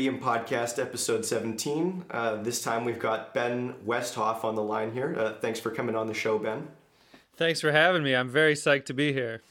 Welcome 0.00 0.18
to 0.18 0.22
the 0.22 0.28
Palladium 0.28 0.46
Podcast, 0.48 0.78
episode 0.78 1.26
17. 1.26 2.04
Uh, 2.10 2.36
this 2.36 2.62
time 2.62 2.86
we've 2.86 2.98
got 2.98 3.34
Ben 3.34 3.74
Westhoff 3.86 4.44
on 4.44 4.54
the 4.54 4.62
line 4.62 4.92
here. 4.92 5.14
Uh, 5.14 5.34
thanks 5.34 5.60
for 5.60 5.70
coming 5.70 5.94
on 5.94 6.06
the 6.06 6.14
show, 6.14 6.38
Ben. 6.38 6.68
Thanks 7.36 7.60
for 7.60 7.70
having 7.70 8.02
me. 8.02 8.14
I'm 8.14 8.30
very 8.30 8.54
psyched 8.54 8.86
to 8.86 8.94
be 8.94 9.12
here. 9.12 9.42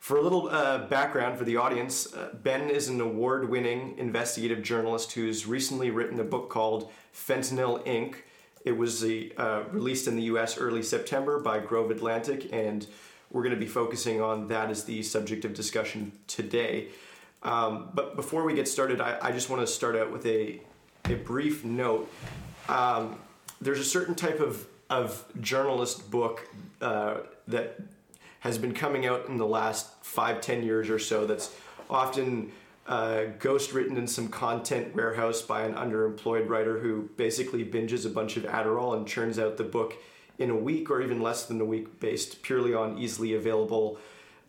For 0.00 0.16
a 0.16 0.20
little 0.20 0.48
uh, 0.48 0.86
background 0.88 1.38
for 1.38 1.44
the 1.44 1.58
audience, 1.58 2.12
uh, 2.12 2.30
Ben 2.42 2.70
is 2.70 2.88
an 2.88 3.00
award 3.00 3.48
winning 3.48 3.96
investigative 3.96 4.64
journalist 4.64 5.12
who's 5.12 5.46
recently 5.46 5.90
written 5.90 6.18
a 6.18 6.24
book 6.24 6.50
called 6.50 6.90
Fentanyl 7.14 7.84
Inc. 7.86 8.16
It 8.64 8.76
was 8.76 9.04
uh, 9.04 9.62
released 9.70 10.08
in 10.08 10.16
the 10.16 10.24
US 10.24 10.58
early 10.58 10.82
September 10.82 11.38
by 11.38 11.60
Grove 11.60 11.92
Atlantic, 11.92 12.52
and 12.52 12.84
we're 13.30 13.42
going 13.42 13.54
to 13.54 13.60
be 13.60 13.68
focusing 13.68 14.20
on 14.20 14.48
that 14.48 14.70
as 14.70 14.84
the 14.84 15.04
subject 15.04 15.44
of 15.44 15.54
discussion 15.54 16.10
today. 16.26 16.88
Um, 17.44 17.90
but 17.92 18.16
before 18.16 18.44
we 18.44 18.54
get 18.54 18.66
started, 18.66 19.00
I, 19.00 19.18
I, 19.20 19.30
just 19.30 19.50
want 19.50 19.60
to 19.60 19.66
start 19.66 19.96
out 19.96 20.10
with 20.10 20.24
a, 20.24 20.60
a 21.04 21.14
brief 21.14 21.62
note. 21.62 22.10
Um, 22.70 23.18
there's 23.60 23.80
a 23.80 23.84
certain 23.84 24.14
type 24.14 24.40
of, 24.40 24.66
of 24.88 25.24
journalist 25.40 26.10
book 26.10 26.48
uh, 26.80 27.18
that 27.48 27.78
has 28.40 28.56
been 28.56 28.72
coming 28.72 29.04
out 29.04 29.28
in 29.28 29.36
the 29.36 29.46
last 29.46 29.88
five, 30.02 30.40
ten 30.40 30.62
years 30.62 30.88
or 30.88 30.98
so 30.98 31.26
that's 31.26 31.54
often 31.90 32.50
uh, 32.86 33.24
ghost 33.38 33.72
written 33.72 33.96
in 33.96 34.06
some 34.06 34.28
content 34.28 34.94
warehouse 34.94 35.42
by 35.42 35.64
an 35.64 35.74
underemployed 35.74 36.48
writer 36.48 36.78
who 36.78 37.08
basically 37.16 37.64
binges 37.64 38.06
a 38.06 38.10
bunch 38.10 38.36
of 38.36 38.44
Adderall 38.44 38.96
and 38.96 39.06
churns 39.06 39.38
out 39.38 39.56
the 39.56 39.64
book 39.64 39.94
in 40.38 40.50
a 40.50 40.56
week 40.56 40.90
or 40.90 41.00
even 41.00 41.20
less 41.20 41.44
than 41.46 41.60
a 41.60 41.64
week 41.64 42.00
based 42.00 42.42
purely 42.42 42.74
on 42.74 42.98
easily 42.98 43.34
available 43.34 43.98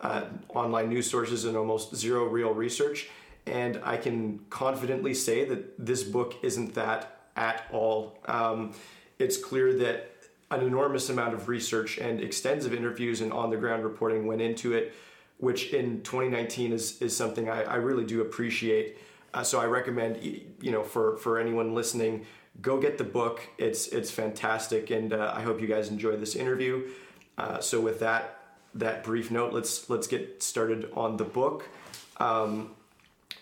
uh, 0.01 0.25
online 0.49 0.89
news 0.89 1.09
sources 1.09 1.45
and 1.45 1.55
almost 1.55 1.95
zero 1.95 2.25
real 2.25 2.53
research. 2.53 3.09
And 3.47 3.79
I 3.83 3.97
can 3.97 4.39
confidently 4.49 5.13
say 5.13 5.45
that 5.45 5.85
this 5.85 6.03
book 6.03 6.35
isn't 6.41 6.73
that 6.75 7.27
at 7.35 7.65
all. 7.71 8.19
Um, 8.25 8.73
it's 9.19 9.37
clear 9.37 9.73
that 9.79 10.11
an 10.51 10.61
enormous 10.61 11.09
amount 11.09 11.33
of 11.33 11.47
research 11.47 11.97
and 11.97 12.19
extensive 12.19 12.73
interviews 12.73 13.21
and 13.21 13.31
on 13.31 13.49
the 13.49 13.57
ground 13.57 13.83
reporting 13.83 14.25
went 14.27 14.41
into 14.41 14.73
it, 14.73 14.93
which 15.37 15.73
in 15.73 16.01
2019 16.01 16.71
is, 16.71 17.01
is 17.01 17.15
something 17.15 17.49
I, 17.49 17.63
I 17.63 17.75
really 17.75 18.05
do 18.05 18.21
appreciate. 18.21 18.97
Uh, 19.33 19.43
so 19.43 19.59
I 19.59 19.65
recommend, 19.65 20.23
you 20.23 20.71
know, 20.71 20.83
for, 20.83 21.17
for 21.17 21.39
anyone 21.39 21.75
listening, 21.75 22.25
go 22.61 22.79
get 22.79 22.97
the 22.97 23.03
book. 23.03 23.41
It's, 23.57 23.87
it's 23.87 24.11
fantastic. 24.11 24.91
And 24.91 25.13
uh, 25.13 25.33
I 25.35 25.41
hope 25.41 25.59
you 25.59 25.67
guys 25.67 25.89
enjoy 25.89 26.15
this 26.15 26.35
interview. 26.35 26.89
Uh, 27.37 27.59
so 27.59 27.81
with 27.81 27.99
that, 27.99 28.34
that 28.75 29.03
brief 29.03 29.31
note, 29.31 29.53
let's, 29.53 29.89
let's 29.89 30.07
get 30.07 30.43
started 30.43 30.89
on 30.93 31.17
the 31.17 31.23
book. 31.23 31.67
Um, 32.17 32.71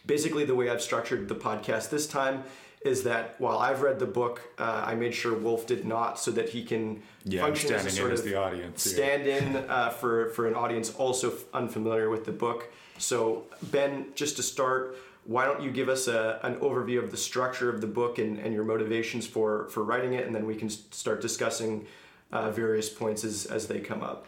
basically 0.06 0.46
the 0.46 0.56
way 0.56 0.70
I've 0.70 0.82
structured 0.82 1.28
the 1.28 1.36
podcast 1.36 1.90
this 1.90 2.08
time 2.08 2.44
is 2.86 3.04
that 3.04 3.36
while 3.40 3.58
I've 3.60 3.82
read 3.82 4.00
the 4.00 4.06
book, 4.06 4.42
uh, 4.60 4.84
I 4.86 4.96
made 4.96 5.16
sure 5.16 5.34
Wolf 5.38 5.66
did 5.66 5.86
not, 5.86 6.20
so 6.20 6.32
that 6.32 6.50
he 6.50 6.64
can 6.64 7.02
yeah, 7.24 7.42
function 7.42 7.74
as 7.74 7.86
a 7.86 7.90
sort 7.90 8.12
of 8.12 8.24
the 8.24 8.36
audience, 8.36 8.84
stand 8.84 9.26
yeah. 9.26 9.38
in 9.38 9.56
uh, 9.70 9.90
for 9.90 10.30
for 10.32 10.48
an 10.48 10.56
audience 10.56 10.94
also 10.96 11.34
unfamiliar 11.54 12.10
with 12.10 12.26
the 12.26 12.32
book. 12.32 12.72
So 12.98 13.44
Ben, 13.72 14.08
just 14.16 14.36
to 14.36 14.44
start, 14.44 14.98
why 15.24 15.46
don't 15.46 15.62
you 15.62 15.72
give 15.72 15.88
us 15.88 16.08
a, 16.08 16.40
an 16.44 16.56
overview 16.56 17.02
of 17.02 17.12
the 17.12 17.18
structure 17.18 17.70
of 17.70 17.80
the 17.80 17.88
book 17.88 18.20
and, 18.20 18.38
and 18.38 18.54
your 18.54 18.66
motivations 18.66 19.26
for 19.26 19.70
for 19.70 19.84
writing 19.84 20.14
it, 20.14 20.26
and 20.26 20.36
then 20.36 20.46
we 20.46 20.56
can 20.56 20.70
start 20.70 21.22
discussing 21.22 21.86
uh, 22.34 22.52
various 22.52 22.90
points 22.90 23.24
as 23.24 23.46
as 23.46 23.68
they 23.68 23.80
come 23.80 24.04
up. 24.04 24.28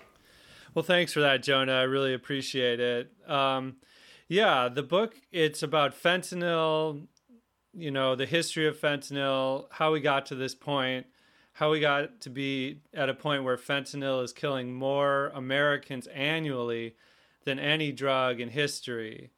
Well, 0.75 0.83
thanks 0.83 1.13
for 1.13 1.21
that, 1.21 1.41
Jonah. 1.41 1.71
I 1.71 1.83
really 1.83 2.13
appreciate 2.13 2.79
it. 2.79 3.11
Um, 3.27 3.77
yeah, 4.27 4.69
the 4.69 4.83
book 4.83 5.15
it's 5.31 5.63
about 5.63 5.99
fentanyl 5.99 7.07
you 7.75 7.91
know, 7.91 8.15
the 8.15 8.25
history 8.25 8.67
of 8.67 8.79
fentanyl, 8.79 9.65
how 9.69 9.91
we 9.91 9.99
got 9.99 10.25
to 10.27 10.35
this 10.35 10.55
point, 10.55 11.05
how 11.53 11.71
we 11.71 11.79
got 11.79 12.21
to 12.21 12.29
be 12.29 12.79
at 12.93 13.09
a 13.09 13.13
point 13.13 13.43
where 13.43 13.57
fentanyl 13.57 14.23
is 14.23 14.31
killing 14.31 14.73
more 14.73 15.31
Americans 15.35 16.07
annually 16.07 16.95
than 17.43 17.59
any 17.59 17.91
drug 17.91 18.39
in 18.39 18.49
history. 18.49 19.31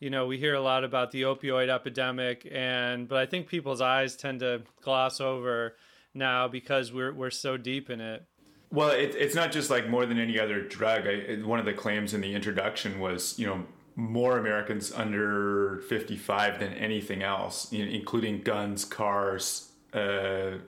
You 0.00 0.10
know, 0.10 0.26
we 0.26 0.38
hear 0.38 0.54
a 0.54 0.60
lot 0.60 0.84
about 0.84 1.10
the 1.10 1.22
opioid 1.22 1.68
epidemic 1.68 2.46
and 2.50 3.08
but 3.08 3.18
I 3.18 3.26
think 3.26 3.48
people's 3.48 3.80
eyes 3.80 4.16
tend 4.16 4.40
to 4.40 4.62
gloss 4.82 5.20
over 5.20 5.76
now 6.14 6.48
because 6.48 6.92
we're 6.92 7.12
we're 7.12 7.30
so 7.30 7.56
deep 7.56 7.90
in 7.90 8.00
it. 8.00 8.24
Well, 8.70 8.90
it, 8.90 9.14
it's 9.16 9.34
not 9.34 9.50
just 9.52 9.70
like 9.70 9.88
more 9.88 10.04
than 10.06 10.18
any 10.18 10.38
other 10.38 10.60
drug. 10.62 11.06
I, 11.06 11.36
one 11.44 11.58
of 11.58 11.64
the 11.64 11.72
claims 11.72 12.14
in 12.14 12.20
the 12.20 12.34
introduction 12.34 13.00
was, 13.00 13.38
you 13.38 13.46
know, 13.46 13.64
more 13.96 14.38
Americans 14.38 14.92
under 14.92 15.82
55 15.88 16.60
than 16.60 16.72
anything 16.74 17.22
else, 17.22 17.72
including 17.72 18.42
guns, 18.42 18.84
cars, 18.84 19.72
uh, 19.92 20.58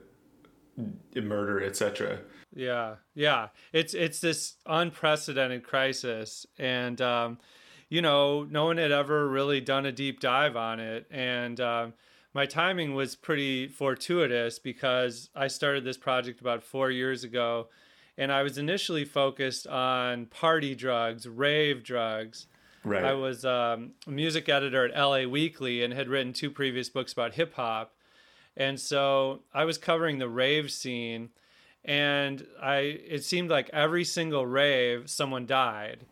murder, 1.15 1.63
etc. 1.63 2.19
Yeah, 2.53 2.95
yeah. 3.13 3.47
It's 3.71 3.93
it's 3.93 4.19
this 4.19 4.55
unprecedented 4.65 5.63
crisis, 5.63 6.45
and 6.57 6.99
um, 7.01 7.37
you 7.87 8.01
know, 8.01 8.43
no 8.43 8.65
one 8.65 8.77
had 8.77 8.91
ever 8.91 9.27
really 9.27 9.61
done 9.61 9.85
a 9.85 9.91
deep 9.91 10.19
dive 10.19 10.57
on 10.57 10.79
it, 10.79 11.07
and 11.09 11.59
um, 11.61 11.93
my 12.33 12.45
timing 12.45 12.93
was 12.93 13.15
pretty 13.15 13.67
fortuitous 13.67 14.59
because 14.59 15.29
I 15.35 15.47
started 15.47 15.83
this 15.83 15.97
project 15.97 16.41
about 16.41 16.63
four 16.63 16.91
years 16.91 17.23
ago, 17.23 17.69
and 18.17 18.31
I 18.31 18.43
was 18.43 18.57
initially 18.57 19.05
focused 19.05 19.67
on 19.67 20.25
party 20.27 20.75
drugs, 20.75 21.27
rave 21.27 21.83
drugs 21.83 22.47
Right. 22.83 23.03
I 23.03 23.13
was 23.13 23.45
um, 23.45 23.91
a 24.07 24.11
music 24.11 24.49
editor 24.49 24.85
at 24.85 24.99
LA 24.99 25.23
Weekly 25.23 25.83
and 25.83 25.93
had 25.93 26.09
written 26.09 26.33
two 26.33 26.49
previous 26.49 26.89
books 26.89 27.13
about 27.13 27.33
hip 27.33 27.53
hop. 27.53 27.93
And 28.57 28.79
so 28.79 29.41
I 29.53 29.65
was 29.65 29.77
covering 29.77 30.17
the 30.17 30.27
rave 30.27 30.71
scene 30.71 31.29
and 31.85 32.45
I 32.61 32.75
it 33.07 33.23
seemed 33.23 33.49
like 33.49 33.69
every 33.71 34.03
single 34.03 34.45
rave 34.45 35.09
someone 35.09 35.45
died. 35.45 36.05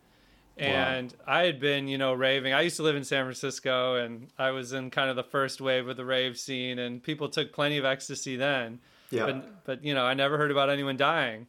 And 0.58 1.14
wow. 1.14 1.36
I 1.36 1.44
had 1.44 1.60
been, 1.60 1.88
you 1.88 1.98
know, 1.98 2.14
raving. 2.14 2.54
I 2.54 2.62
used 2.62 2.76
to 2.78 2.84
live 2.84 2.98
in 2.98 3.04
San 3.04 3.24
Francisco 3.24 3.96
and 3.96 4.28
I 4.38 4.52
was 4.52 4.74
in 4.74 4.90
kind 4.90 5.10
of 5.10 5.16
the 5.16 5.24
first 5.24 5.62
wave 5.62 5.88
of 5.88 5.96
the 5.96 6.06
rave 6.06 6.38
scene 6.38 6.80
and 6.80 7.02
people 7.02 7.30
took 7.30 7.54
plenty 7.54 7.78
of 7.78 7.86
ecstasy 7.86 8.36
then. 8.36 8.80
Yeah. 9.10 9.26
But 9.26 9.66
but 9.66 9.84
you 9.84 9.96
know, 9.96 10.06
I 10.06 10.14
never 10.14 10.38
heard 10.38 10.52
about 10.52 10.70
anyone 10.70 10.98
dying. 10.98 11.48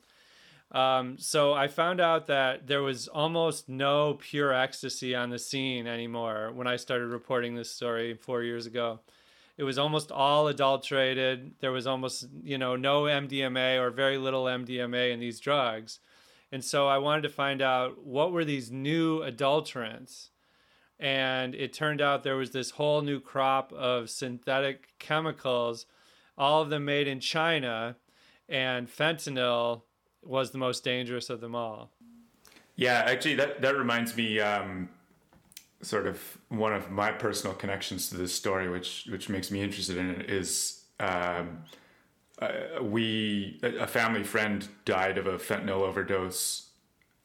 Um, 0.72 1.19
so 1.19 1.53
I 1.53 1.66
found 1.66 2.00
out 2.00 2.26
that 2.28 2.66
there 2.66 2.82
was 2.82 3.08
almost 3.08 3.69
no 3.69 4.14
pure 4.20 4.53
ecstasy 4.54 5.14
on 5.14 5.31
the 5.31 5.38
scene 5.38 5.86
anymore 5.86 6.53
when 6.54 6.69
I 6.69 6.76
started 6.76 7.06
reporting 7.06 7.54
this 7.54 7.70
story 7.70 8.14
four 8.14 8.42
years 8.42 8.66
ago. 8.66 9.00
It 9.56 9.64
was 9.64 9.78
almost 9.78 10.12
all 10.12 10.48
adulterated. 10.48 11.53
There 11.60 11.72
was 11.72 11.86
almost, 11.86 12.28
you 12.42 12.56
know, 12.56 12.76
no 12.76 13.03
MDMA 13.03 13.81
or 13.81 13.91
very 13.91 14.16
little 14.16 14.44
MDMA 14.44 15.12
in 15.12 15.20
these 15.20 15.41
drugs. 15.41 15.98
And 16.53 16.64
so 16.64 16.88
I 16.88 16.98
wanted 16.98 17.22
to 17.22 17.28
find 17.28 17.60
out 17.60 18.04
what 18.04 18.32
were 18.32 18.44
these 18.44 18.70
new 18.70 19.20
adulterants. 19.20 20.28
And 20.99 21.55
it 21.55 21.72
turned 21.72 22.00
out 22.00 22.22
there 22.22 22.37
was 22.37 22.50
this 22.52 22.70
whole 22.70 23.02
new 23.02 23.20
crop 23.20 23.72
of 23.72 24.11
synthetic 24.11 24.99
chemicals, 24.99 25.87
all 26.38 26.62
of 26.62 26.70
them 26.70 26.84
made 26.84 27.08
in 27.08 27.20
China, 27.20 27.96
and 28.49 28.88
fentanyl 28.88 29.82
was 30.22 30.50
the 30.50 30.58
most 30.58 30.84
dangerous 30.84 31.31
of 31.31 31.40
them 31.40 31.55
all. 31.55 31.90
Yeah, 32.76 33.05
actually, 33.06 33.34
that 33.34 33.61
that 33.62 33.76
reminds 33.76 34.17
me, 34.17 34.40
um, 34.40 34.88
sort 35.82 36.06
of 36.06 36.38
one 36.49 36.72
of 36.72 36.90
my 36.90 37.12
personal 37.12 37.55
connections 37.55 38.08
to 38.11 38.17
this 38.17 38.34
story, 38.34 38.69
which 38.69 39.06
which 39.11 39.28
makes 39.28 39.50
me 39.50 39.62
interested 39.62 39.96
in 39.96 40.11
it, 40.11 40.31
is 40.31 40.84
um, 40.99 41.64
uh, 42.40 42.82
we 42.82 43.61
a 43.62 43.87
family 43.87 44.22
friend 44.22 44.67
died 44.84 45.19
of 45.19 45.26
a 45.26 45.37
fentanyl 45.38 45.82
overdose. 45.82 46.69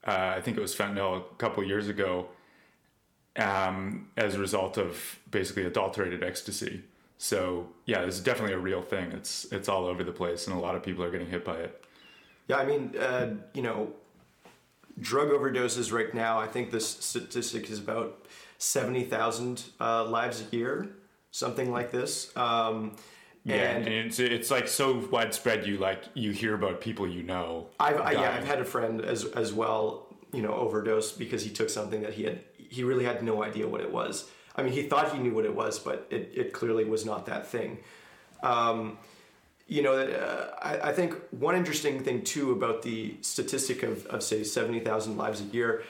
Uh, 0.05 0.33
I 0.35 0.41
think 0.41 0.57
it 0.57 0.61
was 0.61 0.75
fentanyl 0.75 1.17
a 1.17 1.35
couple 1.37 1.63
years 1.63 1.87
ago, 1.87 2.27
um, 3.37 4.09
as 4.17 4.35
a 4.35 4.39
result 4.39 4.77
of 4.77 5.19
basically 5.31 5.65
adulterated 5.65 6.23
ecstasy. 6.23 6.83
So 7.17 7.69
yeah, 7.85 8.01
is 8.01 8.19
definitely 8.19 8.53
a 8.53 8.59
real 8.59 8.81
thing. 8.81 9.11
It's 9.13 9.45
it's 9.51 9.69
all 9.69 9.85
over 9.85 10.03
the 10.03 10.11
place, 10.11 10.47
and 10.47 10.55
a 10.55 10.59
lot 10.59 10.75
of 10.75 10.83
people 10.83 11.03
are 11.03 11.11
getting 11.11 11.29
hit 11.29 11.45
by 11.45 11.57
it. 11.57 11.84
Yeah, 12.47 12.57
I 12.57 12.65
mean, 12.65 12.95
uh, 12.97 13.35
you 13.53 13.61
know, 13.61 13.93
drug 14.99 15.29
overdoses 15.29 15.91
right 15.91 16.13
now, 16.13 16.39
I 16.39 16.47
think 16.47 16.71
this 16.71 16.87
statistic 16.87 17.69
is 17.69 17.79
about 17.79 18.25
70,000 18.57 19.63
uh, 19.79 20.05
lives 20.05 20.41
a 20.41 20.55
year, 20.55 20.89
something 21.31 21.71
like 21.71 21.91
this. 21.91 22.35
Um, 22.37 22.95
yeah, 23.43 23.55
and, 23.55 23.87
and, 23.87 24.07
it's, 24.07 24.19
it's 24.19 24.49
like 24.49 24.67
so 24.67 25.07
widespread. 25.11 25.67
You 25.67 25.77
like 25.77 26.03
you 26.15 26.31
hear 26.31 26.55
about 26.55 26.81
people 26.81 27.07
you 27.07 27.21
know. 27.21 27.67
I've 27.79 28.01
I, 28.01 28.13
yeah, 28.13 28.35
I've 28.35 28.47
had 28.47 28.59
a 28.59 28.65
friend 28.65 29.01
as 29.01 29.23
as 29.25 29.53
well. 29.53 30.07
You 30.33 30.41
know, 30.41 30.53
overdose 30.53 31.11
because 31.11 31.43
he 31.43 31.51
took 31.51 31.69
something 31.69 32.01
that 32.01 32.13
he 32.13 32.23
had 32.23 32.39
he 32.57 32.83
really 32.83 33.05
had 33.05 33.21
no 33.21 33.43
idea 33.43 33.67
what 33.67 33.81
it 33.81 33.91
was. 33.91 34.27
I 34.55 34.63
mean, 34.63 34.73
he 34.73 34.83
thought 34.83 35.13
he 35.13 35.19
knew 35.19 35.33
what 35.33 35.45
it 35.45 35.53
was, 35.53 35.77
but 35.77 36.07
it, 36.09 36.31
it 36.33 36.53
clearly 36.53 36.85
was 36.85 37.05
not 37.05 37.27
that 37.27 37.45
thing. 37.45 37.79
Um, 38.41 38.97
you 39.67 39.81
know, 39.81 39.93
uh, 39.93 40.53
I, 40.61 40.89
I, 40.89 40.93
think 40.93 41.15
one 41.31 41.55
interesting 41.55 42.03
thing 42.03 42.23
too 42.23 42.51
about 42.51 42.83
the 42.83 43.15
statistic 43.21 43.81
of, 43.83 44.05
of 44.07 44.21
say 44.21 44.43
70,000 44.43 45.17
lives 45.17 45.41
a 45.41 45.45
year, 45.45 45.83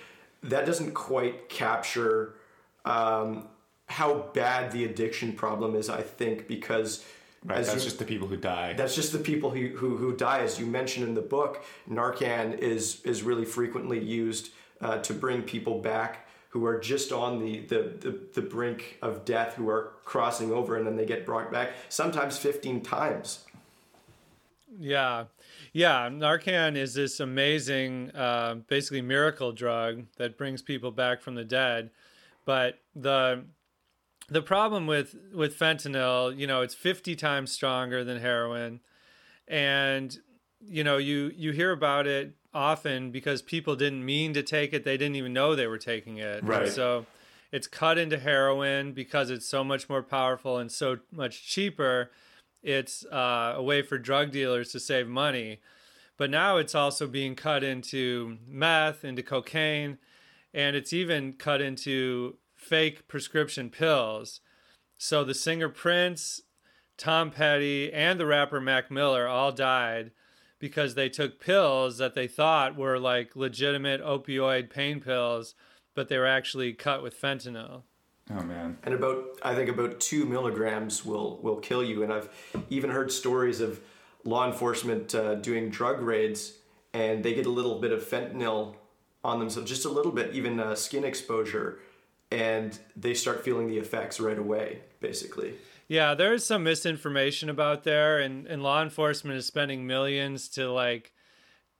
that 0.43 0.65
doesn't 0.65 0.93
quite 0.93 1.49
capture 1.49 2.35
um, 2.85 3.47
how 3.87 4.29
bad 4.33 4.71
the 4.71 4.85
addiction 4.85 5.33
problem 5.33 5.75
is. 5.75 5.89
I 5.89 6.01
think 6.01 6.47
because 6.47 7.03
Right, 7.43 7.59
as 7.59 7.67
that's 7.67 7.83
you- 7.83 7.89
just 7.89 7.99
the 7.99 8.05
people 8.05 8.27
who 8.27 8.37
die. 8.37 8.73
that's 8.73 8.95
just 8.95 9.11
the 9.11 9.19
people 9.19 9.51
who, 9.51 9.67
who, 9.67 9.97
who 9.97 10.15
die. 10.15 10.39
As 10.39 10.59
you 10.59 10.65
mentioned 10.65 11.07
in 11.07 11.13
the 11.13 11.21
book, 11.21 11.63
Narcan 11.87 12.57
is, 12.57 13.01
is 13.01 13.21
really 13.21 13.45
frequently 13.45 14.03
used 14.03 14.49
uh, 14.81 14.97
to 14.99 15.13
bring 15.13 15.43
people 15.43 15.79
back 15.79 16.27
who 16.49 16.65
are 16.65 16.79
just 16.79 17.11
on 17.11 17.37
the, 17.37 17.59
the, 17.67 17.93
the, 17.99 18.19
the 18.33 18.41
brink 18.41 18.97
of 19.01 19.25
death, 19.25 19.55
who 19.55 19.69
are 19.69 19.91
crossing 20.05 20.53
over, 20.53 20.77
and 20.77 20.87
then 20.87 20.95
they 20.95 21.05
get 21.05 21.25
brought 21.25 21.51
back, 21.51 21.71
sometimes 21.89 22.37
15 22.37 22.81
times. 22.81 23.44
Yeah. 24.79 25.25
Yeah. 25.73 26.09
Narcan 26.09 26.75
is 26.75 26.93
this 26.93 27.19
amazing, 27.19 28.11
uh, 28.15 28.55
basically 28.67 29.01
miracle 29.01 29.51
drug 29.51 30.05
that 30.17 30.37
brings 30.37 30.61
people 30.61 30.91
back 30.91 31.21
from 31.21 31.35
the 31.35 31.43
dead. 31.43 31.91
But 32.45 32.79
the 32.95 33.45
the 34.27 34.41
problem 34.41 34.87
with 34.87 35.15
with 35.33 35.57
fentanyl, 35.57 36.35
you 36.35 36.47
know, 36.47 36.61
it's 36.61 36.73
50 36.73 37.15
times 37.15 37.51
stronger 37.51 38.03
than 38.03 38.19
heroin. 38.19 38.79
And 39.47 40.17
you 40.59 40.83
know, 40.83 40.97
you 40.97 41.31
you 41.35 41.51
hear 41.51 41.71
about 41.71 42.07
it 42.07 42.35
often 42.53 43.11
because 43.11 43.41
people 43.41 43.75
didn't 43.75 44.03
mean 44.05 44.33
to 44.33 44.41
take 44.41 44.73
it, 44.73 44.83
they 44.83 44.97
didn't 44.97 45.15
even 45.15 45.33
know 45.33 45.55
they 45.55 45.67
were 45.67 45.77
taking 45.77 46.17
it. 46.17 46.39
And 46.39 46.49
Right. 46.49 46.69
so 46.69 47.05
it's 47.51 47.67
cut 47.67 47.97
into 47.97 48.17
heroin 48.17 48.93
because 48.93 49.29
it's 49.29 49.47
so 49.47 49.63
much 49.63 49.89
more 49.89 50.01
powerful 50.01 50.57
and 50.57 50.71
so 50.71 50.99
much 51.11 51.47
cheaper. 51.47 52.11
It's 52.65 53.05
uh, 53.05 53.53
a 53.55 53.61
way 53.61 53.83
for 53.83 53.99
drug 53.99 54.31
dealers 54.31 54.71
to 54.71 54.79
save 54.79 55.07
money. 55.07 55.59
But 56.17 56.31
now 56.31 56.57
it's 56.57 56.73
also 56.73 57.05
being 57.05 57.35
cut 57.35 57.63
into 57.63 58.39
meth, 58.47 59.05
into 59.05 59.21
cocaine, 59.21 59.99
and 60.51 60.75
it's 60.75 60.91
even 60.91 61.33
cut 61.33 61.61
into 61.61 62.37
fake 62.55 63.07
prescription 63.07 63.69
pills. 63.69 64.39
So 64.97 65.23
the 65.23 65.35
singer 65.35 65.69
Prince, 65.69 66.41
Tom 66.97 67.29
Petty, 67.29 67.93
and 67.93 68.19
the 68.19 68.25
rapper 68.25 68.59
Mac 68.59 68.89
Miller 68.89 69.27
all 69.27 69.51
died 69.51 70.09
because 70.57 70.95
they 70.95 71.09
took 71.09 71.39
pills 71.39 71.99
that 71.99 72.15
they 72.15 72.27
thought 72.27 72.75
were 72.75 72.97
like 72.97 73.35
legitimate 73.35 74.01
opioid 74.01 74.71
pain 74.71 75.01
pills, 75.01 75.53
but 75.93 76.09
they 76.09 76.17
were 76.17 76.25
actually 76.25 76.73
cut 76.73 77.03
with 77.03 77.21
fentanyl. 77.21 77.83
Oh 78.31 78.43
man. 78.43 78.77
and 78.83 78.93
about 78.93 79.23
I 79.43 79.55
think 79.55 79.69
about 79.69 79.99
two 79.99 80.25
milligrams 80.25 81.05
will 81.05 81.37
will 81.41 81.57
kill 81.57 81.83
you. 81.83 82.03
And 82.03 82.11
I've 82.13 82.29
even 82.69 82.89
heard 82.89 83.11
stories 83.11 83.61
of 83.61 83.79
law 84.23 84.45
enforcement 84.47 85.13
uh, 85.13 85.35
doing 85.35 85.69
drug 85.69 86.01
raids, 86.01 86.53
and 86.93 87.23
they 87.23 87.33
get 87.33 87.45
a 87.45 87.49
little 87.51 87.79
bit 87.79 87.91
of 87.91 88.03
fentanyl 88.03 88.75
on 89.23 89.39
them, 89.39 89.49
so 89.49 89.63
just 89.63 89.85
a 89.85 89.89
little 89.89 90.11
bit, 90.11 90.33
even 90.35 90.59
uh, 90.59 90.75
skin 90.75 91.03
exposure, 91.03 91.79
and 92.31 92.77
they 92.95 93.13
start 93.13 93.43
feeling 93.43 93.67
the 93.67 93.77
effects 93.79 94.19
right 94.19 94.37
away, 94.37 94.81
basically. 94.99 95.53
Yeah, 95.87 96.13
there 96.15 96.33
is 96.33 96.43
some 96.45 96.63
misinformation 96.63 97.49
about 97.49 97.83
there, 97.83 98.19
and, 98.19 98.45
and 98.47 98.61
law 98.63 98.81
enforcement 98.83 99.37
is 99.37 99.45
spending 99.47 99.85
millions 99.87 100.47
to 100.49 100.71
like 100.71 101.11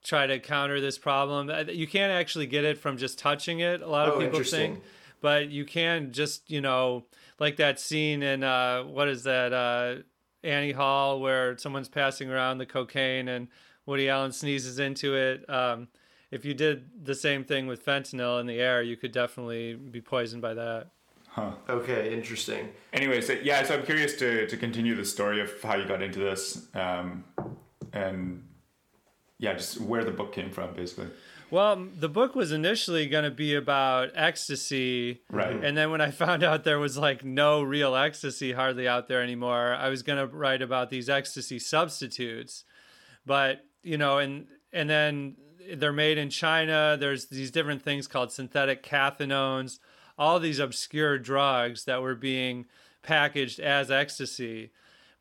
try 0.04 0.28
to 0.28 0.40
counter 0.40 0.80
this 0.82 0.98
problem. 1.00 1.50
Uh, 1.50 1.64
You 1.72 1.88
can't 1.88 2.12
actually 2.12 2.46
get 2.48 2.64
it 2.66 2.78
from 2.78 2.98
just 2.98 3.18
touching 3.18 3.60
it. 3.60 3.82
A 3.82 3.88
lot 3.88 4.08
of 4.08 4.16
Oh, 4.16 4.20
people 4.20 4.38
interesting. 4.40 4.74
think, 4.76 4.84
but 5.26 5.50
you 5.50 5.66
can 5.66 6.12
just 6.12 6.52
you 6.52 6.62
know 6.62 7.04
like 7.40 7.56
that 7.56 7.80
scene 7.80 8.22
in 8.22 8.44
uh, 8.44 8.84
what 8.84 9.08
is 9.08 9.24
that 9.24 9.54
uh, 9.54 9.96
Annie 10.44 10.72
Hall 10.72 11.20
where 11.20 11.58
someone's 11.58 11.90
passing 11.90 12.30
around 12.30 12.60
the 12.60 12.68
cocaine 12.68 13.28
and 13.28 13.48
Woody 13.88 14.08
Allen 14.08 14.32
sneezes 14.32 14.78
into 14.78 15.16
it. 15.16 15.50
Um, 15.50 15.88
if 16.30 16.46
you 16.46 16.54
did 16.54 17.04
the 17.04 17.16
same 17.16 17.44
thing 17.44 17.66
with 17.66 17.84
fentanyl 17.84 18.40
in 18.40 18.46
the 18.46 18.60
air, 18.60 18.84
you 18.84 18.98
could 18.98 19.12
definitely 19.12 19.74
be 19.74 20.00
poisoned 20.00 20.44
by 20.44 20.54
that. 20.54 20.92
Huh. 21.28 21.54
Okay, 21.70 22.14
interesting. 22.14 22.70
Anyway, 22.94 23.20
so 23.20 23.34
yeah, 23.34 23.64
so 23.64 23.80
I'm 23.80 23.84
curious 23.84 24.16
to 24.18 24.46
to 24.46 24.58
continue 24.58 24.94
the 24.94 25.06
story 25.06 25.42
of 25.42 25.60
how 25.64 25.76
you 25.76 25.88
got 25.88 26.04
into 26.04 26.20
this, 26.20 26.68
um, 26.76 27.24
and 27.94 28.44
yeah, 29.40 29.56
just 29.56 29.82
where 29.82 30.04
the 30.04 30.12
book 30.12 30.34
came 30.34 30.52
from, 30.52 30.76
basically. 30.76 31.08
Well, 31.52 31.88
the 31.98 32.10
book 32.10 32.36
was 32.36 32.52
initially 32.52 33.08
going 33.08 33.24
to 33.24 33.32
be 33.32 33.56
about 33.56 34.12
ecstasy. 34.16 35.22
Right. 35.30 35.64
And 35.64 35.78
then 35.78 35.92
when 35.92 36.02
I 36.02 36.12
found 36.12 36.44
out 36.44 36.64
there 36.64 36.80
was 36.80 36.98
like 36.98 37.24
no 37.24 37.62
real 37.62 37.96
ecstasy 37.96 38.54
hardly 38.54 38.88
out 38.88 39.08
there 39.08 39.22
anymore, 39.22 39.74
I 39.74 39.90
was 39.90 40.04
going 40.04 40.18
to 40.18 40.36
write 40.36 40.62
about 40.62 40.90
these 40.90 41.10
ecstasy 41.10 41.60
substitutes. 41.60 42.64
But, 43.26 43.66
you 43.84 43.98
know, 43.98 44.18
and 44.18 44.48
and 44.74 44.90
then 44.90 45.38
they're 45.76 45.94
made 45.94 46.18
in 46.18 46.30
China. 46.30 46.98
There's 47.00 47.28
these 47.28 47.52
different 47.52 47.82
things 47.82 48.08
called 48.08 48.32
synthetic 48.32 48.84
cathinones, 48.84 49.80
all 50.18 50.40
these 50.40 50.60
obscure 50.60 51.18
drugs 51.18 51.86
that 51.86 52.02
were 52.02 52.16
being 52.16 52.66
packaged 53.02 53.60
as 53.60 53.90
ecstasy. 53.92 54.72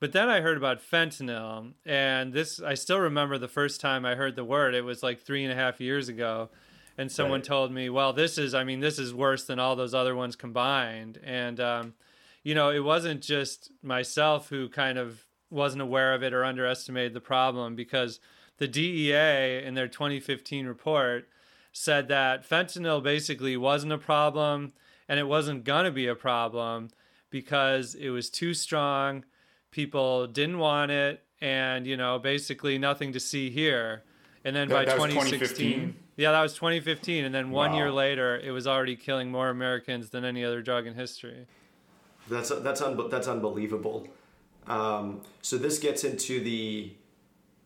But 0.04 0.12
then 0.12 0.28
I 0.28 0.42
heard 0.42 0.58
about 0.58 0.82
fentanyl, 0.82 1.72
and 1.86 2.34
this 2.34 2.60
I 2.60 2.74
still 2.74 2.98
remember 2.98 3.38
the 3.38 3.48
first 3.48 3.80
time 3.80 4.04
I 4.04 4.16
heard 4.16 4.36
the 4.36 4.44
word. 4.44 4.74
It 4.74 4.84
was 4.84 5.02
like 5.02 5.18
three 5.18 5.44
and 5.44 5.50
a 5.50 5.56
half 5.56 5.80
years 5.80 6.10
ago, 6.10 6.50
and 6.98 7.10
someone 7.10 7.40
Right. 7.40 7.46
told 7.46 7.72
me, 7.72 7.88
"Well, 7.88 8.12
this 8.12 8.36
is 8.36 8.52
I 8.52 8.64
mean, 8.64 8.80
this 8.80 8.98
is 8.98 9.14
worse 9.14 9.46
than 9.46 9.58
all 9.58 9.76
those 9.76 9.94
other 9.94 10.14
ones 10.14 10.36
combined." 10.36 11.18
And 11.24 11.58
um, 11.58 11.94
you 12.42 12.54
know, 12.54 12.68
it 12.68 12.80
wasn't 12.80 13.22
just 13.22 13.70
myself 13.82 14.50
who 14.50 14.68
kind 14.68 14.98
of 14.98 15.24
wasn't 15.48 15.80
aware 15.80 16.12
of 16.12 16.22
it 16.22 16.34
or 16.34 16.44
underestimated 16.44 17.14
the 17.14 17.22
problem 17.22 17.74
because 17.74 18.20
the 18.58 18.68
DEA 18.68 19.64
in 19.64 19.72
their 19.72 19.88
2015 19.88 20.66
report 20.66 21.30
said 21.72 22.08
that 22.08 22.46
fentanyl 22.46 23.02
basically 23.02 23.56
wasn't 23.56 23.90
a 23.90 23.96
problem 23.96 24.74
and 25.08 25.18
it 25.18 25.26
wasn't 25.28 25.64
going 25.64 25.86
to 25.86 25.90
be 25.90 26.08
a 26.08 26.14
problem 26.14 26.90
because 27.30 27.94
it 27.94 28.10
was 28.10 28.28
too 28.28 28.52
strong 28.52 29.24
people 29.74 30.28
didn't 30.28 30.58
want 30.58 30.90
it 30.92 31.20
and 31.40 31.84
you 31.86 31.96
know 31.96 32.16
basically 32.18 32.78
nothing 32.78 33.12
to 33.12 33.18
see 33.20 33.50
here 33.50 34.04
and 34.44 34.54
then 34.54 34.68
by 34.68 34.84
That- 34.84 34.96
that 34.98 35.08
2016 35.08 35.72
2015? 35.72 35.96
yeah 36.16 36.30
that 36.30 36.40
was 36.42 36.54
2015 36.54 37.24
and 37.24 37.34
then 37.34 37.50
one 37.50 37.72
Wow. 37.72 37.76
year 37.78 37.90
later 37.90 38.38
it 38.38 38.52
was 38.52 38.66
already 38.68 38.94
killing 38.94 39.32
more 39.32 39.48
americans 39.48 40.10
than 40.10 40.24
any 40.24 40.44
other 40.44 40.62
drug 40.62 40.86
in 40.86 40.94
history 40.94 41.46
That's 42.28 42.50
that's 42.50 42.80
un- 42.80 43.08
that's 43.10 43.28
unbelievable. 43.28 44.08
Um, 44.66 45.20
so 45.42 45.58
this 45.58 45.78
gets 45.78 46.04
into 46.04 46.40
the 46.50 46.92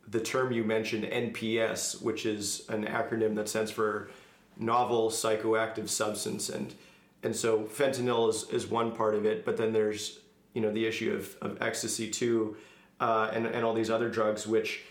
the 0.08 0.18
term 0.20 0.50
you 0.52 0.64
mentioned, 0.64 1.04
NPS, 1.04 2.02
which 2.02 2.24
is 2.26 2.66
an 2.68 2.84
acronym 2.86 3.34
that 3.36 3.48
stands 3.48 3.70
for 3.70 4.08
novel 4.56 5.10
psychoactive 5.10 5.88
substance, 5.88 6.48
and 6.48 6.74
and 7.22 7.36
so 7.36 7.50
fentanyl 7.78 8.28
is, 8.30 8.38
is 8.50 8.66
one 8.66 8.90
part 9.00 9.14
of 9.14 9.24
it, 9.24 9.44
but 9.44 9.56
then 9.58 9.72
there's 9.72 10.18
you 10.58 10.64
know 10.64 10.72
the 10.72 10.84
issue 10.84 11.14
of, 11.14 11.36
of 11.40 11.62
ecstasy 11.62 12.10
too, 12.10 12.56
uh, 12.98 13.30
and 13.32 13.46
and 13.46 13.64
all 13.64 13.74
these 13.74 13.90
other 13.90 14.08
drugs, 14.08 14.46
which 14.46 14.82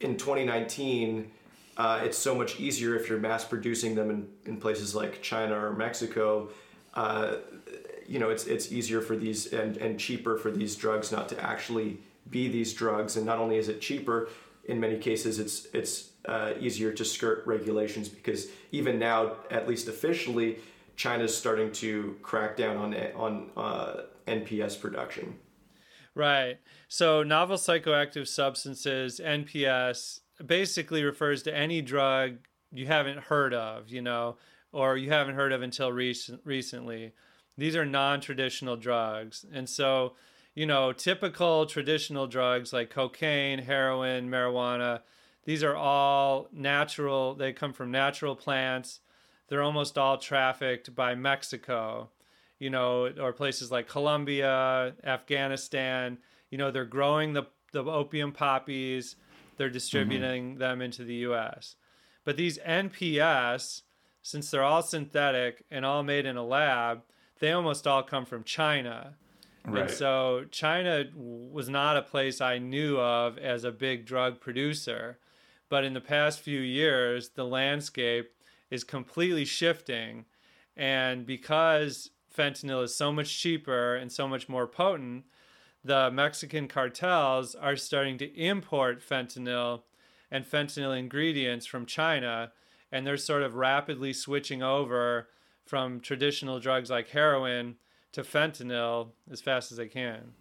in 0.00 0.16
2019. 0.16 1.30
Uh, 1.76 2.02
it's 2.04 2.16
so 2.16 2.36
much 2.36 2.60
easier 2.60 2.94
if 2.94 3.08
you're 3.08 3.18
mass 3.18 3.44
producing 3.44 3.96
them 3.96 4.08
in, 4.08 4.28
in 4.46 4.60
places 4.60 4.94
like 4.94 5.20
China 5.22 5.56
or 5.58 5.72
Mexico. 5.72 6.48
Uh, 6.94 7.34
you 8.06 8.20
know, 8.20 8.30
it's 8.30 8.46
it's 8.46 8.70
easier 8.70 9.00
for 9.00 9.16
these 9.16 9.52
and, 9.52 9.76
and 9.78 9.98
cheaper 9.98 10.36
for 10.36 10.52
these 10.52 10.76
drugs 10.76 11.10
not 11.10 11.28
to 11.30 11.40
actually 11.42 11.98
be 12.30 12.46
these 12.46 12.72
drugs. 12.72 13.16
And 13.16 13.26
not 13.26 13.38
only 13.38 13.56
is 13.56 13.68
it 13.68 13.80
cheaper, 13.80 14.28
in 14.66 14.78
many 14.78 14.98
cases, 14.98 15.40
it's 15.40 15.66
it's 15.74 16.10
uh, 16.26 16.52
easier 16.60 16.92
to 16.92 17.04
skirt 17.04 17.42
regulations 17.44 18.08
because 18.08 18.46
even 18.70 19.00
now, 19.00 19.32
at 19.50 19.66
least 19.66 19.88
officially, 19.88 20.58
China's 20.94 21.36
starting 21.36 21.72
to 21.72 22.16
crack 22.22 22.56
down 22.56 22.76
on 22.76 22.94
on 23.16 23.50
uh, 23.56 24.02
NPS 24.26 24.80
production. 24.80 25.36
Right. 26.14 26.58
So, 26.88 27.22
novel 27.22 27.56
psychoactive 27.56 28.28
substances, 28.28 29.20
NPS, 29.22 30.20
basically 30.44 31.02
refers 31.02 31.42
to 31.44 31.56
any 31.56 31.82
drug 31.82 32.36
you 32.70 32.86
haven't 32.86 33.18
heard 33.18 33.54
of, 33.54 33.88
you 33.88 34.02
know, 34.02 34.36
or 34.72 34.96
you 34.96 35.10
haven't 35.10 35.34
heard 35.34 35.52
of 35.52 35.62
until 35.62 35.92
recent, 35.92 36.40
recently. 36.44 37.12
These 37.56 37.76
are 37.76 37.84
non 37.84 38.20
traditional 38.20 38.76
drugs. 38.76 39.44
And 39.52 39.68
so, 39.68 40.14
you 40.54 40.66
know, 40.66 40.92
typical 40.92 41.66
traditional 41.66 42.26
drugs 42.26 42.72
like 42.72 42.90
cocaine, 42.90 43.60
heroin, 43.60 44.28
marijuana, 44.30 45.00
these 45.44 45.62
are 45.62 45.76
all 45.76 46.48
natural. 46.52 47.34
They 47.34 47.52
come 47.52 47.72
from 47.72 47.90
natural 47.90 48.34
plants. 48.34 49.00
They're 49.48 49.62
almost 49.62 49.98
all 49.98 50.16
trafficked 50.16 50.94
by 50.94 51.14
Mexico 51.14 52.10
you 52.58 52.70
know, 52.70 53.12
or 53.20 53.32
places 53.32 53.70
like 53.70 53.88
Colombia, 53.88 54.94
Afghanistan. 55.04 56.18
You 56.50 56.58
know, 56.58 56.70
they're 56.70 56.84
growing 56.84 57.32
the, 57.32 57.44
the 57.72 57.84
opium 57.84 58.32
poppies, 58.32 59.16
they're 59.56 59.68
mm-hmm. 59.68 59.74
distributing 59.74 60.58
them 60.58 60.80
into 60.80 61.04
the 61.04 61.14
US. 61.26 61.76
But 62.24 62.36
these 62.36 62.58
NPS, 62.58 63.82
since 64.22 64.50
they're 64.50 64.62
all 64.62 64.82
synthetic 64.82 65.64
and 65.70 65.84
all 65.84 66.02
made 66.02 66.26
in 66.26 66.36
a 66.36 66.44
lab, 66.44 67.02
they 67.40 67.52
almost 67.52 67.86
all 67.86 68.02
come 68.02 68.24
from 68.24 68.44
China. 68.44 69.16
Right. 69.66 69.82
And 69.82 69.90
so 69.90 70.44
China 70.50 71.04
was 71.14 71.68
not 71.68 71.96
a 71.96 72.02
place 72.02 72.40
I 72.40 72.58
knew 72.58 72.98
of 72.98 73.38
as 73.38 73.64
a 73.64 73.72
big 73.72 74.06
drug 74.06 74.40
producer. 74.40 75.18
But 75.68 75.84
in 75.84 75.94
the 75.94 76.00
past 76.00 76.40
few 76.40 76.60
years, 76.60 77.30
the 77.30 77.44
landscape 77.44 78.30
is 78.70 78.84
completely 78.84 79.44
shifting. 79.44 80.26
And 80.76 81.26
because 81.26 82.10
fentanyl 82.36 82.82
is 82.82 82.94
so 82.94 83.12
much 83.12 83.38
cheaper 83.38 83.94
and 83.94 84.10
so 84.10 84.26
much 84.26 84.48
more 84.48 84.66
potent, 84.66 85.24
the 85.84 86.10
Mexican 86.10 86.66
cartels 86.66 87.54
are 87.54 87.76
starting 87.76 88.18
to 88.18 88.34
import 88.34 89.06
fentanyl 89.06 89.82
and 90.30 90.44
fentanyl 90.44 90.98
ingredients 90.98 91.66
from 91.66 91.86
China, 91.86 92.52
and 92.90 93.06
they're 93.06 93.16
sort 93.16 93.42
of 93.42 93.54
rapidly 93.54 94.12
switching 94.12 94.62
over 94.62 95.28
from 95.64 96.00
traditional 96.00 96.58
drugs 96.58 96.90
like 96.90 97.08
heroin 97.08 97.76
to 98.12 98.22
fentanyl 98.22 99.10
as 99.30 99.40
fast 99.40 99.72
as 99.72 99.78
they 99.78 99.88
can. 99.88 100.32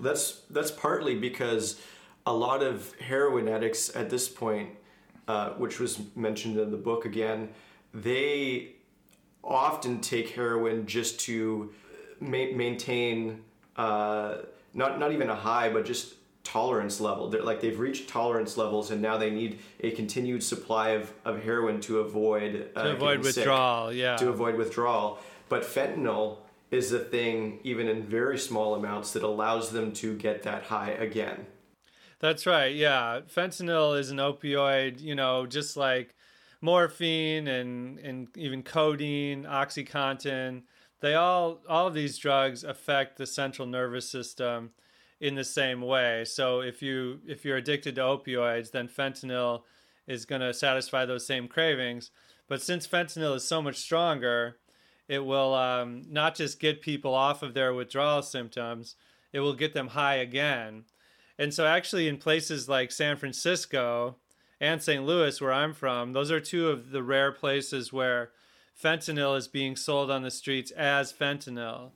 That's 0.00 0.42
that's 0.50 0.70
partly 0.70 1.14
because 1.14 1.80
a 2.26 2.32
lot 2.32 2.62
of 2.62 2.94
heroin 2.96 3.48
addicts 3.48 3.94
at 3.94 4.10
this 4.10 4.28
point, 4.28 4.70
uh, 5.28 5.50
which 5.50 5.78
was 5.78 6.00
mentioned 6.14 6.58
in 6.58 6.70
the 6.70 6.76
book 6.76 7.04
again, 7.04 7.50
they 7.94 8.75
often 9.46 10.00
take 10.00 10.30
heroin 10.30 10.86
just 10.86 11.20
to 11.20 11.72
ma- 12.20 12.52
maintain 12.52 13.42
uh, 13.76 14.38
not 14.74 14.98
not 14.98 15.12
even 15.12 15.30
a 15.30 15.34
high, 15.34 15.68
but 15.70 15.84
just 15.84 16.14
tolerance 16.44 17.00
level. 17.00 17.28
They're 17.28 17.42
like 17.42 17.60
they've 17.60 17.78
reached 17.78 18.08
tolerance 18.08 18.56
levels, 18.56 18.90
and 18.90 19.00
now 19.00 19.16
they 19.16 19.30
need 19.30 19.60
a 19.80 19.90
continued 19.92 20.42
supply 20.42 20.90
of, 20.90 21.12
of 21.24 21.42
heroin 21.42 21.80
to 21.82 22.00
avoid 22.00 22.70
uh, 22.74 22.84
to 22.84 22.90
avoid 22.92 23.20
withdrawal. 23.20 23.90
Sick, 23.90 23.98
yeah, 23.98 24.16
to 24.16 24.28
avoid 24.28 24.56
withdrawal. 24.56 25.18
But 25.48 25.62
fentanyl 25.62 26.38
is 26.70 26.92
a 26.92 26.98
thing, 26.98 27.60
even 27.62 27.88
in 27.88 28.02
very 28.02 28.38
small 28.38 28.74
amounts, 28.74 29.12
that 29.12 29.22
allows 29.22 29.70
them 29.70 29.92
to 29.92 30.16
get 30.16 30.42
that 30.42 30.64
high 30.64 30.90
again. 30.90 31.46
That's 32.18 32.46
right. 32.46 32.74
Yeah, 32.74 33.20
fentanyl 33.32 33.98
is 33.98 34.10
an 34.10 34.18
opioid. 34.18 35.00
You 35.00 35.14
know, 35.14 35.46
just 35.46 35.76
like 35.76 36.14
morphine 36.60 37.48
and 37.48 37.98
and 37.98 38.28
even 38.36 38.62
codeine, 38.62 39.44
OxyContin. 39.44 40.62
They 41.00 41.14
all 41.14 41.60
all 41.68 41.86
of 41.86 41.94
these 41.94 42.18
drugs 42.18 42.64
affect 42.64 43.18
the 43.18 43.26
central 43.26 43.66
nervous 43.68 44.10
system 44.10 44.70
in 45.20 45.34
the 45.34 45.44
same 45.44 45.80
way. 45.80 46.24
So 46.24 46.60
if 46.60 46.82
you 46.82 47.20
if 47.26 47.44
you're 47.44 47.56
addicted 47.56 47.94
to 47.96 48.02
opioids, 48.02 48.70
then 48.70 48.88
fentanyl 48.88 49.62
is 50.06 50.24
going 50.24 50.40
to 50.40 50.54
satisfy 50.54 51.04
those 51.04 51.26
same 51.26 51.48
cravings. 51.48 52.10
But 52.48 52.62
since 52.62 52.86
fentanyl 52.86 53.34
is 53.34 53.44
so 53.46 53.60
much 53.60 53.76
stronger, 53.76 54.58
it 55.08 55.24
will 55.24 55.54
um, 55.54 56.02
not 56.08 56.34
just 56.34 56.60
get 56.60 56.80
people 56.80 57.14
off 57.14 57.42
of 57.42 57.54
their 57.54 57.74
withdrawal 57.74 58.22
symptoms, 58.22 58.96
it 59.32 59.40
will 59.40 59.54
get 59.54 59.74
them 59.74 59.88
high 59.88 60.16
again. 60.16 60.84
And 61.38 61.52
so, 61.52 61.66
actually, 61.66 62.08
in 62.08 62.16
places 62.16 62.68
like 62.68 62.90
San 62.90 63.16
Francisco 63.16 64.16
and 64.60 64.82
St. 64.82 65.04
Louis, 65.04 65.40
where 65.40 65.52
I'm 65.52 65.74
from, 65.74 66.12
those 66.12 66.30
are 66.30 66.40
two 66.40 66.68
of 66.68 66.90
the 66.90 67.02
rare 67.02 67.32
places 67.32 67.92
where 67.92 68.30
fentanyl 68.82 69.36
is 69.36 69.48
being 69.48 69.76
sold 69.76 70.10
on 70.10 70.22
the 70.22 70.30
streets 70.30 70.70
as 70.70 71.12
fentanyl. 71.12 71.90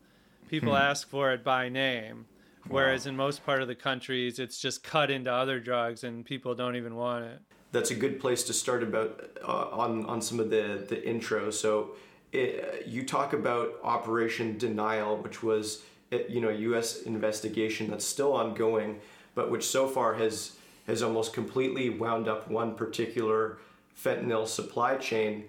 People 0.49 0.71
hmm. 0.71 0.77
ask 0.77 1.09
for 1.09 1.33
it 1.33 1.45
by 1.45 1.69
name. 1.69 2.27
Whereas 2.69 3.07
wow. 3.07 3.11
in 3.11 3.17
most 3.17 3.45
part 3.45 3.63
of 3.63 3.69
the 3.69 3.75
countries, 3.75 4.39
it's 4.39 4.61
just 4.61 4.83
cut 4.83 5.11
into 5.11 5.33
other 5.33 5.61
drugs 5.61 6.05
and 6.05 6.25
people 6.25 6.55
don't 6.55 6.77
even 6.77 6.95
want 6.95 7.25
it. 7.25 7.41
That's 7.73 7.91
a 7.91 7.95
good 7.95 8.21
place 8.21 8.43
to 8.45 8.53
start 8.53 8.83
about 8.83 9.31
uh, 9.47 9.69
on 9.71 10.05
on 10.07 10.21
some 10.21 10.41
of 10.41 10.51
the 10.51 10.85
the 10.89 11.09
intro. 11.09 11.51
So 11.51 11.93
it, 12.33 12.85
you 12.87 13.05
talk 13.05 13.33
about 13.33 13.75
Operation 13.83 14.59
Denial, 14.59 15.17
which 15.17 15.43
was 15.43 15.83
you 16.29 16.41
know 16.41 16.51
U.S. 16.51 17.03
investigation 17.03 17.89
that's 17.89 18.05
still 18.05 18.33
ongoing, 18.33 19.01
but 19.37 19.51
which 19.53 19.65
so 19.65 19.87
far 19.87 20.15
has 20.15 20.57
has 20.91 21.03
almost 21.03 21.33
completely 21.33 21.89
wound 21.89 22.29
up 22.29 22.51
one 22.51 22.75
particular 22.75 23.59
fentanyl 23.97 24.47
supply 24.47 24.97
chain 24.97 25.45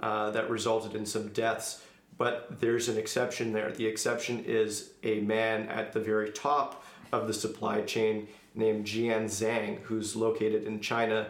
uh, 0.00 0.30
that 0.30 0.48
resulted 0.48 0.94
in 0.94 1.04
some 1.04 1.28
deaths. 1.28 1.82
But 2.16 2.60
there's 2.60 2.88
an 2.88 2.96
exception 2.96 3.52
there. 3.52 3.70
The 3.70 3.86
exception 3.86 4.44
is 4.44 4.92
a 5.02 5.20
man 5.20 5.68
at 5.68 5.92
the 5.92 6.00
very 6.00 6.30
top 6.30 6.84
of 7.12 7.26
the 7.26 7.34
supply 7.34 7.82
chain 7.82 8.28
named 8.54 8.86
Jian 8.86 9.24
Zhang, 9.26 9.80
who's 9.82 10.16
located 10.16 10.64
in 10.64 10.80
China. 10.80 11.28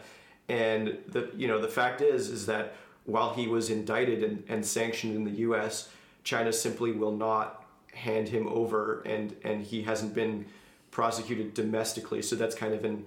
And 0.49 0.97
the 1.09 1.31
you 1.37 1.47
know 1.47 1.61
the 1.61 1.69
fact 1.69 2.01
is 2.01 2.31
is 2.31 2.47
that 2.47 2.75
while 3.05 3.35
he 3.35 3.47
was 3.47 3.71
indicted 3.71 4.23
and, 4.23 4.45
and 4.49 4.65
sanctioned 4.65 5.15
in 5.15 5.25
the 5.25 5.39
U.S., 5.49 5.91
China 6.25 6.53
simply 6.53 6.93
will 6.93 7.17
not 7.17 7.67
hand 7.93 8.29
him 8.29 8.47
over, 8.49 9.03
and 9.03 9.37
and 9.45 9.63
he 9.63 9.83
hasn't 9.83 10.15
been 10.15 10.47
prosecuted 10.91 11.53
domestically. 11.55 12.23
So 12.23 12.35
that's 12.35 12.55
kind 12.55 12.73
of 12.73 12.85
an 12.85 13.05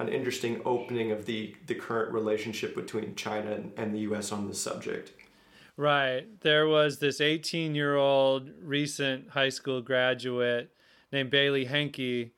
an 0.00 0.08
interesting 0.08 0.60
opening 0.64 1.12
of 1.12 1.26
the 1.26 1.54
the 1.66 1.74
current 1.74 2.12
relationship 2.12 2.74
between 2.74 3.14
China 3.14 3.52
and, 3.52 3.72
and 3.76 3.94
the 3.94 4.00
U.S. 4.00 4.32
on 4.32 4.48
this 4.48 4.60
subject. 4.60 5.12
Right. 5.76 6.26
There 6.40 6.66
was 6.66 6.98
this 6.98 7.20
18 7.20 7.74
year 7.74 7.96
old 7.96 8.50
recent 8.62 9.30
high 9.30 9.48
school 9.50 9.80
graduate 9.80 10.72
named 11.12 11.30
Bailey 11.30 11.66
Henke 11.66 12.32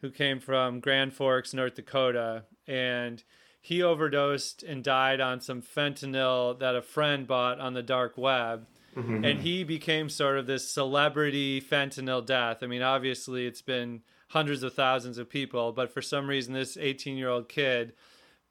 who 0.00 0.10
came 0.10 0.38
from 0.38 0.80
Grand 0.80 1.12
Forks, 1.12 1.52
North 1.52 1.74
Dakota, 1.74 2.44
and 2.66 3.22
he 3.60 3.82
overdosed 3.82 4.62
and 4.62 4.84
died 4.84 5.20
on 5.20 5.40
some 5.40 5.60
fentanyl 5.60 6.58
that 6.60 6.76
a 6.76 6.82
friend 6.82 7.26
bought 7.26 7.58
on 7.58 7.74
the 7.74 7.82
dark 7.82 8.16
web. 8.16 8.66
Mm-hmm. 8.96 9.24
And 9.24 9.40
he 9.40 9.64
became 9.64 10.08
sort 10.08 10.38
of 10.38 10.46
this 10.46 10.68
celebrity 10.68 11.60
fentanyl 11.60 12.24
death. 12.24 12.58
I 12.62 12.66
mean, 12.66 12.82
obviously, 12.82 13.46
it's 13.46 13.62
been 13.62 14.02
hundreds 14.28 14.62
of 14.62 14.74
thousands 14.74 15.18
of 15.18 15.28
people, 15.28 15.72
but 15.72 15.92
for 15.92 16.02
some 16.02 16.28
reason, 16.28 16.52
this 16.54 16.76
18 16.76 17.16
year 17.16 17.28
old 17.28 17.48
kid 17.48 17.92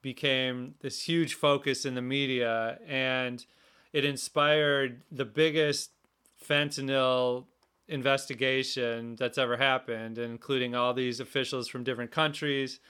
became 0.02 0.74
this 0.80 1.02
huge 1.02 1.34
focus 1.34 1.84
in 1.84 1.94
the 1.94 2.02
media 2.02 2.78
and 2.86 3.44
it 3.92 4.04
inspired 4.04 5.02
the 5.10 5.24
biggest 5.24 5.90
fentanyl 6.46 7.46
investigation 7.88 9.16
that's 9.16 9.38
ever 9.38 9.56
happened, 9.56 10.18
including 10.18 10.74
all 10.74 10.94
these 10.94 11.20
officials 11.20 11.68
from 11.68 11.82
different 11.82 12.10
countries 12.10 12.80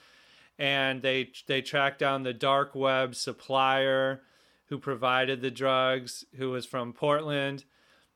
and 0.59 1.01
they 1.01 1.31
they 1.47 1.61
tracked 1.61 1.99
down 1.99 2.21
the 2.21 2.33
dark 2.33 2.75
web 2.75 3.15
supplier 3.15 4.21
who 4.65 4.77
provided 4.77 5.41
the 5.41 5.49
drugs, 5.49 6.25
who 6.35 6.51
was 6.51 6.65
from 6.65 6.93
Portland, 6.93 7.63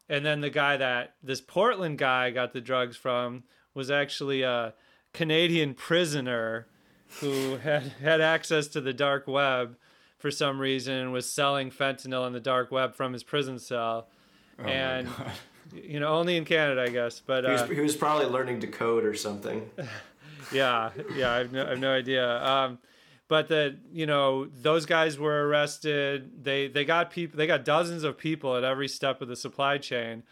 and 0.07 0.23
then 0.23 0.41
the 0.41 0.49
guy 0.49 0.77
that 0.77 1.15
this 1.23 1.41
Portland 1.41 1.97
guy 1.97 2.29
got 2.29 2.53
the 2.53 2.61
drugs 2.61 2.95
from 2.95 3.43
was 3.73 3.89
actually 3.91 4.41
a 4.41 4.73
Canadian 5.13 5.73
prisoner 5.73 6.67
who 7.19 7.57
had 7.57 7.83
had 8.01 8.21
access 8.21 8.67
to 8.67 8.81
the 8.81 8.93
dark 8.93 9.27
web 9.27 9.75
for 10.17 10.31
some 10.31 10.59
reason 10.59 10.95
and 10.95 11.13
was 11.13 11.29
selling 11.29 11.69
fentanyl 11.69 12.23
on 12.23 12.33
the 12.33 12.39
dark 12.39 12.71
web 12.71 12.95
from 12.95 13.13
his 13.13 13.23
prison 13.23 13.59
cell. 13.59 14.07
Oh 14.59 14.63
and 14.63 15.07
you 15.73 15.99
know, 15.99 16.07
only 16.07 16.37
in 16.37 16.45
Canada, 16.45 16.81
I 16.81 16.89
guess. 16.89 17.19
But 17.19 17.45
uh, 17.45 17.49
he, 17.49 17.61
was, 17.61 17.77
he 17.77 17.81
was 17.81 17.95
probably 17.95 18.27
learning 18.27 18.59
to 18.61 18.67
code 18.67 19.05
or 19.05 19.13
something. 19.13 19.69
yeah, 20.51 20.91
yeah, 21.15 21.31
I 21.31 21.37
have 21.39 21.51
no, 21.51 21.65
I 21.65 21.69
have 21.69 21.79
no 21.79 21.93
idea. 21.93 22.43
Um, 22.43 22.79
but 23.27 23.47
that 23.47 23.77
you 23.91 24.05
know 24.05 24.45
those 24.45 24.85
guys 24.85 25.17
were 25.17 25.47
arrested. 25.47 26.43
They 26.43 26.67
they 26.67 26.85
got 26.85 27.11
people. 27.11 27.37
They 27.37 27.47
got 27.47 27.65
dozens 27.65 28.03
of 28.03 28.17
people 28.17 28.55
at 28.55 28.63
every 28.63 28.87
step 28.87 29.21
of 29.21 29.27
the 29.27 29.35
supply 29.35 29.77
chain. 29.77 30.23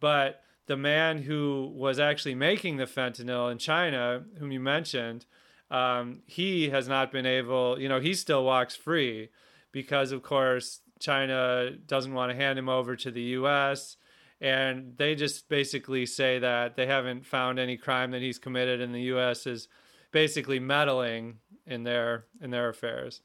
But 0.00 0.42
the 0.68 0.76
man 0.76 1.22
who 1.22 1.72
was 1.74 1.98
actually 1.98 2.34
making 2.34 2.76
the 2.76 2.84
fentanyl 2.84 3.50
in 3.50 3.58
China, 3.58 4.22
whom 4.38 4.52
you 4.52 4.60
mentioned, 4.60 5.26
um, 5.70 6.22
he 6.26 6.70
has 6.70 6.88
not 6.88 7.10
been 7.10 7.26
able. 7.26 7.80
You 7.80 7.88
know, 7.88 8.00
he 8.00 8.14
still 8.14 8.44
walks 8.44 8.76
free 8.76 9.30
because, 9.72 10.12
of 10.12 10.22
course, 10.22 10.80
China 11.00 11.72
doesn't 11.86 12.14
want 12.14 12.30
to 12.30 12.36
hand 12.36 12.58
him 12.58 12.68
over 12.68 12.94
to 12.96 13.10
the 13.10 13.22
U.S 13.22 13.96
and 14.40 14.96
they 14.96 15.14
just 15.14 15.48
basically 15.48 16.06
say 16.06 16.38
that 16.38 16.76
they 16.76 16.86
haven't 16.86 17.26
found 17.26 17.58
any 17.58 17.76
crime 17.76 18.12
that 18.12 18.22
he's 18.22 18.38
committed 18.38 18.80
and 18.80 18.94
the 18.94 19.02
US 19.02 19.46
is 19.46 19.68
basically 20.12 20.60
meddling 20.60 21.38
in 21.66 21.82
their 21.82 22.26
in 22.40 22.50
their 22.50 22.68
affairs. 22.68 23.20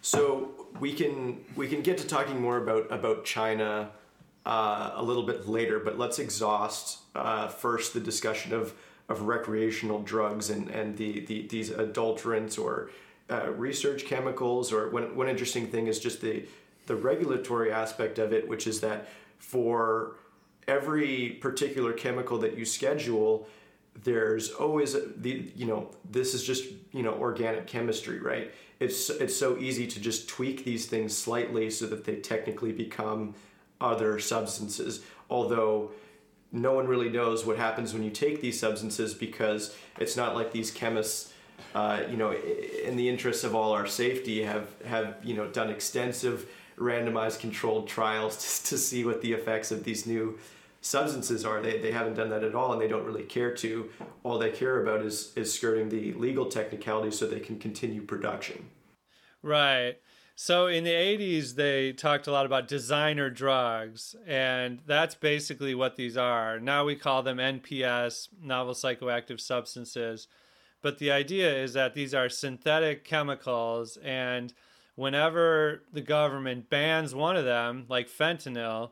So 0.00 0.68
we 0.80 0.92
can 0.92 1.44
we 1.56 1.68
can 1.68 1.82
get 1.82 1.98
to 1.98 2.06
talking 2.06 2.40
more 2.40 2.56
about 2.56 2.90
about 2.90 3.24
China 3.24 3.90
uh, 4.46 4.92
a 4.94 5.02
little 5.02 5.22
bit 5.22 5.48
later, 5.48 5.78
but 5.78 5.98
let's 5.98 6.18
exhaust 6.18 6.98
uh, 7.14 7.48
first 7.48 7.94
the 7.94 8.00
discussion 8.00 8.52
of 8.52 8.74
of 9.08 9.22
recreational 9.22 10.00
drugs 10.02 10.50
and 10.50 10.68
and 10.68 10.96
the, 10.96 11.20
the 11.26 11.46
these 11.48 11.70
adulterants 11.70 12.58
or 12.58 12.90
uh, 13.30 13.50
research 13.50 14.04
chemicals. 14.04 14.72
Or 14.72 14.90
one 14.90 15.16
one 15.16 15.28
interesting 15.28 15.66
thing 15.66 15.86
is 15.86 15.98
just 15.98 16.20
the 16.20 16.46
the 16.86 16.96
regulatory 16.96 17.72
aspect 17.72 18.18
of 18.18 18.32
it, 18.32 18.48
which 18.48 18.66
is 18.66 18.80
that 18.80 19.08
for 19.38 20.16
every 20.68 21.30
particular 21.40 21.92
chemical 21.92 22.38
that 22.38 22.56
you 22.56 22.64
schedule 22.64 23.46
there's 24.02 24.50
always 24.50 24.96
the 25.18 25.52
you 25.54 25.66
know 25.66 25.90
this 26.10 26.34
is 26.34 26.42
just 26.42 26.64
you 26.92 27.02
know 27.02 27.14
organic 27.14 27.66
chemistry 27.66 28.18
right 28.18 28.52
it's 28.80 29.08
it's 29.08 29.36
so 29.36 29.56
easy 29.58 29.86
to 29.86 30.00
just 30.00 30.28
tweak 30.28 30.64
these 30.64 30.86
things 30.86 31.16
slightly 31.16 31.70
so 31.70 31.86
that 31.86 32.04
they 32.04 32.16
technically 32.16 32.72
become 32.72 33.34
other 33.84 34.18
substances 34.18 35.02
although 35.30 35.90
no 36.52 36.72
one 36.72 36.86
really 36.86 37.08
knows 37.08 37.44
what 37.44 37.56
happens 37.56 37.92
when 37.92 38.02
you 38.02 38.10
take 38.10 38.40
these 38.40 38.58
substances 38.58 39.12
because 39.12 39.76
it's 39.98 40.16
not 40.16 40.34
like 40.34 40.52
these 40.52 40.70
chemists 40.70 41.32
uh, 41.74 42.00
you 42.10 42.16
know 42.16 42.32
in 42.32 42.96
the 42.96 43.08
interest 43.08 43.44
of 43.44 43.54
all 43.54 43.72
our 43.72 43.86
safety 43.86 44.42
have 44.42 44.68
have 44.84 45.16
you 45.22 45.34
know 45.34 45.46
done 45.48 45.70
extensive 45.70 46.48
randomized 46.76 47.40
controlled 47.40 47.88
trials 47.88 48.36
to, 48.62 48.70
to 48.70 48.78
see 48.78 49.04
what 49.04 49.22
the 49.22 49.32
effects 49.32 49.70
of 49.70 49.84
these 49.84 50.06
new 50.06 50.38
substances 50.84 51.44
are. 51.44 51.62
They, 51.62 51.78
they 51.78 51.92
haven't 51.92 52.14
done 52.14 52.28
that 52.30 52.44
at 52.44 52.54
all 52.54 52.72
and 52.72 52.80
they 52.80 52.88
don't 52.88 53.04
really 53.04 53.22
care 53.22 53.54
to. 53.56 53.90
All 54.22 54.38
they 54.38 54.50
care 54.50 54.82
about 54.82 55.00
is, 55.00 55.32
is 55.34 55.52
skirting 55.52 55.88
the 55.88 56.12
legal 56.12 56.46
technicalities 56.46 57.18
so 57.18 57.26
they 57.26 57.40
can 57.40 57.58
continue 57.58 58.02
production. 58.02 58.66
Right. 59.42 59.96
So 60.36 60.66
in 60.66 60.82
the 60.82 60.90
80s, 60.90 61.54
they 61.54 61.92
talked 61.92 62.26
a 62.26 62.32
lot 62.32 62.44
about 62.44 62.66
designer 62.66 63.30
drugs, 63.30 64.16
and 64.26 64.80
that's 64.84 65.14
basically 65.14 65.76
what 65.76 65.94
these 65.94 66.16
are. 66.16 66.58
Now 66.58 66.84
we 66.84 66.96
call 66.96 67.22
them 67.22 67.38
NPS, 67.38 68.28
novel 68.42 68.74
psychoactive 68.74 69.40
substances. 69.40 70.26
But 70.82 70.98
the 70.98 71.12
idea 71.12 71.56
is 71.56 71.72
that 71.74 71.94
these 71.94 72.14
are 72.14 72.28
synthetic 72.28 73.04
chemicals, 73.04 73.96
and 73.98 74.52
whenever 74.96 75.82
the 75.92 76.00
government 76.00 76.68
bans 76.68 77.14
one 77.14 77.36
of 77.36 77.44
them, 77.44 77.86
like 77.88 78.08
fentanyl, 78.08 78.90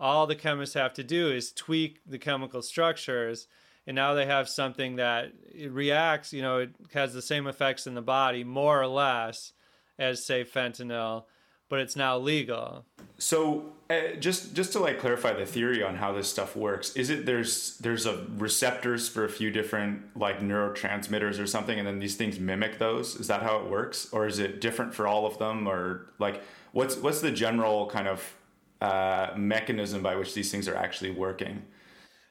all 0.00 0.26
the 0.26 0.34
chemists 0.34 0.74
have 0.74 0.92
to 0.94 1.04
do 1.04 1.30
is 1.30 1.52
tweak 1.52 2.00
the 2.04 2.18
chemical 2.18 2.60
structures 2.60 3.46
and 3.86 3.94
now 3.94 4.14
they 4.14 4.26
have 4.26 4.48
something 4.48 4.96
that 4.96 5.32
it 5.54 5.70
reacts 5.70 6.32
you 6.32 6.42
know 6.42 6.58
it 6.58 6.70
has 6.92 7.14
the 7.14 7.22
same 7.22 7.46
effects 7.46 7.86
in 7.86 7.94
the 7.94 8.02
body 8.02 8.42
more 8.42 8.80
or 8.80 8.86
less 8.88 9.52
as 9.98 10.24
say 10.24 10.44
fentanyl 10.44 11.24
but 11.68 11.80
it's 11.80 11.96
now 11.96 12.18
legal 12.18 12.84
so 13.18 13.72
uh, 13.88 14.14
just 14.18 14.54
just 14.54 14.72
to 14.72 14.78
like 14.78 14.98
clarify 14.98 15.32
the 15.32 15.46
theory 15.46 15.82
on 15.82 15.96
how 15.96 16.12
this 16.12 16.28
stuff 16.28 16.54
works 16.54 16.94
is 16.96 17.10
it 17.10 17.24
there's 17.26 17.78
there's 17.78 18.06
a 18.06 18.26
receptors 18.36 19.08
for 19.08 19.24
a 19.24 19.28
few 19.28 19.50
different 19.50 20.02
like 20.16 20.40
neurotransmitters 20.40 21.40
or 21.40 21.46
something 21.46 21.78
and 21.78 21.86
then 21.86 21.98
these 21.98 22.16
things 22.16 22.38
mimic 22.38 22.78
those 22.78 23.16
is 23.16 23.28
that 23.28 23.42
how 23.42 23.58
it 23.58 23.70
works 23.70 24.08
or 24.12 24.26
is 24.26 24.38
it 24.38 24.60
different 24.60 24.94
for 24.94 25.06
all 25.06 25.26
of 25.26 25.38
them 25.38 25.66
or 25.66 26.12
like 26.18 26.42
what's 26.72 26.96
what's 26.96 27.20
the 27.20 27.30
general 27.30 27.86
kind 27.86 28.08
of 28.08 28.34
uh, 28.82 29.32
mechanism 29.36 30.02
by 30.02 30.16
which 30.16 30.34
these 30.34 30.50
things 30.50 30.66
are 30.66 30.74
actually 30.74 31.12
working. 31.12 31.62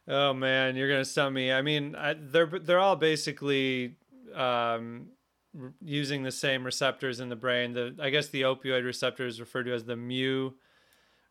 Oh 0.07 0.33
man, 0.33 0.75
you're 0.75 0.89
gonna 0.89 1.05
stump 1.05 1.33
me. 1.33 1.51
I 1.51 1.61
mean, 1.61 1.95
I, 1.95 2.15
they're 2.19 2.47
they're 2.47 2.79
all 2.79 2.97
basically 2.97 3.95
um, 4.35 5.07
using 5.81 6.23
the 6.23 6.31
same 6.31 6.63
receptors 6.63 7.19
in 7.19 7.29
the 7.29 7.35
brain. 7.35 7.73
The 7.73 7.95
I 7.99 8.09
guess 8.09 8.27
the 8.27 8.43
opioid 8.43 8.85
receptor 8.85 9.25
is 9.25 9.39
referred 9.39 9.63
to 9.63 9.73
as 9.73 9.83
the 9.83 9.95
mu 9.95 10.51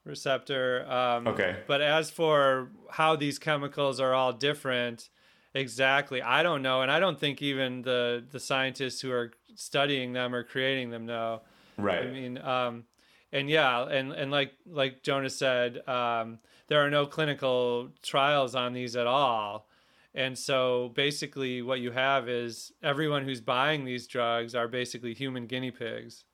receptor. 0.04 0.90
Um, 0.90 1.26
okay. 1.26 1.56
But 1.66 1.80
as 1.80 2.10
for 2.10 2.70
how 2.90 3.16
these 3.16 3.38
chemicals 3.38 4.00
are 4.00 4.14
all 4.14 4.32
different, 4.32 5.08
exactly, 5.54 6.22
I 6.22 6.42
don't 6.42 6.62
know, 6.62 6.82
and 6.82 6.90
I 6.90 7.00
don't 7.00 7.18
think 7.18 7.42
even 7.42 7.82
the 7.82 8.24
the 8.30 8.40
scientists 8.40 9.00
who 9.00 9.10
are 9.12 9.32
studying 9.54 10.12
them 10.12 10.34
or 10.34 10.42
creating 10.42 10.90
them 10.90 11.06
know. 11.06 11.42
Right. 11.76 12.06
I 12.06 12.10
mean, 12.10 12.38
um, 12.38 12.84
and 13.32 13.48
yeah, 13.48 13.86
and 13.86 14.12
and 14.12 14.30
like 14.30 14.52
like 14.66 15.02
Jonas 15.02 15.36
said, 15.36 15.86
um, 15.88 16.38
there 16.68 16.84
are 16.84 16.90
no 16.90 17.06
clinical 17.06 17.90
trials 18.02 18.54
on 18.54 18.72
these 18.72 18.96
at 18.96 19.06
all. 19.06 19.66
And 20.14 20.36
so 20.36 20.90
basically, 20.94 21.62
what 21.62 21.80
you 21.80 21.92
have 21.92 22.28
is 22.28 22.72
everyone 22.82 23.24
who's 23.24 23.40
buying 23.40 23.84
these 23.84 24.06
drugs 24.06 24.54
are 24.54 24.66
basically 24.66 25.14
human 25.14 25.46
guinea 25.46 25.70
pigs. 25.70 26.24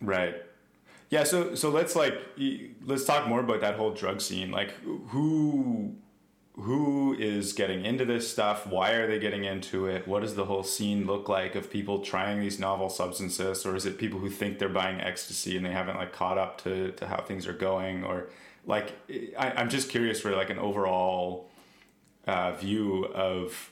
Right. 0.00 0.42
Yeah. 1.10 1.24
So 1.24 1.54
so 1.54 1.70
let's 1.70 1.96
like 1.96 2.14
let's 2.84 3.04
talk 3.04 3.26
more 3.26 3.40
about 3.40 3.60
that 3.60 3.76
whole 3.76 3.92
drug 3.92 4.20
scene. 4.20 4.50
Like 4.50 4.72
who 5.08 5.96
who 6.56 7.14
is 7.18 7.52
getting 7.52 7.84
into 7.84 8.04
this 8.04 8.30
stuff? 8.30 8.66
Why 8.66 8.92
are 8.92 9.08
they 9.08 9.18
getting 9.18 9.44
into 9.44 9.86
it? 9.86 10.06
What 10.06 10.20
does 10.22 10.36
the 10.36 10.44
whole 10.44 10.62
scene 10.62 11.06
look 11.06 11.28
like 11.28 11.56
of 11.56 11.68
people 11.70 11.98
trying 11.98 12.40
these 12.40 12.60
novel 12.60 12.88
substances, 12.88 13.66
or 13.66 13.74
is 13.74 13.86
it 13.86 13.98
people 13.98 14.20
who 14.20 14.30
think 14.30 14.58
they're 14.58 14.68
buying 14.68 15.00
ecstasy 15.00 15.56
and 15.56 15.66
they 15.66 15.72
haven't 15.72 15.96
like 15.96 16.12
caught 16.12 16.38
up 16.38 16.62
to, 16.62 16.92
to 16.92 17.08
how 17.08 17.22
things 17.22 17.48
are 17.48 17.52
going, 17.54 18.04
or 18.04 18.28
like 18.66 18.92
I, 19.36 19.52
I'm 19.56 19.68
just 19.68 19.88
curious 19.88 20.20
for 20.20 20.30
like 20.36 20.50
an 20.50 20.58
overall 20.58 21.50
uh, 22.26 22.52
view 22.52 23.06
of 23.14 23.70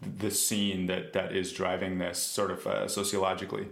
the 0.00 0.30
scene 0.30 0.86
that 0.86 1.12
that 1.12 1.34
is 1.34 1.52
driving 1.52 1.98
this 1.98 2.18
sort 2.18 2.50
of 2.50 2.66
uh, 2.66 2.88
sociologically 2.88 3.68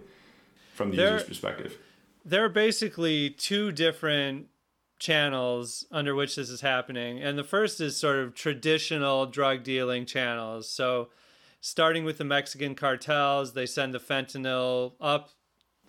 from 0.73 0.91
the 0.91 0.97
there, 0.97 1.13
user's 1.13 1.27
perspective. 1.27 1.77
There 2.23 2.45
are 2.45 2.49
basically 2.49 3.29
two 3.29 3.71
different 3.71 4.47
channels 5.01 5.85
under 5.91 6.13
which 6.13 6.35
this 6.35 6.49
is 6.49 6.61
happening. 6.61 7.21
And 7.21 7.37
the 7.37 7.43
first 7.43 7.81
is 7.81 7.97
sort 7.97 8.17
of 8.17 8.35
traditional 8.35 9.25
drug 9.25 9.63
dealing 9.63 10.05
channels. 10.05 10.69
So, 10.69 11.09
starting 11.59 12.05
with 12.05 12.19
the 12.19 12.23
Mexican 12.23 12.75
cartels, 12.75 13.53
they 13.53 13.65
send 13.65 13.93
the 13.93 13.99
fentanyl 13.99 14.93
up 15.01 15.31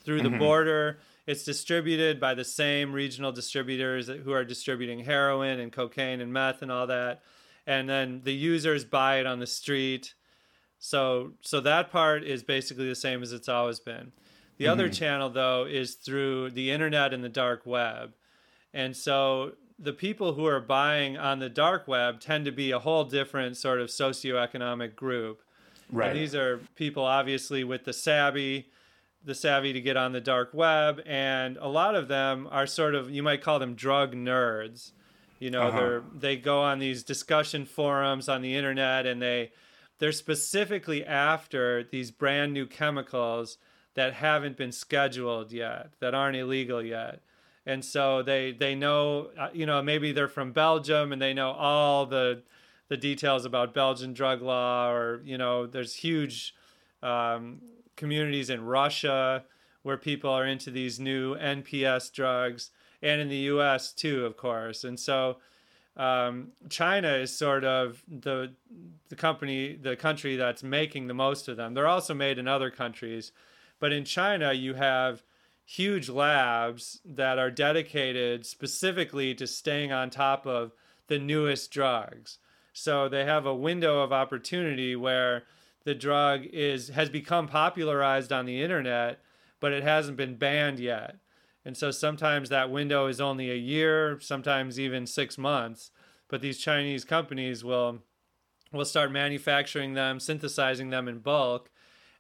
through 0.02 0.22
the 0.22 0.30
mm-hmm. 0.30 0.38
border. 0.38 0.98
It's 1.26 1.44
distributed 1.44 2.18
by 2.18 2.34
the 2.34 2.44
same 2.44 2.92
regional 2.92 3.30
distributors 3.30 4.08
who 4.08 4.32
are 4.32 4.44
distributing 4.44 5.00
heroin 5.00 5.60
and 5.60 5.72
cocaine 5.72 6.20
and 6.20 6.32
meth 6.32 6.62
and 6.62 6.72
all 6.72 6.86
that. 6.88 7.22
And 7.66 7.88
then 7.88 8.22
the 8.24 8.34
users 8.34 8.84
buy 8.84 9.20
it 9.20 9.26
on 9.26 9.38
the 9.38 9.46
street. 9.46 10.14
So 10.78 11.32
so 11.40 11.60
that 11.60 11.92
part 11.92 12.24
is 12.24 12.42
basically 12.42 12.88
the 12.88 12.96
same 12.96 13.22
as 13.22 13.32
it's 13.32 13.48
always 13.48 13.78
been. 13.78 14.10
The 14.58 14.64
mm-hmm. 14.64 14.72
other 14.72 14.88
channel 14.88 15.30
though 15.30 15.64
is 15.64 15.94
through 15.94 16.50
the 16.50 16.72
internet 16.72 17.14
and 17.14 17.22
the 17.22 17.28
dark 17.28 17.64
web. 17.64 18.14
And 18.74 18.96
so 18.96 19.52
the 19.78 19.92
people 19.92 20.34
who 20.34 20.46
are 20.46 20.60
buying 20.60 21.16
on 21.16 21.38
the 21.38 21.48
dark 21.48 21.86
web 21.86 22.20
tend 22.20 22.44
to 22.46 22.52
be 22.52 22.72
a 22.72 22.78
whole 22.78 23.04
different 23.04 23.56
sort 23.56 23.80
of 23.80 23.88
socioeconomic 23.88 24.96
group. 24.96 25.42
Right. 25.90 26.10
And 26.10 26.18
these 26.18 26.34
are 26.34 26.60
people 26.74 27.04
obviously 27.04 27.64
with 27.64 27.84
the 27.84 27.92
savvy, 27.92 28.66
the 29.24 29.34
savvy 29.34 29.72
to 29.72 29.80
get 29.80 29.96
on 29.96 30.12
the 30.12 30.20
dark 30.20 30.52
web, 30.52 31.00
and 31.06 31.56
a 31.58 31.68
lot 31.68 31.94
of 31.94 32.08
them 32.08 32.48
are 32.50 32.66
sort 32.66 32.94
of 32.94 33.10
you 33.10 33.22
might 33.22 33.42
call 33.42 33.58
them 33.58 33.74
drug 33.74 34.14
nerds. 34.14 34.92
You 35.38 35.50
know, 35.50 35.68
uh-huh. 35.68 35.78
they're 35.78 36.02
they 36.14 36.36
go 36.36 36.60
on 36.60 36.78
these 36.78 37.02
discussion 37.02 37.66
forums 37.66 38.28
on 38.28 38.42
the 38.42 38.54
internet 38.54 39.06
and 39.06 39.20
they 39.20 39.52
they're 39.98 40.12
specifically 40.12 41.04
after 41.04 41.84
these 41.84 42.10
brand 42.10 42.52
new 42.52 42.66
chemicals 42.66 43.58
that 43.94 44.14
haven't 44.14 44.56
been 44.56 44.72
scheduled 44.72 45.52
yet, 45.52 45.90
that 46.00 46.14
aren't 46.14 46.36
illegal 46.36 46.82
yet 46.82 47.20
and 47.66 47.84
so 47.84 48.22
they 48.22 48.52
they 48.52 48.74
know 48.74 49.30
uh, 49.38 49.48
you 49.52 49.66
know 49.66 49.82
maybe 49.82 50.12
they're 50.12 50.28
from 50.28 50.52
Belgium 50.52 51.12
and 51.12 51.20
they 51.20 51.34
know 51.34 51.52
all 51.52 52.06
the 52.06 52.42
the 52.88 52.96
details 52.96 53.44
about 53.44 53.72
Belgian 53.72 54.12
drug 54.12 54.42
law 54.42 54.90
or 54.90 55.20
you 55.24 55.38
know 55.38 55.66
there's 55.66 55.94
huge 55.94 56.54
um, 57.02 57.60
communities 57.96 58.50
in 58.50 58.64
Russia 58.64 59.44
where 59.82 59.96
people 59.96 60.30
are 60.30 60.46
into 60.46 60.70
these 60.70 61.00
new 61.00 61.34
NPS 61.36 62.12
drugs 62.12 62.70
and 63.02 63.20
in 63.20 63.28
the 63.28 63.36
US 63.36 63.92
too 63.92 64.24
of 64.24 64.36
course 64.36 64.84
and 64.84 64.98
so 64.98 65.38
um, 65.96 66.52
China 66.70 67.12
is 67.14 67.36
sort 67.36 67.64
of 67.64 68.02
the 68.08 68.52
the 69.08 69.16
company 69.16 69.76
the 69.76 69.96
country 69.96 70.36
that's 70.36 70.62
making 70.62 71.06
the 71.06 71.14
most 71.14 71.48
of 71.48 71.56
them 71.56 71.74
they're 71.74 71.86
also 71.86 72.14
made 72.14 72.38
in 72.38 72.48
other 72.48 72.70
countries 72.70 73.32
but 73.78 73.92
in 73.92 74.04
China 74.04 74.52
you 74.52 74.74
have 74.74 75.22
huge 75.64 76.08
labs 76.08 77.00
that 77.04 77.38
are 77.38 77.50
dedicated 77.50 78.44
specifically 78.44 79.34
to 79.34 79.46
staying 79.46 79.92
on 79.92 80.10
top 80.10 80.46
of 80.46 80.72
the 81.06 81.18
newest 81.18 81.70
drugs. 81.70 82.38
So 82.72 83.08
they 83.08 83.24
have 83.24 83.46
a 83.46 83.54
window 83.54 84.00
of 84.00 84.12
opportunity 84.12 84.96
where 84.96 85.44
the 85.84 85.94
drug 85.94 86.44
is 86.46 86.88
has 86.88 87.08
become 87.08 87.48
popularized 87.48 88.32
on 88.32 88.46
the 88.46 88.62
internet, 88.62 89.20
but 89.60 89.72
it 89.72 89.82
hasn't 89.82 90.16
been 90.16 90.36
banned 90.36 90.78
yet. 90.78 91.16
And 91.64 91.76
so 91.76 91.90
sometimes 91.90 92.48
that 92.48 92.70
window 92.70 93.06
is 93.06 93.20
only 93.20 93.50
a 93.50 93.56
year, 93.56 94.18
sometimes 94.20 94.80
even 94.80 95.06
6 95.06 95.38
months, 95.38 95.92
but 96.28 96.40
these 96.40 96.58
Chinese 96.58 97.04
companies 97.04 97.62
will 97.64 98.00
will 98.72 98.84
start 98.84 99.12
manufacturing 99.12 99.94
them, 99.94 100.18
synthesizing 100.18 100.90
them 100.90 101.08
in 101.08 101.18
bulk 101.18 101.70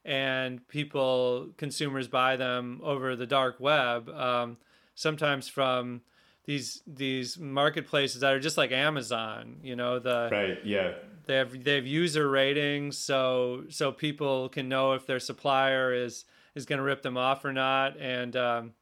and 0.04 0.66
people 0.68 1.50
consumers 1.56 2.08
buy 2.08 2.36
them 2.36 2.80
over 2.82 3.14
the 3.14 3.26
dark 3.26 3.60
web 3.60 4.08
um, 4.10 4.56
sometimes 4.94 5.48
from 5.48 6.00
these 6.44 6.82
these 6.86 7.38
marketplaces 7.38 8.20
that 8.20 8.32
are 8.32 8.40
just 8.40 8.56
like 8.56 8.72
Amazon 8.72 9.56
you 9.62 9.76
know 9.76 9.98
the 9.98 10.28
right 10.32 10.58
yeah 10.64 10.92
they 11.26 11.36
have 11.36 11.64
they 11.64 11.76
have 11.76 11.86
user 11.86 12.28
ratings 12.28 12.98
so 12.98 13.64
so 13.68 13.92
people 13.92 14.48
can 14.48 14.68
know 14.68 14.92
if 14.92 15.06
their 15.06 15.20
supplier 15.20 15.92
is 15.92 16.24
is 16.54 16.66
going 16.66 16.78
to 16.78 16.82
rip 16.82 17.02
them 17.02 17.16
off 17.16 17.44
or 17.44 17.52
not 17.52 17.96
and 17.98 18.36
um, 18.36 18.72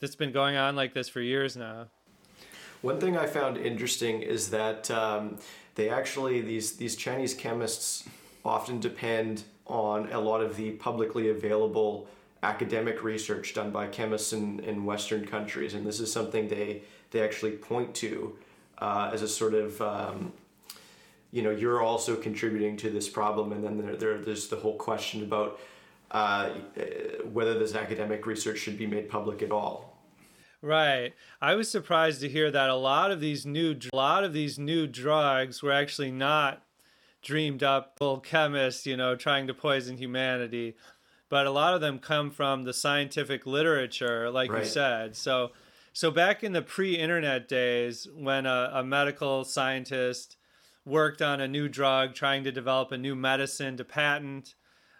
it's 0.00 0.16
been 0.16 0.32
going 0.32 0.56
on 0.56 0.76
like 0.76 0.94
this 0.94 1.08
for 1.08 1.20
years 1.20 1.56
now. 1.56 1.86
One 2.82 2.98
thing 2.98 3.16
I 3.16 3.26
found 3.26 3.56
interesting 3.56 4.22
is 4.22 4.50
that 4.50 4.90
um, 4.90 5.38
they 5.76 5.88
actually 5.88 6.40
these 6.40 6.76
these 6.76 6.96
Chinese 6.96 7.34
chemists 7.34 8.04
often 8.44 8.80
depend 8.80 9.44
on 9.66 10.12
a 10.12 10.18
lot 10.18 10.40
of 10.42 10.56
the 10.56 10.72
publicly 10.72 11.30
available 11.30 12.08
academic 12.42 13.04
research 13.04 13.54
done 13.54 13.70
by 13.70 13.86
chemists 13.86 14.32
in, 14.32 14.58
in 14.60 14.84
Western 14.84 15.24
countries, 15.24 15.74
and 15.74 15.86
this 15.86 16.00
is 16.00 16.12
something 16.12 16.48
they 16.48 16.82
they 17.12 17.22
actually 17.22 17.52
point 17.52 17.94
to 17.94 18.36
uh, 18.78 19.10
as 19.12 19.22
a 19.22 19.28
sort 19.28 19.54
of 19.54 19.80
um, 19.80 20.32
you 21.32 21.42
know 21.42 21.50
you're 21.50 21.82
also 21.82 22.14
contributing 22.14 22.76
to 22.76 22.90
this 22.90 23.08
problem, 23.08 23.52
and 23.52 23.64
then 23.64 23.78
there, 23.78 23.96
there 23.96 24.18
there's 24.18 24.48
the 24.48 24.56
whole 24.56 24.76
question 24.76 25.22
about 25.22 25.58
uh, 26.12 26.50
whether 27.32 27.58
this 27.58 27.74
academic 27.74 28.26
research 28.26 28.58
should 28.58 28.78
be 28.78 28.86
made 28.86 29.08
public 29.08 29.42
at 29.42 29.50
all. 29.50 29.92
Right. 30.60 31.12
I 31.40 31.56
was 31.56 31.68
surprised 31.68 32.20
to 32.20 32.28
hear 32.28 32.48
that 32.52 32.70
a 32.70 32.76
lot 32.76 33.10
of 33.10 33.20
these 33.20 33.44
new 33.44 33.76
a 33.92 33.96
lot 33.96 34.22
of 34.22 34.32
these 34.32 34.58
new 34.58 34.86
drugs 34.86 35.60
were 35.60 35.72
actually 35.72 36.12
not 36.12 36.62
dreamed 37.22 37.62
up 37.62 37.98
by 37.98 38.16
chemists, 38.22 38.86
you 38.86 38.96
know, 38.96 39.16
trying 39.16 39.46
to 39.46 39.54
poison 39.54 39.96
humanity, 39.96 40.76
but 41.28 41.46
a 41.46 41.50
lot 41.50 41.74
of 41.74 41.80
them 41.80 41.98
come 41.98 42.30
from 42.30 42.64
the 42.64 42.72
scientific 42.72 43.46
literature, 43.46 44.30
like 44.30 44.52
right. 44.52 44.64
you 44.64 44.68
said. 44.68 45.16
So, 45.16 45.52
so 45.92 46.10
back 46.10 46.44
in 46.44 46.52
the 46.52 46.62
pre-internet 46.62 47.48
days, 47.48 48.06
when 48.14 48.44
a, 48.46 48.70
a 48.74 48.84
medical 48.84 49.44
scientist 49.44 50.36
worked 50.84 51.22
on 51.22 51.40
a 51.40 51.48
new 51.48 51.68
drug, 51.68 52.14
trying 52.14 52.44
to 52.44 52.52
develop 52.52 52.92
a 52.92 52.98
new 52.98 53.14
medicine 53.14 53.76
to 53.76 53.84
patent. 53.84 54.54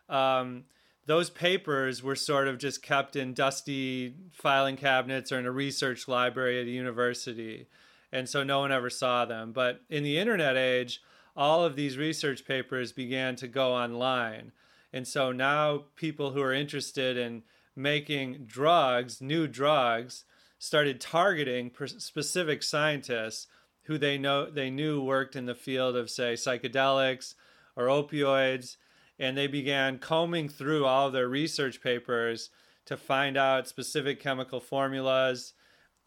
Um, 0.09 0.65
those 1.07 1.31
papers 1.31 2.03
were 2.03 2.15
sort 2.15 2.47
of 2.47 2.59
just 2.59 2.83
kept 2.83 3.17
in 3.17 3.35
dusty 3.35 4.15
filing 4.31 4.77
cabinets 4.77 5.33
or 5.33 5.39
in 5.39 5.47
a 5.47 5.51
research 5.51 6.07
library 6.07 6.61
at 6.61 6.67
a 6.67 6.71
university. 6.71 7.67
And 8.13 8.29
so 8.29 8.45
no 8.45 8.61
one 8.61 8.71
ever 8.71 8.91
saw 8.91 9.25
them. 9.25 9.53
But 9.53 9.81
in 9.89 10.05
the 10.05 10.19
internet 10.19 10.57
age, 10.57 11.03
all 11.37 11.65
of 11.65 11.77
these 11.77 11.97
research 11.97 12.45
papers 12.45 12.93
began 12.93 13.37
to 13.37 13.49
go 13.49 13.73
online. 13.73 14.53
And 14.93 15.09
so 15.09 15.33
now 15.33 15.85
people 15.97 16.33
who 16.33 16.43
are 16.43 16.53
interested 16.53 17.17
in 17.17 17.43
making 17.75 18.45
drugs, 18.47 19.21
new 19.21 19.47
drugs, 19.47 20.25
started 20.59 21.01
targeting 21.01 21.73
specific 21.99 22.63
scientists 22.63 23.49
who 23.85 23.99
they 23.99 24.19
know 24.19 24.51
they 24.51 24.71
knew 24.71 25.03
worked 25.03 25.37
in 25.37 25.47
the 25.47 25.55
field 25.55 25.97
of 25.97 26.11
say 26.11 26.35
psychedelics 26.35 27.35
or 27.77 27.87
opioids 27.87 28.77
and 29.19 29.37
they 29.37 29.47
began 29.47 29.99
combing 29.99 30.49
through 30.49 30.85
all 30.85 31.11
their 31.11 31.29
research 31.29 31.81
papers 31.81 32.51
to 32.85 32.97
find 32.97 33.37
out 33.37 33.69
specific 33.69 34.21
chemical 34.21 34.61
formulas 34.61 35.55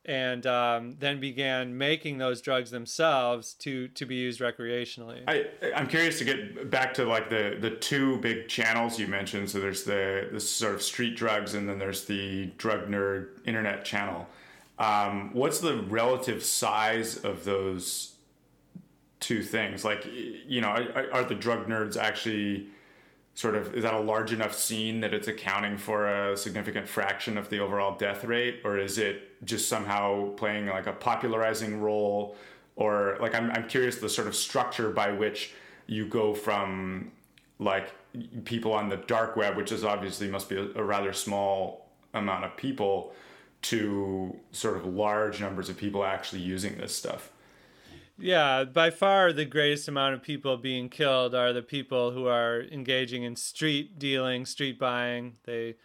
and 0.06 0.46
um, 0.46 0.96
then 1.00 1.20
began 1.20 1.78
making 1.78 2.20
those 2.20 2.42
drugs 2.42 2.70
themselves 2.70 3.54
to 3.56 3.88
to 3.90 4.06
be 4.06 4.16
used 4.16 4.40
recreationally. 4.40 5.24
I, 5.28 5.48
I'm 5.76 5.88
curious 5.88 6.20
to 6.20 6.26
get 6.26 6.70
back 6.70 6.94
to 6.96 7.06
like 7.06 7.30
the 7.30 7.58
the 7.60 7.72
two 7.72 8.18
big 8.18 8.48
channels 8.48 9.00
you 9.00 9.08
mentioned. 9.08 9.50
So 9.50 9.60
there's 9.60 9.84
the 9.84 10.30
the 10.32 10.40
sort 10.40 10.76
of 10.76 10.84
street 10.84 11.16
drugs, 11.16 11.56
and 11.56 11.68
then 11.68 11.80
there's 11.80 12.06
the 12.06 12.48
drug 12.58 12.88
nerd 12.88 13.30
internet 13.46 13.84
channel. 13.84 14.28
Um, 14.78 15.32
what's 15.34 15.60
the 15.60 15.78
relative 15.78 16.44
size 16.44 17.18
of 17.18 17.46
those 17.46 18.16
two 19.20 19.42
things? 19.42 19.86
Like, 19.86 20.06
you 20.06 20.62
know, 20.62 20.68
are, 20.68 21.14
are, 21.14 21.24
the 21.24 21.36
drug 21.36 21.68
nerds 21.68 21.96
actually 21.96 22.68
sort 23.36 23.56
of 23.56 23.74
is 23.74 23.84
that 23.84 23.94
a 23.94 24.00
large 24.00 24.34
enough 24.34 24.54
scene 24.54 25.02
that 25.02 25.14
it's 25.14 25.28
accounting 25.28 25.78
for 25.78 26.08
a 26.08 26.38
significant 26.38 26.88
fraction 26.88 27.38
of 27.38 27.50
the 27.50 27.60
overall 27.60 27.98
death 27.98 28.26
rate, 28.26 28.62
or 28.64 28.78
is 28.78 28.98
it 28.98 29.44
just 29.46 29.70
somehow 29.70 30.30
playing 30.36 30.68
like 30.68 30.88
a 30.88 30.94
popularizing 30.94 31.82
role? 31.82 32.36
Or 32.76 33.18
like, 33.22 33.34
I'm 33.34 33.52
I'm 33.52 33.68
curious 33.68 33.98
the 33.98 34.10
sort 34.10 34.28
of 34.28 34.36
structure 34.36 34.90
by 34.90 35.12
which 35.12 35.54
you 35.88 36.06
go 36.06 36.34
from 36.34 37.12
like 37.60 37.94
people 38.44 38.74
on 38.74 38.90
the 38.90 38.98
dark 38.98 39.38
web, 39.38 39.56
which 39.56 39.72
is 39.72 39.86
obviously 39.86 40.28
must 40.28 40.50
be 40.50 40.58
a, 40.58 40.68
a 40.76 40.84
rather 40.84 41.14
small 41.14 41.88
amount 42.14 42.44
of 42.44 42.58
people 42.58 43.14
to 43.69 44.36
sort 44.51 44.78
of 44.78 44.86
large 44.86 45.39
numbers 45.39 45.69
of 45.69 45.78
people 45.78 46.04
actually 46.04 46.41
using 46.41 46.78
this 46.78 46.95
stuff. 46.95 47.32
Yeah, 48.17 48.63
by 48.63 48.91
far 48.91 49.34
the 49.34 49.45
greatest 49.45 49.88
amount 49.88 50.13
of 50.13 50.21
people 50.21 50.56
being 50.58 50.88
killed 50.88 51.36
are 51.36 51.51
the 51.51 51.62
people 51.62 52.12
who 52.12 52.28
are 52.28 52.62
engaging 52.71 53.23
in 53.23 53.36
street 53.36 53.99
dealing, 53.99 54.45
street 54.45 54.80
buying. 54.80 55.38
They 55.43 55.75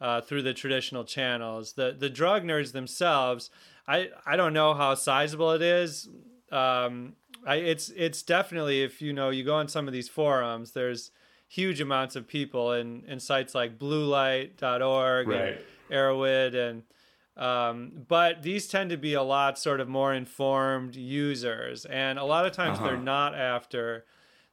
uh, 0.00 0.20
through 0.20 0.42
the 0.42 0.54
traditional 0.54 1.04
channels. 1.04 1.72
The 1.72 1.96
the 1.98 2.10
drug 2.10 2.44
nerds 2.44 2.72
themselves, 2.72 3.50
I 3.86 4.10
I 4.26 4.36
don't 4.36 4.52
know 4.52 4.74
how 4.74 4.94
sizable 4.94 5.52
it 5.52 5.62
is. 5.62 6.08
Um, 6.52 7.14
I, 7.46 7.56
it's 7.56 7.88
it's 7.90 8.22
definitely 8.22 8.82
if 8.82 9.00
you 9.00 9.12
know 9.12 9.30
you 9.30 9.44
go 9.44 9.54
on 9.54 9.68
some 9.68 9.86
of 9.86 9.94
these 9.94 10.08
forums, 10.08 10.72
there's 10.72 11.10
huge 11.48 11.80
amounts 11.80 12.16
of 12.16 12.28
people 12.28 12.72
in 12.72 13.04
in 13.06 13.18
sites 13.18 13.54
like 13.54 13.78
BlueLight.org 13.78 15.28
right. 15.28 15.40
and 15.40 15.58
Erowid 15.90 16.54
and 16.54 16.82
um, 17.38 17.92
but 18.08 18.42
these 18.42 18.66
tend 18.66 18.90
to 18.90 18.96
be 18.96 19.14
a 19.14 19.22
lot 19.22 19.58
sort 19.58 19.80
of 19.80 19.88
more 19.88 20.12
informed 20.12 20.96
users, 20.96 21.84
and 21.84 22.18
a 22.18 22.24
lot 22.24 22.46
of 22.46 22.52
times 22.52 22.78
uh-huh. 22.78 22.88
they're 22.88 22.96
not 22.96 23.34
after 23.34 24.04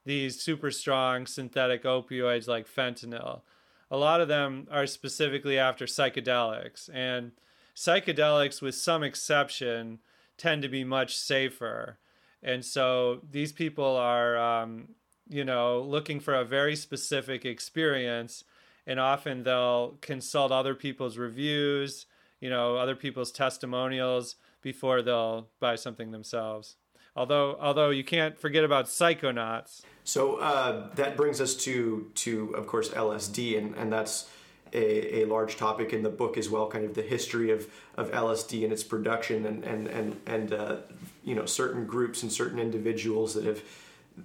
these 0.05 0.39
super 0.39 0.69
strong 0.69 1.25
synthetic 1.25 1.83
opioids 1.83 2.47
like 2.47 2.67
fentanyl. 2.67 3.41
A 3.89 3.97
lot 3.97 4.21
of 4.21 4.27
them 4.27 4.67
are 4.69 4.85
specifically 4.85 5.57
after 5.57 5.85
psychedelics, 5.85 6.87
and 6.93 7.31
psychedelics, 7.75 8.61
with 8.61 8.75
some 8.75 9.01
exception, 9.01 9.99
tend 10.37 10.61
to 10.61 10.69
be 10.69 10.83
much 10.83 11.17
safer. 11.17 11.97
And 12.43 12.63
so 12.63 13.21
these 13.31 13.51
people 13.51 13.95
are, 13.97 14.37
um, 14.37 14.89
you 15.27 15.43
know, 15.43 15.81
looking 15.81 16.19
for 16.19 16.35
a 16.35 16.45
very 16.45 16.75
specific 16.75 17.45
experience, 17.45 18.43
and 18.85 18.99
often 18.99 19.41
they'll 19.41 19.97
consult 20.01 20.51
other 20.51 20.75
people's 20.75 21.17
reviews 21.17 22.05
you 22.45 22.51
know 22.51 22.77
other 22.77 22.95
people's 22.95 23.31
testimonials 23.31 24.35
before 24.61 25.01
they'll 25.01 25.47
buy 25.59 25.75
something 25.75 26.11
themselves. 26.11 26.75
Although 27.15 27.57
although 27.59 27.89
you 27.89 28.03
can't 28.03 28.37
forget 28.37 28.63
about 28.63 28.85
psychonauts. 28.85 29.81
So 30.03 30.35
uh, 30.35 30.93
that 30.93 31.17
brings 31.17 31.41
us 31.41 31.55
to 31.65 32.11
to 32.23 32.53
of 32.53 32.67
course 32.67 32.89
LSD 32.89 33.57
and 33.57 33.73
and 33.75 33.91
that's 33.91 34.29
a, 34.73 35.21
a 35.21 35.25
large 35.25 35.57
topic 35.57 35.91
in 35.91 36.03
the 36.03 36.09
book 36.09 36.37
as 36.37 36.47
well, 36.47 36.67
kind 36.67 36.85
of 36.85 36.93
the 36.93 37.01
history 37.01 37.49
of, 37.49 37.67
of 37.97 38.11
LSD 38.11 38.63
and 38.63 38.71
its 38.71 38.83
production 38.83 39.47
and 39.47 39.63
and 39.63 39.87
and 39.87 40.21
and 40.27 40.53
uh, 40.53 40.75
you 41.23 41.33
know 41.33 41.47
certain 41.47 41.87
groups 41.87 42.21
and 42.21 42.31
certain 42.31 42.59
individuals 42.59 43.33
that 43.33 43.45
have 43.45 43.63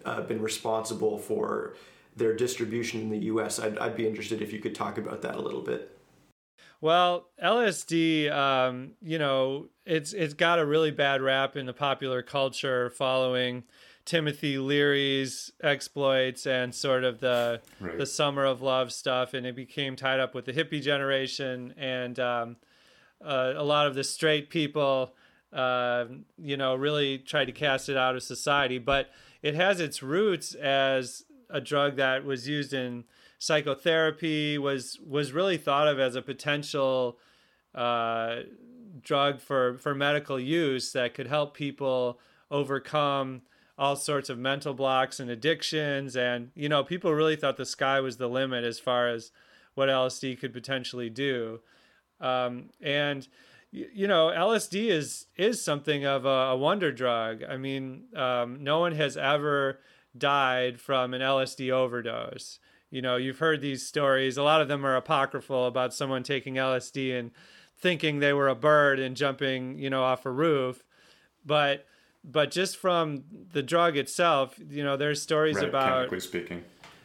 uh, 0.04 0.20
been 0.20 0.42
responsible 0.42 1.16
for 1.16 1.74
their 2.16 2.36
distribution 2.36 3.00
in 3.00 3.08
the 3.08 3.24
U.S. 3.32 3.58
I'd, 3.58 3.78
I'd 3.78 3.96
be 3.96 4.06
interested 4.06 4.42
if 4.42 4.52
you 4.52 4.58
could 4.58 4.74
talk 4.74 4.98
about 4.98 5.22
that 5.22 5.36
a 5.36 5.40
little 5.40 5.62
bit. 5.62 5.96
Well, 6.80 7.26
LSD, 7.42 8.32
um, 8.32 8.92
you 9.02 9.18
know, 9.18 9.66
it's 9.84 10.12
it's 10.14 10.34
got 10.34 10.58
a 10.58 10.64
really 10.64 10.90
bad 10.90 11.20
rap 11.20 11.56
in 11.56 11.66
the 11.66 11.74
popular 11.74 12.22
culture 12.22 12.88
following 12.88 13.64
Timothy 14.06 14.56
Leary's 14.56 15.52
exploits 15.62 16.46
and 16.46 16.74
sort 16.74 17.04
of 17.04 17.20
the 17.20 17.60
right. 17.80 17.98
the 17.98 18.06
summer 18.06 18.44
of 18.46 18.62
love 18.62 18.92
stuff, 18.92 19.34
and 19.34 19.44
it 19.46 19.54
became 19.54 19.94
tied 19.94 20.20
up 20.20 20.34
with 20.34 20.46
the 20.46 20.52
hippie 20.54 20.80
generation 20.80 21.74
and 21.76 22.18
um, 22.18 22.56
uh, 23.22 23.52
a 23.56 23.62
lot 23.62 23.86
of 23.86 23.94
the 23.94 24.02
straight 24.02 24.48
people, 24.48 25.14
uh, 25.52 26.06
you 26.38 26.56
know, 26.56 26.74
really 26.74 27.18
tried 27.18 27.44
to 27.44 27.52
cast 27.52 27.90
it 27.90 27.96
out 27.98 28.16
of 28.16 28.22
society. 28.22 28.78
But 28.78 29.10
it 29.42 29.54
has 29.54 29.80
its 29.80 30.02
roots 30.02 30.54
as 30.54 31.24
a 31.50 31.60
drug 31.60 31.96
that 31.96 32.24
was 32.24 32.48
used 32.48 32.72
in 32.72 33.04
psychotherapy 33.40 34.58
was 34.58 35.00
was 35.04 35.32
really 35.32 35.56
thought 35.56 35.88
of 35.88 35.98
as 35.98 36.14
a 36.14 36.22
potential 36.22 37.18
uh, 37.74 38.40
drug 39.02 39.40
for 39.40 39.78
for 39.78 39.94
medical 39.94 40.38
use 40.38 40.92
that 40.92 41.14
could 41.14 41.26
help 41.26 41.56
people 41.56 42.20
overcome 42.50 43.40
all 43.78 43.96
sorts 43.96 44.28
of 44.28 44.38
mental 44.38 44.74
blocks 44.74 45.18
and 45.18 45.30
addictions. 45.30 46.14
And 46.14 46.50
you 46.54 46.68
know 46.68 46.84
people 46.84 47.12
really 47.14 47.34
thought 47.34 47.56
the 47.56 47.64
sky 47.64 47.98
was 48.00 48.18
the 48.18 48.28
limit 48.28 48.62
as 48.62 48.78
far 48.78 49.08
as 49.08 49.32
what 49.74 49.88
LSD 49.88 50.38
could 50.38 50.52
potentially 50.52 51.08
do. 51.08 51.60
Um, 52.20 52.68
and 52.82 53.26
you 53.72 54.06
know 54.06 54.26
LSD 54.26 54.90
is 54.90 55.26
is 55.38 55.64
something 55.64 56.04
of 56.04 56.26
a, 56.26 56.28
a 56.28 56.56
wonder 56.58 56.92
drug. 56.92 57.42
I 57.42 57.56
mean 57.56 58.04
um, 58.14 58.62
no 58.62 58.80
one 58.80 58.92
has 58.92 59.16
ever 59.16 59.80
died 60.18 60.78
from 60.78 61.14
an 61.14 61.22
LSD 61.22 61.70
overdose 61.70 62.58
you 62.90 63.00
know, 63.00 63.16
you've 63.16 63.38
heard 63.38 63.60
these 63.60 63.86
stories. 63.86 64.36
A 64.36 64.42
lot 64.42 64.60
of 64.60 64.68
them 64.68 64.84
are 64.84 64.96
apocryphal 64.96 65.66
about 65.66 65.94
someone 65.94 66.22
taking 66.22 66.54
LSD 66.54 67.18
and 67.18 67.30
thinking 67.78 68.18
they 68.18 68.32
were 68.32 68.48
a 68.48 68.54
bird 68.54 68.98
and 68.98 69.16
jumping, 69.16 69.78
you 69.78 69.88
know, 69.88 70.02
off 70.02 70.26
a 70.26 70.30
roof. 70.30 70.84
But 71.44 71.86
but 72.22 72.50
just 72.50 72.76
from 72.76 73.24
the 73.52 73.62
drug 73.62 73.96
itself, 73.96 74.58
you 74.68 74.84
know, 74.84 74.96
there's 74.96 75.22
stories 75.22 75.56
right, 75.56 75.68
about 75.68 75.94
chemically 75.94 76.20
speaking. 76.20 76.64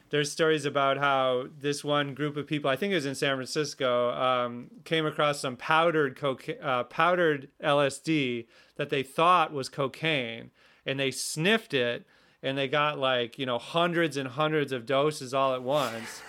There's 0.10 0.32
stories 0.32 0.66
about 0.66 0.98
how 0.98 1.48
this 1.60 1.84
one 1.84 2.14
group 2.14 2.38
of 2.38 2.48
people, 2.48 2.70
I 2.70 2.76
think 2.76 2.92
it 2.92 2.96
was 2.96 3.06
in 3.06 3.16
San 3.16 3.36
Francisco, 3.36 4.12
um, 4.12 4.70
came 4.84 5.06
across 5.06 5.40
some 5.40 5.56
powdered 5.56 6.16
coca- 6.16 6.64
uh, 6.64 6.84
powdered 6.84 7.50
LSD 7.62 8.46
that 8.76 8.90
they 8.90 9.04
thought 9.04 9.52
was 9.52 9.68
cocaine, 9.68 10.52
and 10.86 11.00
they 11.00 11.12
sniffed 11.12 11.74
it 11.74 12.06
and 12.46 12.56
they 12.56 12.68
got 12.68 13.00
like 13.00 13.40
you 13.40 13.46
know 13.46 13.58
hundreds 13.58 14.16
and 14.16 14.30
hundreds 14.30 14.72
of 14.72 14.86
doses 14.86 15.34
all 15.34 15.56
at 15.56 15.64
once, 15.64 16.22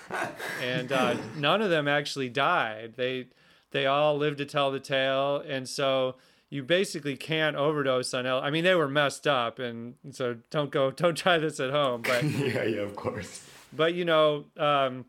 and 0.63 0.91
uh, 0.91 1.15
none 1.37 1.61
of 1.61 1.71
them 1.71 1.87
actually 1.87 2.31
died. 2.31 2.95
They 2.97 3.27
they 3.71 3.87
all 3.87 4.17
lived 4.17 4.39
to 4.39 4.47
tell 4.47 4.73
the 4.73 4.81
tale, 4.81 5.45
and 5.47 5.69
so 5.69 6.17
you 6.49 6.63
basically 6.63 7.17
can't 7.17 7.55
overdose 7.55 8.15
on 8.15 8.25
L. 8.25 8.41
I 8.41 8.51
mean, 8.51 8.65
they 8.65 8.75
were 8.75 8.89
messed 8.89 9.27
up, 9.27 9.59
and 9.59 9.95
so 10.11 10.39
don't 10.51 10.71
go, 10.71 10.91
don't 11.03 11.17
try 11.17 11.37
this 11.39 11.61
at 11.61 11.71
home. 11.71 12.03
But 12.03 12.25
yeah, 12.25 12.65
yeah, 12.65 12.81
of 12.81 12.97
course. 12.97 13.47
But 13.73 13.93
you 13.93 14.07
know, 14.07 14.47
um, 14.57 15.05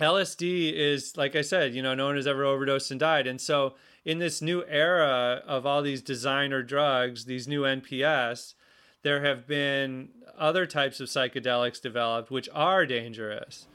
LSD 0.00 0.72
is 0.72 1.14
like 1.16 1.36
I 1.36 1.42
said, 1.42 1.74
you 1.74 1.82
know, 1.82 1.94
no 1.94 2.06
one 2.06 2.16
has 2.16 2.26
ever 2.26 2.44
overdosed 2.44 2.90
and 2.90 2.98
died, 2.98 3.26
and 3.26 3.38
so 3.38 3.74
in 4.02 4.18
this 4.18 4.40
new 4.40 4.64
era 4.66 5.42
of 5.46 5.66
all 5.66 5.82
these 5.82 6.00
designer 6.00 6.62
drugs, 6.62 7.26
these 7.26 7.46
new 7.46 7.64
NPS, 7.64 8.54
there 9.02 9.22
have 9.22 9.46
been 9.46 10.08
other 10.38 10.66
types 10.66 11.00
of 11.00 11.08
psychedelics 11.08 11.80
developed 11.80 12.30
which 12.30 12.48
are 12.54 12.86
dangerous. 12.86 13.66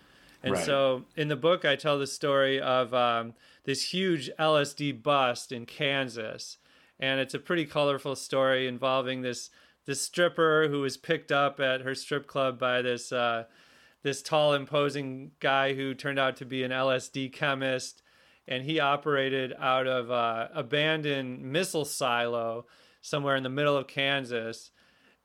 And 0.41 0.54
Right. 0.54 0.65
so 0.65 1.06
in 1.15 1.30
the 1.30 1.36
book, 1.36 1.63
I 1.63 1.76
tell 1.76 1.97
the 1.97 2.08
story 2.08 2.60
of 2.60 2.93
um, 2.93 3.34
this 3.63 3.93
huge 3.93 4.30
LSD 4.38 4.91
bust 4.91 5.52
in 5.52 5.65
Kansas. 5.65 6.58
And 6.99 7.19
it's 7.19 7.34
a 7.34 7.39
pretty 7.39 7.65
colorful 7.65 8.15
story 8.15 8.67
involving 8.67 9.21
this 9.21 9.49
this 9.86 10.02
stripper 10.02 10.69
who 10.69 10.80
was 10.82 10.95
picked 10.95 11.32
up 11.32 11.60
at 11.60 11.82
her 11.82 11.93
strip 11.93 12.26
club 12.28 12.58
by 12.58 12.82
this 12.82 13.12
uh, 13.12 13.45
this 14.02 14.21
tall, 14.21 14.54
imposing 14.54 15.32
guy 15.39 15.73
who 15.73 15.93
turned 15.93 16.19
out 16.19 16.36
to 16.38 16.45
be 16.45 16.63
an 16.63 16.71
LSD 16.71 17.32
chemist, 17.32 18.02
and 18.47 18.63
he 18.63 18.80
operated 18.80 19.54
out 19.60 19.88
of 19.88 20.12
uh, 20.12 20.49
abandoned 20.54 21.41
missile 21.41 21.86
silo 21.86 22.65
somewhere 23.02 23.36
in 23.38 23.43
the 23.43 23.49
middle 23.49 23.78
of 23.78 23.88
Kansas. 23.88 24.71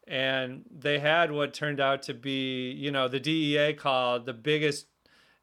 And 0.09 0.65
they 0.71 0.99
had 0.99 1.31
what 1.31 1.53
turned 1.53 1.81
out 1.81 2.03
to 2.05 2.15
be, 2.15 2.71
you 2.71 2.91
know, 2.91 3.09
the 3.09 3.21
DEA 3.21 3.75
called 3.75 4.25
the 4.25 4.33
biggest 4.33 4.87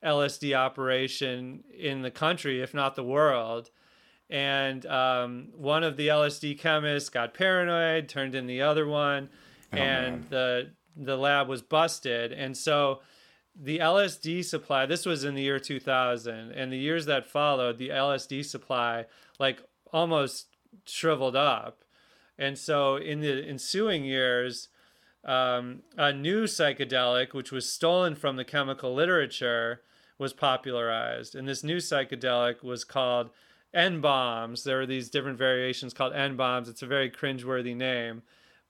LSD 0.03 0.55
operation 0.55 1.63
in 1.77 2.01
the 2.01 2.11
country, 2.11 2.61
if 2.61 2.73
not 2.73 2.95
the 2.95 3.03
world. 3.03 3.69
And 4.29 4.85
um, 4.87 5.49
one 5.55 5.83
of 5.83 5.97
the 5.97 6.07
LSD 6.07 6.57
chemists 6.59 7.09
got 7.09 7.33
paranoid, 7.33 8.09
turned 8.09 8.33
in 8.33 8.47
the 8.47 8.61
other 8.61 8.87
one, 8.87 9.29
and 9.71 10.21
man. 10.21 10.25
the 10.29 10.71
the 10.95 11.17
lab 11.17 11.47
was 11.47 11.61
busted. 11.61 12.31
And 12.31 12.55
so 12.55 13.01
the 13.55 13.79
LSD 13.79 14.43
supply, 14.43 14.85
this 14.85 15.05
was 15.05 15.23
in 15.23 15.35
the 15.35 15.41
year 15.41 15.59
2000, 15.59 16.51
and 16.51 16.71
the 16.71 16.77
years 16.77 17.05
that 17.05 17.25
followed, 17.25 17.77
the 17.77 17.89
LSD 17.89 18.45
supply 18.45 19.05
like 19.39 19.61
almost 19.91 20.47
shriveled 20.85 21.35
up. 21.35 21.83
And 22.37 22.57
so 22.57 22.97
in 22.97 23.21
the 23.21 23.45
ensuing 23.47 24.03
years, 24.03 24.67
um, 25.23 25.81
a 25.97 26.13
new 26.13 26.43
psychedelic, 26.43 27.33
which 27.33 27.51
was 27.51 27.71
stolen 27.71 28.15
from 28.15 28.35
the 28.35 28.45
chemical 28.45 28.93
literature, 28.93 29.81
was 30.17 30.33
popularized. 30.33 31.35
And 31.35 31.47
this 31.47 31.63
new 31.63 31.77
psychedelic 31.77 32.63
was 32.63 32.83
called 32.83 33.29
N 33.73 34.01
bombs. 34.01 34.63
There 34.63 34.81
are 34.81 34.85
these 34.85 35.09
different 35.09 35.37
variations 35.37 35.93
called 35.93 36.13
N 36.13 36.35
bombs. 36.35 36.69
It's 36.69 36.81
a 36.81 36.87
very 36.87 37.09
cringeworthy 37.09 37.75
name. 37.75 38.21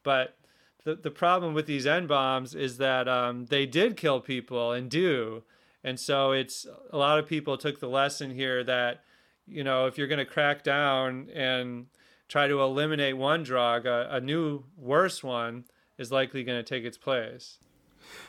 But 0.03 0.37
the, 0.83 0.95
the 0.95 1.11
problem 1.11 1.53
with 1.53 1.65
these 1.65 1.85
N 1.85 2.07
bombs 2.07 2.55
is 2.55 2.77
that 2.77 3.07
um, 3.07 3.45
they 3.45 3.65
did 3.65 3.97
kill 3.97 4.19
people 4.19 4.71
and 4.71 4.89
do. 4.89 5.43
And 5.83 5.99
so 5.99 6.31
it's 6.31 6.65
a 6.91 6.97
lot 6.97 7.19
of 7.19 7.27
people 7.27 7.57
took 7.57 7.79
the 7.79 7.89
lesson 7.89 8.31
here 8.31 8.63
that, 8.63 9.03
you 9.47 9.63
know, 9.63 9.85
if 9.85 9.97
you're 9.97 10.07
going 10.07 10.17
to 10.17 10.25
crack 10.25 10.63
down 10.63 11.29
and 11.33 11.87
try 12.27 12.47
to 12.47 12.61
eliminate 12.61 13.17
one 13.17 13.43
drug, 13.43 13.85
a, 13.85 14.07
a 14.11 14.19
new, 14.19 14.63
worse 14.77 15.23
one 15.23 15.65
is 15.97 16.11
likely 16.11 16.43
going 16.43 16.57
to 16.57 16.63
take 16.63 16.83
its 16.83 16.97
place. 16.97 17.57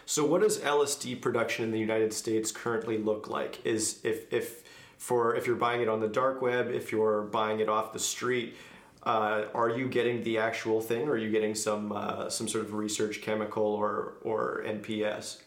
So, 0.05 0.25
what 0.25 0.41
does 0.41 0.59
LSD 0.59 1.21
production 1.21 1.65
in 1.65 1.71
the 1.71 1.79
United 1.79 2.13
States 2.13 2.51
currently 2.51 2.97
look 2.99 3.29
like? 3.29 3.65
Is 3.67 4.01
if 4.05 4.33
if 4.33 4.63
for 4.97 5.37
if 5.37 5.47
you're 5.47 5.57
buying 5.57 5.83
it 5.83 5.89
on 5.89 6.01
the 6.01 6.09
dark 6.09 6.41
web, 6.41 6.71
if 6.71 6.93
you're 6.93 7.23
buying 7.23 7.61
it 7.61 7.69
off 7.69 7.93
the 7.93 7.99
street, 7.99 8.57
uh, 9.03 9.45
are 9.55 9.69
you 9.69 9.89
getting 9.89 10.23
the 10.23 10.39
actual 10.39 10.81
thing, 10.81 11.09
or 11.09 11.13
are 11.13 11.19
you 11.19 11.31
getting 11.31 11.55
some 11.55 11.93
uh, 11.93 12.31
some 12.31 12.49
sort 12.49 12.65
of 12.65 12.75
research 12.75 13.21
chemical 13.21 13.65
or 13.65 14.15
or 14.23 14.63
NPS? 14.67 15.39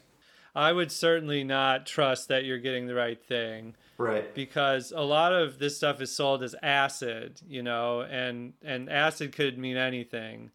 I 0.56 0.72
would 0.72 0.92
certainly 0.92 1.44
not 1.44 1.86
trust 1.86 2.28
that 2.28 2.44
you're 2.44 2.58
getting 2.58 2.88
the 2.88 2.96
right 2.96 3.22
thing 3.22 3.76
Right. 3.98 4.34
because 4.34 4.92
a 4.96 5.02
lot 5.02 5.34
of 5.34 5.60
this 5.60 5.78
stuff 5.78 6.02
is 6.02 6.12
sold 6.16 6.44
as 6.44 6.56
acid, 6.62 7.42
you 7.48 7.62
know, 7.64 8.02
and 8.02 8.54
and 8.64 8.90
acid 8.90 9.32
could 9.34 9.58
mean 9.58 9.78
anything, 9.78 10.52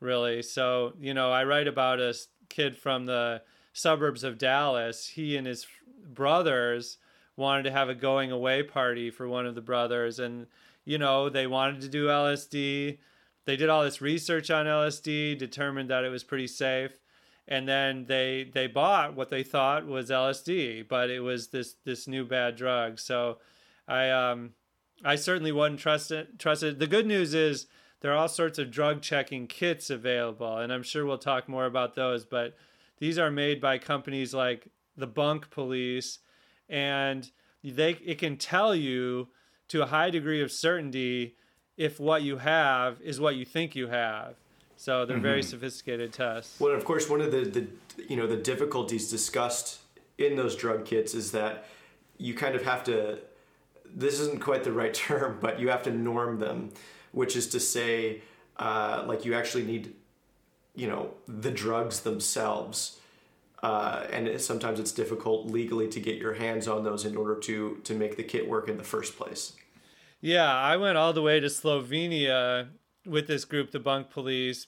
really. 0.00 0.42
So, 0.42 0.92
you 1.00 1.14
know, 1.14 1.30
I 1.32 1.44
write 1.44 1.68
about 1.68 2.00
a 2.00 2.14
kid 2.48 2.76
from 2.76 3.06
the 3.06 3.42
suburbs 3.72 4.24
of 4.24 4.38
Dallas. 4.38 5.08
He 5.08 5.36
and 5.36 5.46
his 5.46 5.66
brothers 6.12 6.98
wanted 7.36 7.62
to 7.64 7.70
have 7.70 7.88
a 7.88 7.94
going 7.94 8.32
away 8.32 8.62
party 8.62 9.10
for 9.10 9.28
one 9.28 9.46
of 9.46 9.54
the 9.54 9.60
brothers 9.60 10.18
and 10.18 10.46
you 10.84 10.96
know, 10.96 11.28
they 11.28 11.46
wanted 11.46 11.82
to 11.82 11.88
do 11.88 12.06
LSD. 12.06 12.96
They 13.44 13.56
did 13.56 13.68
all 13.68 13.84
this 13.84 14.00
research 14.00 14.50
on 14.50 14.64
LSD, 14.64 15.36
determined 15.36 15.90
that 15.90 16.02
it 16.02 16.08
was 16.08 16.24
pretty 16.24 16.46
safe 16.46 16.92
and 17.48 17.66
then 17.66 18.04
they 18.04 18.50
they 18.52 18.66
bought 18.66 19.14
what 19.14 19.30
they 19.30 19.42
thought 19.42 19.86
was 19.86 20.10
LSD, 20.10 20.86
but 20.86 21.10
it 21.10 21.20
was 21.20 21.48
this 21.48 21.74
this 21.84 22.06
new 22.06 22.24
bad 22.24 22.56
drug. 22.56 23.00
So 23.00 23.38
I 23.88 24.10
um 24.10 24.50
I 25.02 25.16
certainly 25.16 25.52
wouldn't 25.52 25.80
trust 25.80 26.10
it. 26.10 26.38
The 26.38 26.86
good 26.88 27.06
news 27.06 27.32
is 27.32 27.66
there 28.00 28.12
are 28.12 28.16
all 28.16 28.28
sorts 28.28 28.58
of 28.58 28.70
drug 28.70 29.00
checking 29.00 29.46
kits 29.46 29.88
available, 29.90 30.58
and 30.58 30.72
I'm 30.72 30.82
sure 30.82 31.06
we'll 31.06 31.18
talk 31.18 31.48
more 31.48 31.66
about 31.66 31.94
those. 31.94 32.24
But 32.24 32.54
these 32.98 33.18
are 33.18 33.30
made 33.30 33.60
by 33.60 33.78
companies 33.78 34.34
like 34.34 34.68
the 34.96 35.06
Bunk 35.06 35.50
Police, 35.50 36.18
and 36.68 37.30
they 37.64 37.92
it 38.04 38.18
can 38.18 38.36
tell 38.36 38.74
you 38.74 39.28
to 39.68 39.82
a 39.82 39.86
high 39.86 40.10
degree 40.10 40.42
of 40.42 40.52
certainty 40.52 41.36
if 41.78 41.98
what 41.98 42.22
you 42.22 42.38
have 42.38 43.00
is 43.00 43.20
what 43.20 43.36
you 43.36 43.46
think 43.46 43.74
you 43.74 43.86
have. 43.86 44.36
So 44.78 45.04
they're 45.04 45.18
very 45.18 45.42
sophisticated 45.42 46.12
tests. 46.12 46.60
Well, 46.60 46.72
of 46.72 46.84
course, 46.84 47.10
one 47.10 47.20
of 47.20 47.32
the, 47.32 47.40
the 47.40 47.66
you 48.08 48.14
know 48.14 48.28
the 48.28 48.36
difficulties 48.36 49.10
discussed 49.10 49.80
in 50.18 50.36
those 50.36 50.54
drug 50.54 50.84
kits 50.84 51.14
is 51.14 51.32
that 51.32 51.66
you 52.16 52.32
kind 52.32 52.54
of 52.54 52.62
have 52.62 52.84
to. 52.84 53.18
This 53.92 54.20
isn't 54.20 54.40
quite 54.40 54.62
the 54.62 54.70
right 54.70 54.94
term, 55.08 55.38
but 55.40 55.58
you 55.58 55.68
have 55.70 55.82
to 55.82 55.90
norm 55.90 56.38
them, 56.38 56.70
which 57.10 57.34
is 57.34 57.48
to 57.48 57.60
say, 57.60 58.22
uh, 58.56 59.02
like 59.04 59.24
you 59.24 59.34
actually 59.34 59.64
need, 59.64 59.94
you 60.76 60.86
know, 60.86 61.14
the 61.26 61.50
drugs 61.50 62.02
themselves, 62.02 63.00
uh, 63.64 64.06
and 64.12 64.28
it, 64.28 64.40
sometimes 64.40 64.78
it's 64.78 64.92
difficult 64.92 65.48
legally 65.48 65.88
to 65.88 65.98
get 65.98 66.18
your 66.18 66.34
hands 66.34 66.68
on 66.68 66.84
those 66.84 67.04
in 67.04 67.16
order 67.16 67.34
to 67.34 67.80
to 67.82 67.94
make 67.94 68.16
the 68.16 68.22
kit 68.22 68.48
work 68.48 68.68
in 68.68 68.76
the 68.76 68.84
first 68.84 69.16
place. 69.16 69.54
Yeah, 70.20 70.52
I 70.52 70.76
went 70.76 70.96
all 70.96 71.12
the 71.12 71.22
way 71.22 71.40
to 71.40 71.48
Slovenia 71.48 72.68
with 73.08 73.26
this 73.26 73.44
group, 73.44 73.70
the 73.70 73.80
Bunk 73.80 74.10
Police, 74.10 74.66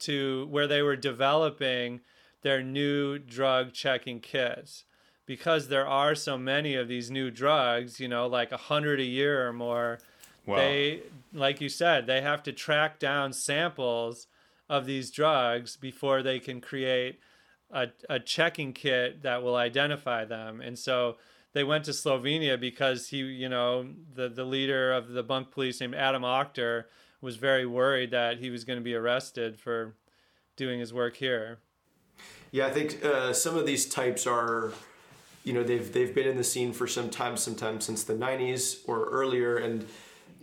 to 0.00 0.46
where 0.50 0.66
they 0.66 0.82
were 0.82 0.96
developing 0.96 2.00
their 2.42 2.62
new 2.62 3.18
drug 3.18 3.72
checking 3.72 4.20
kits. 4.20 4.84
Because 5.26 5.68
there 5.68 5.86
are 5.86 6.14
so 6.14 6.36
many 6.36 6.74
of 6.74 6.88
these 6.88 7.10
new 7.10 7.30
drugs, 7.30 8.00
you 8.00 8.08
know, 8.08 8.26
like 8.26 8.50
a 8.50 8.56
hundred 8.56 8.98
a 9.00 9.04
year 9.04 9.46
or 9.46 9.52
more, 9.52 9.98
Wow. 10.46 10.56
they, 10.56 11.02
like 11.32 11.60
you 11.60 11.68
said, 11.68 12.06
they 12.06 12.22
have 12.22 12.42
to 12.44 12.52
track 12.52 12.98
down 12.98 13.32
samples 13.32 14.26
of 14.68 14.86
these 14.86 15.10
drugs 15.10 15.76
before 15.76 16.22
they 16.22 16.38
can 16.38 16.60
create 16.60 17.20
a, 17.70 17.88
a 18.08 18.18
checking 18.18 18.72
kit 18.72 19.22
that 19.22 19.42
will 19.42 19.56
identify 19.56 20.24
them. 20.24 20.60
And 20.60 20.78
so 20.78 21.18
they 21.52 21.62
went 21.64 21.84
to 21.84 21.90
Slovenia 21.90 22.58
because 22.58 23.08
he, 23.08 23.18
you 23.18 23.48
know, 23.48 23.86
the, 24.14 24.28
the 24.28 24.44
leader 24.44 24.92
of 24.92 25.08
the 25.10 25.22
bunk 25.22 25.50
police 25.50 25.80
named 25.80 25.94
Adam 25.94 26.24
Auctor 26.24 26.88
was 27.20 27.36
very 27.36 27.66
worried 27.66 28.10
that 28.10 28.38
he 28.38 28.50
was 28.50 28.64
going 28.64 28.78
to 28.78 28.84
be 28.84 28.94
arrested 28.94 29.58
for 29.58 29.94
doing 30.56 30.80
his 30.80 30.92
work 30.92 31.16
here. 31.16 31.58
Yeah, 32.50 32.66
I 32.66 32.70
think 32.70 33.04
uh, 33.04 33.32
some 33.32 33.56
of 33.56 33.66
these 33.66 33.86
types 33.86 34.26
are, 34.26 34.72
you 35.44 35.52
know, 35.52 35.62
they've 35.62 35.92
they've 35.92 36.14
been 36.14 36.26
in 36.26 36.36
the 36.36 36.44
scene 36.44 36.72
for 36.72 36.86
some 36.86 37.10
time, 37.10 37.36
sometimes 37.36 37.84
since 37.84 38.04
the 38.04 38.14
'90s 38.14 38.80
or 38.86 39.08
earlier, 39.10 39.56
and 39.56 39.86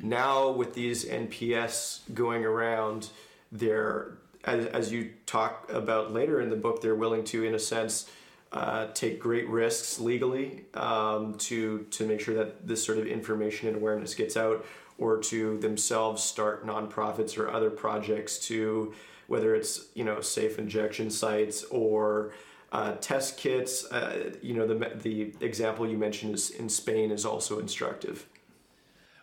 now 0.02 0.50
with 0.50 0.74
these 0.74 1.06
NPS 1.06 2.02
going 2.14 2.46
around, 2.46 3.10
they're 3.52 4.18
as, 4.46 4.66
as 4.68 4.92
you 4.92 5.12
talk 5.26 5.70
about 5.72 6.14
later 6.14 6.40
in 6.42 6.50
the 6.50 6.56
book, 6.56 6.82
they're 6.82 6.96
willing 6.96 7.24
to, 7.26 7.44
in 7.44 7.54
a 7.54 7.60
sense, 7.60 8.10
uh, 8.54 8.88
take 8.94 9.20
great 9.20 9.48
risks 9.50 10.00
legally 10.00 10.64
um, 10.74 11.34
to 11.36 11.86
to 11.92 12.08
make 12.08 12.22
sure 12.22 12.36
that 12.36 12.66
this 12.66 12.84
sort 12.84 12.98
of 12.98 13.06
information 13.06 13.68
and 13.68 13.78
awareness 13.78 14.16
gets 14.16 14.38
out, 14.38 14.66
or 14.98 15.18
to 15.20 15.58
themselves 15.60 16.24
start 16.24 16.66
nonprofits 16.66 17.38
or 17.38 17.50
other 17.50 17.70
projects 17.70 18.40
to 18.40 18.94
whether 19.28 19.56
it's 19.56 19.88
you 19.94 20.04
know 20.04 20.22
safe 20.22 20.58
injection 20.58 21.10
sites 21.10 21.64
or 21.66 22.34
uh, 22.72 22.94
test 22.94 23.38
kits. 23.38 23.86
Uh, 23.86 24.32
you 24.42 24.54
know 24.54 24.68
the 24.68 24.92
the 25.02 25.34
example 25.46 25.88
you 25.88 25.98
mentioned 25.98 26.36
is 26.36 26.50
in 26.50 26.70
Spain 26.70 27.12
is 27.12 27.26
also 27.26 27.60
instructive. 27.60 28.28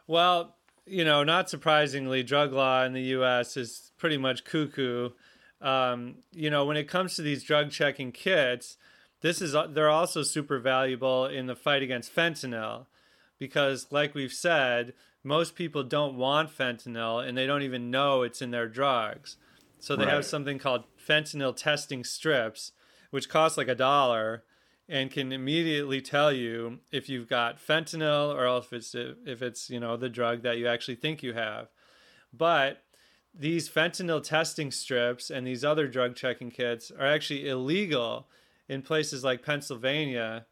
Well, 0.07 0.57
you 0.87 1.05
know, 1.05 1.25
not 1.25 1.49
surprisingly, 1.49 2.23
drug 2.23 2.53
law 2.53 2.85
in 2.85 2.93
the 2.93 3.03
U.S. 3.03 3.57
is 3.57 3.93
pretty 3.97 4.19
much 4.19 4.45
cuckoo. 4.45 5.11
Um, 5.61 6.17
you 6.33 6.51
know, 6.51 6.67
when 6.67 6.77
it 6.77 6.89
comes 6.89 7.17
to 7.17 7.23
these 7.23 7.43
drug 7.43 7.71
checking 7.71 8.13
kits, 8.13 8.77
this 9.23 9.41
is 9.41 9.57
they're 9.71 9.89
also 9.89 10.23
super 10.23 10.59
valuable 10.59 11.25
in 11.25 11.47
the 11.47 11.57
fight 11.57 11.83
against 11.83 12.15
fentanyl, 12.15 12.87
because, 13.39 13.87
like 13.91 14.15
we've 14.15 14.33
said, 14.33 14.93
most 15.25 15.57
people 15.57 15.83
don't 15.83 16.17
want 16.17 16.57
fentanyl 16.57 17.27
and 17.27 17.37
they 17.37 17.47
don't 17.47 17.63
even 17.63 17.91
know 17.91 18.23
it's 18.23 18.43
in 18.43 18.51
their 18.51 18.69
drugs. 18.69 19.37
So 19.79 19.97
they 19.97 20.07
have 20.07 20.25
something 20.25 20.59
called 20.59 20.85
fentanyl 21.07 21.55
testing 21.55 22.05
strips, 22.05 22.73
which 23.11 23.29
cost 23.29 23.59
like 23.59 23.69
a 23.69 23.75
dollar, 23.75 24.45
and 24.89 25.11
can 25.11 25.33
immediately 25.33 26.01
tell 26.01 26.33
you 26.33 26.79
if 26.93 27.09
you've 27.09 27.29
got 27.29 27.59
fentanyl 27.59 28.35
or 28.35 28.47
if 28.59 28.73
it's 28.73 28.95
if 28.95 29.43
it's 29.43 29.69
you 29.69 29.81
know 29.81 29.97
the 29.97 30.09
drug 30.09 30.43
that 30.43 30.59
you 30.59 30.67
actually 30.67 30.95
think 30.95 31.23
you 31.23 31.33
have. 31.35 31.69
But 32.33 32.83
these 33.35 33.69
fentanyl 33.69 34.23
testing 34.23 34.71
strips 34.71 35.31
and 35.31 35.47
these 35.47 35.65
other 35.65 35.89
drug 35.89 36.17
checking 36.17 36.51
kits 36.51 36.91
are 36.91 37.07
actually 37.07 37.49
illegal 37.49 38.29
in 38.69 38.83
places 38.83 39.25
like 39.25 39.45
Pennsylvania 39.45 40.47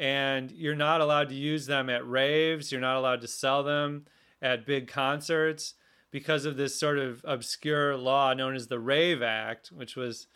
and 0.00 0.50
you're 0.52 0.74
not 0.74 1.02
allowed 1.02 1.28
to 1.28 1.34
use 1.34 1.66
them 1.66 1.90
at 1.90 2.08
raves, 2.08 2.72
you're 2.72 2.80
not 2.80 2.96
allowed 2.96 3.20
to 3.20 3.28
sell 3.28 3.62
them 3.62 4.06
at 4.40 4.64
big 4.64 4.88
concerts 4.88 5.74
because 6.10 6.46
of 6.46 6.56
this 6.56 6.80
sort 6.80 6.98
of 6.98 7.20
obscure 7.22 7.98
law 7.98 8.32
known 8.32 8.54
as 8.54 8.68
the 8.68 8.78
Rave 8.78 9.22
Act, 9.22 9.68
which 9.68 9.96
was 9.96 10.26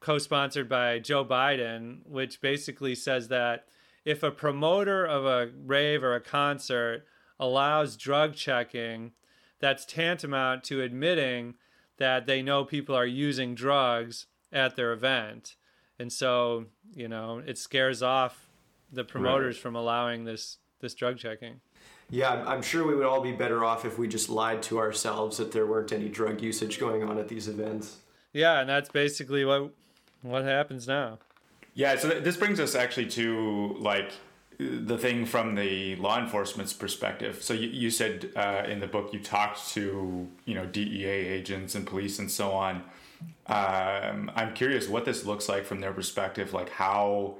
co-sponsored 0.00 0.66
by 0.66 0.98
Joe 0.98 1.26
Biden, 1.26 1.98
which 2.06 2.40
basically 2.40 2.94
says 2.94 3.28
that 3.28 3.66
if 4.06 4.22
a 4.22 4.30
promoter 4.30 5.04
of 5.04 5.26
a 5.26 5.50
rave 5.66 6.02
or 6.02 6.14
a 6.14 6.20
concert 6.20 7.04
allows 7.38 7.98
drug 7.98 8.34
checking, 8.34 9.12
that's 9.60 9.84
tantamount 9.84 10.64
to 10.64 10.80
admitting 10.80 11.56
that 11.98 12.24
they 12.24 12.40
know 12.40 12.64
people 12.64 12.94
are 12.94 13.04
using 13.04 13.54
drugs 13.54 14.24
at 14.50 14.74
their 14.74 14.94
event. 14.94 15.56
And 15.98 16.12
so, 16.12 16.66
you 16.94 17.08
know, 17.08 17.42
it 17.44 17.58
scares 17.58 18.02
off 18.02 18.48
the 18.92 19.04
promoters 19.04 19.56
right. 19.56 19.62
from 19.62 19.76
allowing 19.76 20.24
this 20.24 20.58
this 20.80 20.94
drug 20.94 21.18
checking. 21.18 21.60
Yeah, 22.10 22.44
I'm 22.46 22.62
sure 22.62 22.86
we 22.86 22.94
would 22.94 23.04
all 23.04 23.20
be 23.20 23.32
better 23.32 23.64
off 23.64 23.84
if 23.84 23.98
we 23.98 24.08
just 24.08 24.30
lied 24.30 24.62
to 24.64 24.78
ourselves 24.78 25.36
that 25.36 25.52
there 25.52 25.66
weren't 25.66 25.92
any 25.92 26.08
drug 26.08 26.40
usage 26.40 26.78
going 26.78 27.02
on 27.02 27.18
at 27.18 27.28
these 27.28 27.48
events. 27.48 27.98
Yeah, 28.32 28.60
and 28.60 28.68
that's 28.68 28.88
basically 28.88 29.44
what 29.44 29.72
what 30.22 30.44
happens 30.44 30.86
now. 30.88 31.18
Yeah, 31.74 31.96
so 31.96 32.10
th- 32.10 32.24
this 32.24 32.36
brings 32.36 32.60
us 32.60 32.74
actually 32.74 33.06
to 33.10 33.76
like 33.78 34.12
the 34.58 34.98
thing 34.98 35.24
from 35.24 35.54
the 35.54 35.96
law 35.96 36.18
enforcement's 36.18 36.72
perspective. 36.72 37.42
So 37.42 37.54
you, 37.54 37.68
you 37.68 37.90
said 37.90 38.30
uh, 38.34 38.64
in 38.66 38.80
the 38.80 38.88
book 38.88 39.12
you 39.12 39.20
talked 39.20 39.68
to 39.70 40.28
you 40.44 40.54
know 40.54 40.66
DEA 40.66 41.04
agents 41.06 41.74
and 41.74 41.86
police 41.86 42.18
and 42.18 42.30
so 42.30 42.52
on. 42.52 42.84
Um, 43.46 44.30
I'm 44.34 44.54
curious 44.54 44.88
what 44.88 45.04
this 45.04 45.24
looks 45.24 45.48
like 45.48 45.64
from 45.64 45.80
their 45.80 45.92
perspective. 45.92 46.52
Like 46.52 46.70
how, 46.70 47.38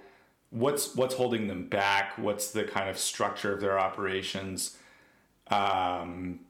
what's 0.50 0.94
what's 0.94 1.14
holding 1.14 1.48
them 1.48 1.68
back? 1.68 2.16
What's 2.16 2.50
the 2.50 2.64
kind 2.64 2.88
of 2.88 2.98
structure 2.98 3.52
of 3.52 3.60
their 3.60 3.78
operations? 3.78 4.76
Um, 5.48 6.40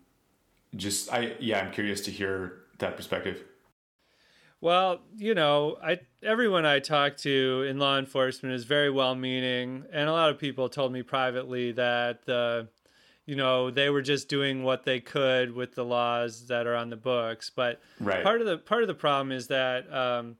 just 0.76 1.12
I 1.12 1.36
yeah, 1.40 1.60
I'm 1.60 1.72
curious 1.72 2.00
to 2.02 2.10
hear 2.10 2.60
that 2.78 2.96
perspective. 2.96 3.42
Well, 4.60 5.00
you 5.16 5.34
know, 5.34 5.78
I 5.82 6.00
everyone 6.22 6.66
I 6.66 6.80
talk 6.80 7.16
to 7.18 7.64
in 7.68 7.78
law 7.78 7.96
enforcement 7.96 8.54
is 8.54 8.64
very 8.64 8.90
well-meaning, 8.90 9.84
and 9.92 10.08
a 10.08 10.12
lot 10.12 10.30
of 10.30 10.38
people 10.38 10.68
told 10.68 10.92
me 10.92 11.02
privately 11.02 11.70
that 11.72 12.24
the, 12.24 12.66
you 13.28 13.36
know, 13.36 13.70
they 13.70 13.90
were 13.90 14.00
just 14.00 14.30
doing 14.30 14.62
what 14.62 14.84
they 14.84 15.00
could 15.00 15.54
with 15.54 15.74
the 15.74 15.84
laws 15.84 16.46
that 16.46 16.66
are 16.66 16.74
on 16.74 16.88
the 16.88 16.96
books. 16.96 17.50
But 17.54 17.78
right. 18.00 18.22
part 18.22 18.40
of 18.40 18.46
the 18.46 18.56
part 18.56 18.80
of 18.80 18.88
the 18.88 18.94
problem 18.94 19.32
is 19.32 19.48
that 19.48 19.92
um, 19.92 20.36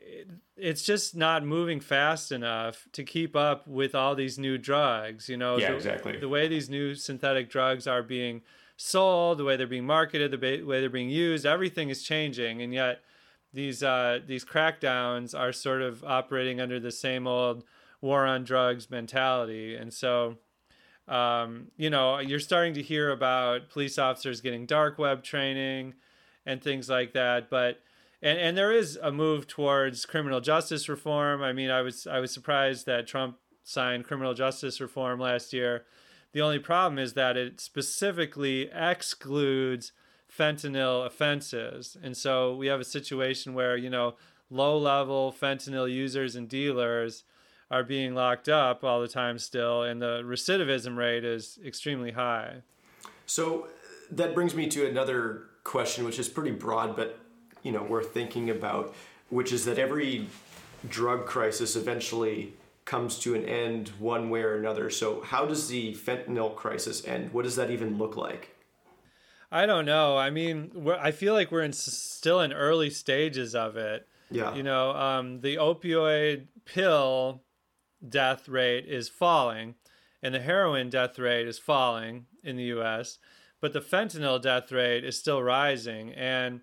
it, 0.00 0.26
it's 0.56 0.82
just 0.82 1.14
not 1.14 1.44
moving 1.44 1.78
fast 1.78 2.32
enough 2.32 2.88
to 2.92 3.04
keep 3.04 3.36
up 3.36 3.68
with 3.68 3.94
all 3.94 4.14
these 4.14 4.38
new 4.38 4.56
drugs. 4.56 5.28
You 5.28 5.36
know, 5.36 5.58
yeah, 5.58 5.72
the, 5.72 5.76
exactly. 5.76 6.16
The 6.16 6.30
way 6.30 6.48
these 6.48 6.70
new 6.70 6.94
synthetic 6.94 7.50
drugs 7.50 7.86
are 7.86 8.02
being 8.02 8.40
sold, 8.78 9.36
the 9.36 9.44
way 9.44 9.58
they're 9.58 9.66
being 9.66 9.84
marketed, 9.84 10.30
the 10.30 10.64
way 10.64 10.80
they're 10.80 10.88
being 10.88 11.10
used, 11.10 11.44
everything 11.44 11.90
is 11.90 12.02
changing, 12.02 12.62
and 12.62 12.72
yet 12.72 13.02
these 13.52 13.82
uh, 13.82 14.20
these 14.26 14.42
crackdowns 14.42 15.38
are 15.38 15.52
sort 15.52 15.82
of 15.82 16.02
operating 16.02 16.62
under 16.62 16.80
the 16.80 16.92
same 16.92 17.26
old 17.26 17.62
war 18.00 18.24
on 18.24 18.42
drugs 18.42 18.88
mentality, 18.88 19.74
and 19.74 19.92
so 19.92 20.38
um, 21.08 21.68
you 21.76 21.90
know 21.90 22.18
you're 22.18 22.40
starting 22.40 22.74
to 22.74 22.82
hear 22.82 23.10
about 23.10 23.70
police 23.70 23.98
officers 23.98 24.40
getting 24.40 24.66
dark 24.66 24.98
web 24.98 25.22
training 25.22 25.94
and 26.44 26.62
things 26.62 26.88
like 26.88 27.12
that, 27.14 27.50
but. 27.50 27.80
And, 28.22 28.38
and 28.38 28.56
there 28.56 28.72
is 28.72 28.98
a 29.02 29.12
move 29.12 29.46
towards 29.46 30.06
criminal 30.06 30.40
justice 30.40 30.88
reform. 30.88 31.42
I 31.42 31.52
mean, 31.52 31.70
I 31.70 31.82
was 31.82 32.06
I 32.06 32.18
was 32.18 32.32
surprised 32.32 32.86
that 32.86 33.06
Trump 33.06 33.36
signed 33.62 34.04
criminal 34.04 34.32
justice 34.32 34.80
reform 34.80 35.20
last 35.20 35.52
year. 35.52 35.84
The 36.32 36.40
only 36.40 36.58
problem 36.58 36.98
is 36.98 37.14
that 37.14 37.36
it 37.36 37.60
specifically 37.60 38.70
excludes 38.72 39.92
fentanyl 40.30 41.06
offenses. 41.06 41.96
And 42.02 42.16
so 42.16 42.54
we 42.54 42.66
have 42.66 42.80
a 42.80 42.84
situation 42.84 43.54
where, 43.54 43.76
you 43.76 43.90
know, 43.90 44.16
low 44.50 44.78
level 44.78 45.34
fentanyl 45.38 45.90
users 45.92 46.36
and 46.36 46.48
dealers 46.48 47.24
are 47.70 47.82
being 47.82 48.14
locked 48.14 48.48
up 48.48 48.84
all 48.84 49.00
the 49.00 49.08
time 49.08 49.38
still, 49.38 49.82
and 49.82 50.00
the 50.00 50.22
recidivism 50.22 50.96
rate 50.96 51.24
is 51.24 51.58
extremely 51.64 52.12
high. 52.12 52.62
So 53.26 53.68
that 54.10 54.34
brings 54.34 54.54
me 54.54 54.68
to 54.68 54.88
another 54.88 55.44
question, 55.64 56.04
which 56.04 56.18
is 56.18 56.28
pretty 56.28 56.52
broad, 56.52 56.94
but 56.96 57.18
you 57.62 57.72
know 57.72 57.82
worth 57.82 58.14
thinking 58.14 58.50
about, 58.50 58.94
which 59.30 59.52
is 59.52 59.64
that 59.64 59.78
every 59.78 60.28
drug 60.88 61.26
crisis 61.26 61.74
eventually 61.74 62.54
comes 62.84 63.18
to 63.18 63.34
an 63.34 63.44
end 63.44 63.88
one 63.98 64.30
way 64.30 64.42
or 64.42 64.56
another. 64.56 64.88
So 64.90 65.20
how 65.22 65.44
does 65.44 65.68
the 65.68 65.94
fentanyl 65.94 66.54
crisis 66.54 67.04
end? 67.04 67.32
What 67.32 67.42
does 67.42 67.56
that 67.56 67.70
even 67.70 67.98
look 67.98 68.16
like? 68.16 68.54
I 69.50 69.66
don't 69.66 69.84
know. 69.84 70.16
I 70.16 70.30
mean, 70.30 70.70
I 70.98 71.10
feel 71.10 71.34
like 71.34 71.50
we're 71.50 71.62
in 71.62 71.72
still 71.72 72.40
in 72.40 72.52
early 72.52 72.90
stages 72.90 73.54
of 73.54 73.76
it. 73.76 74.06
Yeah. 74.30 74.54
You 74.54 74.62
know, 74.62 74.90
um, 74.90 75.40
the 75.40 75.56
opioid 75.56 76.46
pill 76.64 77.42
death 78.08 78.48
rate 78.48 78.86
is 78.86 79.08
falling, 79.08 79.74
and 80.22 80.34
the 80.34 80.40
heroin 80.40 80.90
death 80.90 81.18
rate 81.18 81.46
is 81.46 81.58
falling 81.58 82.26
in 82.42 82.56
the 82.56 82.64
U.S., 82.64 83.18
but 83.60 83.72
the 83.72 83.80
fentanyl 83.80 84.40
death 84.40 84.70
rate 84.70 85.04
is 85.04 85.18
still 85.18 85.42
rising, 85.42 86.12
and 86.12 86.60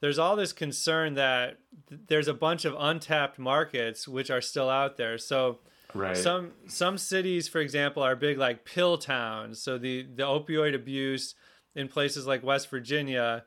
there's 0.00 0.18
all 0.18 0.36
this 0.36 0.52
concern 0.52 1.14
that 1.14 1.58
th- 1.88 2.02
there's 2.08 2.28
a 2.28 2.34
bunch 2.34 2.64
of 2.64 2.76
untapped 2.78 3.38
markets 3.38 4.06
which 4.06 4.30
are 4.30 4.40
still 4.40 4.68
out 4.68 4.96
there. 4.96 5.18
So. 5.18 5.60
Right. 5.96 6.16
Some 6.16 6.50
some 6.66 6.98
cities, 6.98 7.46
for 7.46 7.60
example, 7.60 8.02
are 8.02 8.16
big 8.16 8.36
like 8.36 8.64
pill 8.64 8.98
towns. 8.98 9.62
So 9.62 9.78
the 9.78 10.02
the 10.02 10.24
opioid 10.24 10.74
abuse 10.74 11.36
in 11.76 11.86
places 11.86 12.26
like 12.26 12.42
West 12.42 12.68
Virginia 12.68 13.44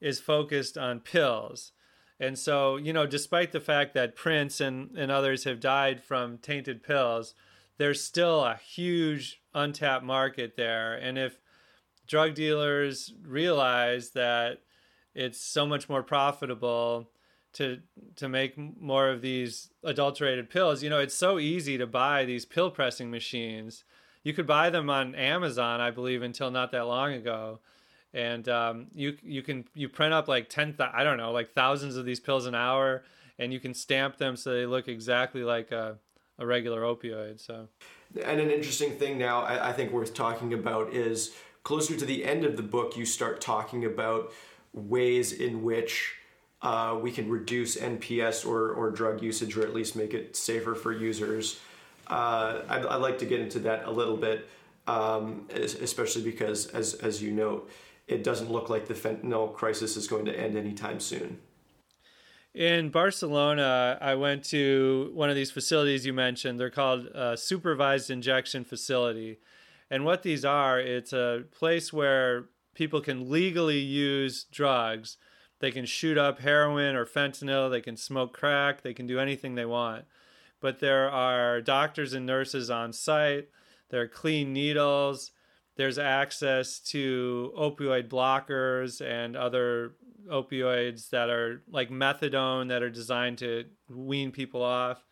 is 0.00 0.18
focused 0.18 0.78
on 0.78 1.00
pills. 1.00 1.72
And 2.20 2.38
so, 2.38 2.76
you 2.76 2.92
know, 2.92 3.06
despite 3.06 3.50
the 3.50 3.60
fact 3.60 3.94
that 3.94 4.14
Prince 4.14 4.60
and, 4.60 4.96
and 4.96 5.10
others 5.10 5.44
have 5.44 5.58
died 5.58 6.02
from 6.02 6.38
tainted 6.38 6.82
pills, 6.82 7.34
there's 7.78 8.04
still 8.04 8.44
a 8.44 8.56
huge 8.56 9.40
untapped 9.54 10.04
market 10.04 10.54
there. 10.56 10.94
And 10.94 11.18
if 11.18 11.40
drug 12.06 12.34
dealers 12.34 13.14
realize 13.26 14.10
that 14.10 14.58
it's 15.14 15.40
so 15.40 15.66
much 15.66 15.88
more 15.88 16.02
profitable 16.02 17.10
to 17.52 17.80
to 18.14 18.28
make 18.28 18.56
more 18.56 19.08
of 19.08 19.22
these 19.22 19.70
adulterated 19.82 20.50
pills, 20.50 20.82
you 20.82 20.90
know, 20.90 21.00
it's 21.00 21.14
so 21.14 21.38
easy 21.38 21.78
to 21.78 21.86
buy 21.86 22.24
these 22.24 22.44
pill 22.44 22.70
pressing 22.70 23.10
machines 23.10 23.82
you 24.22 24.34
could 24.34 24.46
buy 24.46 24.70
them 24.70 24.90
on 24.90 25.14
Amazon, 25.14 25.80
I 25.80 25.90
believe, 25.90 26.22
until 26.22 26.50
not 26.50 26.72
that 26.72 26.86
long 26.86 27.12
ago. 27.12 27.60
And 28.12 28.48
um, 28.48 28.86
you 28.94 29.16
you 29.22 29.42
can 29.42 29.64
you 29.74 29.88
print 29.88 30.12
up 30.12 30.28
like 30.28 30.48
ten 30.48 30.74
I 30.78 31.04
don't 31.04 31.16
know 31.16 31.32
like 31.32 31.52
thousands 31.52 31.96
of 31.96 32.04
these 32.04 32.20
pills 32.20 32.46
an 32.46 32.54
hour, 32.54 33.04
and 33.38 33.52
you 33.52 33.60
can 33.60 33.74
stamp 33.74 34.16
them 34.16 34.36
so 34.36 34.52
they 34.52 34.66
look 34.66 34.88
exactly 34.88 35.44
like 35.44 35.70
a, 35.70 35.98
a 36.38 36.46
regular 36.46 36.82
opioid. 36.82 37.40
So, 37.40 37.68
and 38.24 38.40
an 38.40 38.50
interesting 38.50 38.92
thing 38.92 39.18
now 39.18 39.42
I, 39.42 39.68
I 39.70 39.72
think 39.72 39.92
worth 39.92 40.12
talking 40.12 40.52
about 40.52 40.92
is 40.92 41.34
closer 41.62 41.96
to 41.96 42.04
the 42.04 42.24
end 42.24 42.44
of 42.44 42.56
the 42.56 42.62
book, 42.62 42.96
you 42.96 43.04
start 43.04 43.40
talking 43.40 43.84
about 43.84 44.32
ways 44.72 45.32
in 45.32 45.62
which 45.62 46.16
uh, 46.62 46.98
we 47.00 47.12
can 47.12 47.28
reduce 47.28 47.76
NPS 47.76 48.46
or, 48.46 48.72
or 48.72 48.90
drug 48.90 49.22
usage, 49.22 49.56
or 49.56 49.62
at 49.62 49.74
least 49.74 49.94
make 49.94 50.14
it 50.14 50.34
safer 50.36 50.74
for 50.74 50.92
users 50.92 51.60
uh, 52.10 52.62
I'd, 52.68 52.84
I'd, 52.86 52.96
like 52.96 53.18
to 53.20 53.24
get 53.24 53.40
into 53.40 53.60
that 53.60 53.84
a 53.84 53.90
little 53.90 54.16
bit, 54.16 54.48
um, 54.86 55.46
especially 55.54 56.22
because, 56.22 56.66
as, 56.66 56.94
as 56.94 57.22
you 57.22 57.30
note, 57.30 57.70
it 58.10 58.24
doesn't 58.24 58.50
look 58.50 58.68
like 58.68 58.86
the 58.86 58.94
fentanyl 58.94 59.52
crisis 59.54 59.96
is 59.96 60.06
going 60.06 60.24
to 60.26 60.38
end 60.38 60.56
anytime 60.56 61.00
soon. 61.00 61.38
In 62.52 62.90
Barcelona, 62.90 63.96
I 64.00 64.16
went 64.16 64.44
to 64.46 65.12
one 65.14 65.30
of 65.30 65.36
these 65.36 65.52
facilities 65.52 66.04
you 66.04 66.12
mentioned. 66.12 66.58
They're 66.58 66.68
called 66.68 67.06
a 67.06 67.36
supervised 67.36 68.10
injection 68.10 68.64
facility. 68.64 69.38
And 69.88 70.04
what 70.04 70.22
these 70.22 70.44
are, 70.44 70.80
it's 70.80 71.12
a 71.12 71.44
place 71.52 71.92
where 71.92 72.46
people 72.74 73.00
can 73.00 73.30
legally 73.30 73.78
use 73.78 74.44
drugs. 74.44 75.16
They 75.60 75.70
can 75.70 75.86
shoot 75.86 76.18
up 76.18 76.40
heroin 76.40 76.96
or 76.96 77.06
fentanyl, 77.06 77.70
they 77.70 77.80
can 77.80 77.96
smoke 77.96 78.32
crack, 78.32 78.82
they 78.82 78.94
can 78.94 79.06
do 79.06 79.20
anything 79.20 79.54
they 79.54 79.66
want 79.66 80.04
but 80.60 80.78
there 80.78 81.10
are 81.10 81.60
doctors 81.60 82.12
and 82.12 82.26
nurses 82.26 82.70
on 82.70 82.92
site. 82.92 83.48
There 83.88 84.02
are 84.02 84.08
clean 84.08 84.52
needles. 84.52 85.32
There's 85.80 85.98
access 85.98 86.78
to 86.90 87.54
opioid 87.58 88.10
blockers 88.10 89.00
and 89.00 89.34
other 89.34 89.92
opioids 90.30 91.08
that 91.08 91.30
are 91.30 91.62
like 91.70 91.88
methadone 91.88 92.68
that 92.68 92.82
are 92.82 92.90
designed 92.90 93.38
to 93.38 93.64
wean 93.88 94.30
people 94.30 94.62
off. 94.62 95.02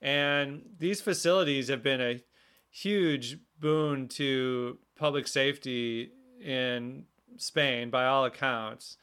And 0.00 0.62
these 0.78 1.02
facilities 1.02 1.68
have 1.68 1.82
been 1.82 2.00
a 2.00 2.22
huge 2.70 3.36
boon 3.60 4.08
to 4.08 4.78
public 4.96 5.28
safety 5.28 6.12
in 6.42 7.04
Spain 7.36 7.90
by 7.90 8.06
all 8.06 8.24
accounts. 8.24 8.96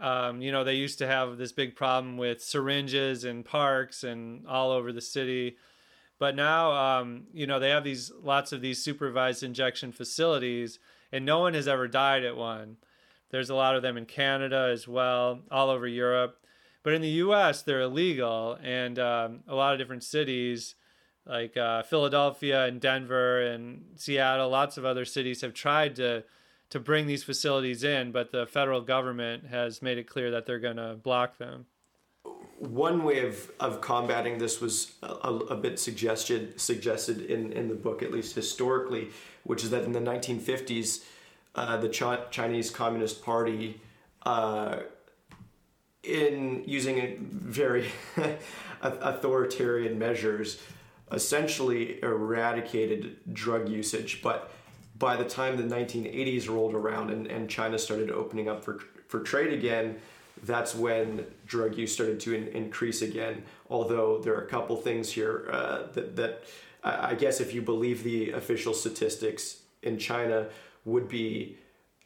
Um, 0.00 0.42
you 0.42 0.50
know, 0.50 0.64
they 0.64 0.74
used 0.74 0.98
to 0.98 1.06
have 1.06 1.38
this 1.38 1.52
big 1.52 1.76
problem 1.76 2.16
with 2.16 2.42
syringes 2.42 3.24
in 3.24 3.44
parks 3.44 4.02
and 4.02 4.44
all 4.48 4.72
over 4.72 4.92
the 4.92 5.00
city. 5.00 5.56
But 6.22 6.36
now, 6.36 6.70
um, 7.00 7.24
you 7.34 7.48
know, 7.48 7.58
they 7.58 7.70
have 7.70 7.82
these 7.82 8.12
lots 8.22 8.52
of 8.52 8.60
these 8.60 8.80
supervised 8.80 9.42
injection 9.42 9.90
facilities, 9.90 10.78
and 11.10 11.26
no 11.26 11.40
one 11.40 11.54
has 11.54 11.66
ever 11.66 11.88
died 11.88 12.22
at 12.22 12.36
one. 12.36 12.76
There's 13.30 13.50
a 13.50 13.56
lot 13.56 13.74
of 13.74 13.82
them 13.82 13.96
in 13.96 14.06
Canada 14.06 14.70
as 14.72 14.86
well, 14.86 15.40
all 15.50 15.68
over 15.68 15.88
Europe. 15.88 16.38
But 16.84 16.92
in 16.92 17.02
the 17.02 17.08
U.S., 17.08 17.62
they're 17.62 17.80
illegal, 17.80 18.56
and 18.62 19.00
um, 19.00 19.40
a 19.48 19.56
lot 19.56 19.72
of 19.72 19.80
different 19.80 20.04
cities, 20.04 20.76
like 21.26 21.56
uh, 21.56 21.82
Philadelphia 21.82 22.66
and 22.66 22.80
Denver 22.80 23.42
and 23.42 23.86
Seattle, 23.96 24.48
lots 24.48 24.76
of 24.76 24.84
other 24.84 25.04
cities 25.04 25.40
have 25.40 25.54
tried 25.54 25.96
to 25.96 26.22
to 26.70 26.78
bring 26.78 27.08
these 27.08 27.24
facilities 27.24 27.82
in, 27.82 28.12
but 28.12 28.30
the 28.30 28.46
federal 28.46 28.80
government 28.80 29.48
has 29.48 29.82
made 29.82 29.98
it 29.98 30.06
clear 30.06 30.30
that 30.30 30.46
they're 30.46 30.60
going 30.60 30.76
to 30.76 30.94
block 30.94 31.38
them. 31.38 31.66
One 32.62 33.02
way 33.02 33.26
of, 33.26 33.50
of 33.58 33.80
combating 33.80 34.38
this 34.38 34.60
was 34.60 34.92
a, 35.02 35.06
a, 35.06 35.56
bit 35.56 35.80
suggested 35.80 36.60
suggested 36.60 37.22
in, 37.22 37.52
in 37.52 37.66
the 37.66 37.74
book, 37.74 38.04
at 38.04 38.12
least 38.12 38.36
historically, 38.36 39.08
which 39.42 39.64
is 39.64 39.70
that 39.70 39.82
in 39.82 39.90
the 39.90 39.98
1950s, 39.98 41.02
uh, 41.56 41.78
the 41.78 41.88
Ch- 41.88 42.30
Chinese 42.30 42.70
Communist 42.70 43.24
Party, 43.24 43.80
uh, 44.24 44.76
in 46.04 46.62
using 46.64 47.26
very 47.32 47.90
authoritarian 48.80 49.98
measures, 49.98 50.60
essentially 51.10 52.00
eradicated 52.00 53.16
drug 53.32 53.68
usage, 53.68 54.22
but 54.22 54.52
by 55.00 55.16
the 55.16 55.24
time 55.24 55.56
the 55.56 55.74
1980s 55.74 56.48
rolled 56.48 56.74
around 56.74 57.10
and, 57.10 57.26
and 57.26 57.50
China 57.50 57.76
started 57.76 58.12
opening 58.12 58.48
up 58.48 58.62
for, 58.64 58.78
for 59.08 59.18
trade 59.18 59.52
again, 59.52 59.96
that's 60.42 60.74
when 60.74 61.26
drug 61.46 61.76
use 61.76 61.92
started 61.92 62.20
to 62.20 62.34
in, 62.34 62.48
increase 62.48 63.02
again. 63.02 63.42
Although 63.70 64.18
there 64.18 64.34
are 64.34 64.42
a 64.42 64.48
couple 64.48 64.76
things 64.76 65.10
here 65.10 65.48
uh, 65.50 65.82
that, 65.92 66.16
that 66.16 66.44
I 66.84 67.14
guess 67.14 67.40
if 67.40 67.54
you 67.54 67.62
believe 67.62 68.02
the 68.02 68.32
official 68.32 68.74
statistics 68.74 69.62
in 69.82 69.98
China 69.98 70.48
would 70.84 71.08
be 71.08 71.56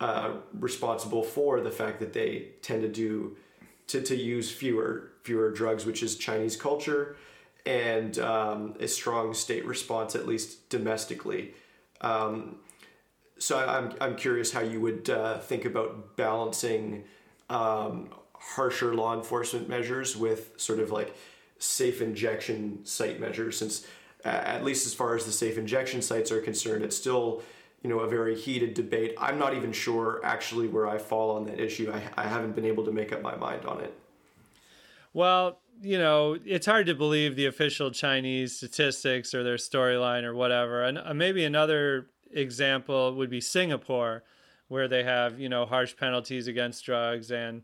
uh, 0.01 0.33
responsible 0.59 1.23
for 1.23 1.61
the 1.61 1.71
fact 1.71 2.01
that 2.01 2.13
they 2.13 2.49
tend 2.61 2.83
to 2.83 2.89
do 2.89 3.37
to, 3.89 4.03
to 4.03 4.17
use 4.17 4.51
fewer 4.51 5.13
fewer 5.23 5.51
drugs, 5.51 5.87
which 5.87 6.03
is 6.03 6.17
Chinese 6.17 6.57
culture 6.57 7.17
and 7.65 8.19
um, 8.21 8.75
a 8.79 8.87
strong 8.87 9.35
state 9.35 9.65
response, 9.65 10.15
at 10.15 10.27
least 10.27 10.69
domestically. 10.69 11.55
Um, 12.01 12.57
so 13.39 13.59
I'm 13.59 13.95
I'm 14.01 14.17
curious 14.17 14.53
how 14.53 14.61
you 14.61 14.81
would 14.81 15.09
uh, 15.09 15.39
think 15.39 15.65
about 15.65 16.17
balancing 16.17 17.05
um, 17.51 18.11
harsher 18.33 18.95
law 18.95 19.15
enforcement 19.15 19.69
measures 19.69 20.17
with 20.17 20.53
sort 20.57 20.79
of 20.79 20.91
like 20.91 21.17
safe 21.59 22.03
injection 22.03 22.85
site 22.85 23.21
measures, 23.21 23.59
since 23.59 23.87
uh, 24.25 24.29
at 24.29 24.65
least 24.65 24.87
as 24.87 24.95
far 24.95 25.15
as 25.15 25.25
the 25.25 25.33
safe 25.33 25.59
injection 25.59 26.03
sites 26.03 26.31
are 26.33 26.41
concerned, 26.41 26.85
it's 26.85 26.97
still 26.97 27.43
you 27.83 27.91
know 27.91 28.01
a 28.01 28.09
very 28.09 28.37
heated 28.37 28.75
debate. 28.75 29.15
I'm 29.19 29.39
not 29.39 29.55
even 29.55 29.73
sure 29.73 30.21
actually 30.25 30.69
where 30.69 30.89
I 30.89 30.99
fall 30.99 31.37
on 31.37 31.45
that 31.47 31.61
issue. 31.61 31.93
I 31.93 32.03
I 32.25 32.27
haven't 32.27 32.55
been 32.55 32.67
able 32.67 32.85
to 32.85 32.93
make 32.93 33.13
up 33.13 33.23
my 33.23 33.37
mind 33.37 33.65
on 33.65 33.81
it. 33.81 33.95
Well, 35.13 35.61
you 35.81 35.99
know, 35.99 36.37
it's 36.45 36.67
hard 36.67 36.87
to 36.87 36.95
believe 36.95 37.37
the 37.37 37.47
official 37.47 37.91
Chinese 37.91 38.57
statistics 38.57 39.35
or 39.35 39.43
their 39.43 39.57
storyline 39.57 40.25
or 40.25 40.35
whatever. 40.35 40.83
And 40.83 40.99
uh, 40.99 41.15
maybe 41.15 41.45
another 41.45 42.09
example 42.31 43.15
would 43.15 43.31
be 43.31 43.41
Singapore, 43.41 44.25
where 44.69 44.89
they 44.89 45.05
have 45.05 45.39
you 45.39 45.49
know 45.49 45.67
harsh 45.67 45.97
penalties 45.97 46.49
against 46.49 46.85
drugs 46.85 47.31
and 47.31 47.63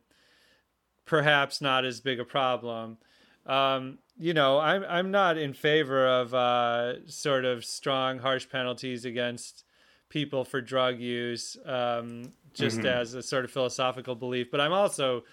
perhaps 1.04 1.60
not 1.60 1.84
as 1.84 2.00
big 2.00 2.20
a 2.20 2.24
problem. 2.24 2.98
Um, 3.46 3.98
you 4.18 4.34
know, 4.34 4.58
I'm 4.58 4.84
I'm 4.88 5.10
not 5.10 5.36
in 5.36 5.52
favor 5.52 6.06
of 6.06 6.34
uh, 6.34 7.06
sort 7.06 7.44
of 7.44 7.64
strong, 7.64 8.18
harsh 8.18 8.48
penalties 8.48 9.04
against 9.04 9.64
people 10.08 10.44
for 10.44 10.60
drug 10.60 11.00
use, 11.00 11.56
um, 11.64 12.32
just 12.52 12.78
mm-hmm. 12.78 12.86
as 12.86 13.14
a 13.14 13.22
sort 13.22 13.44
of 13.44 13.50
philosophical 13.50 14.14
belief. 14.14 14.50
But 14.50 14.60
I'm 14.60 14.72
also 14.72 15.24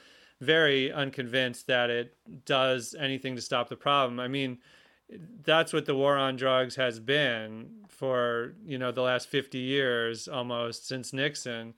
very 0.42 0.92
unconvinced 0.92 1.68
that 1.68 1.90
it 1.90 2.16
does 2.46 2.96
anything 2.98 3.36
to 3.36 3.42
stop 3.42 3.68
the 3.68 3.76
problem. 3.76 4.20
I 4.20 4.30
mean, 4.30 4.60
that's 5.44 5.74
what 5.74 5.86
the 5.86 5.96
war 5.96 6.18
on 6.18 6.36
drugs 6.36 6.76
has 6.76 7.00
been 7.00 7.70
for 7.88 8.54
you 8.66 8.78
know 8.78 8.92
the 8.92 9.02
last 9.02 9.28
50 9.28 9.58
years 9.58 10.28
almost 10.28 10.88
since 10.88 11.14
Nixon. 11.14 11.74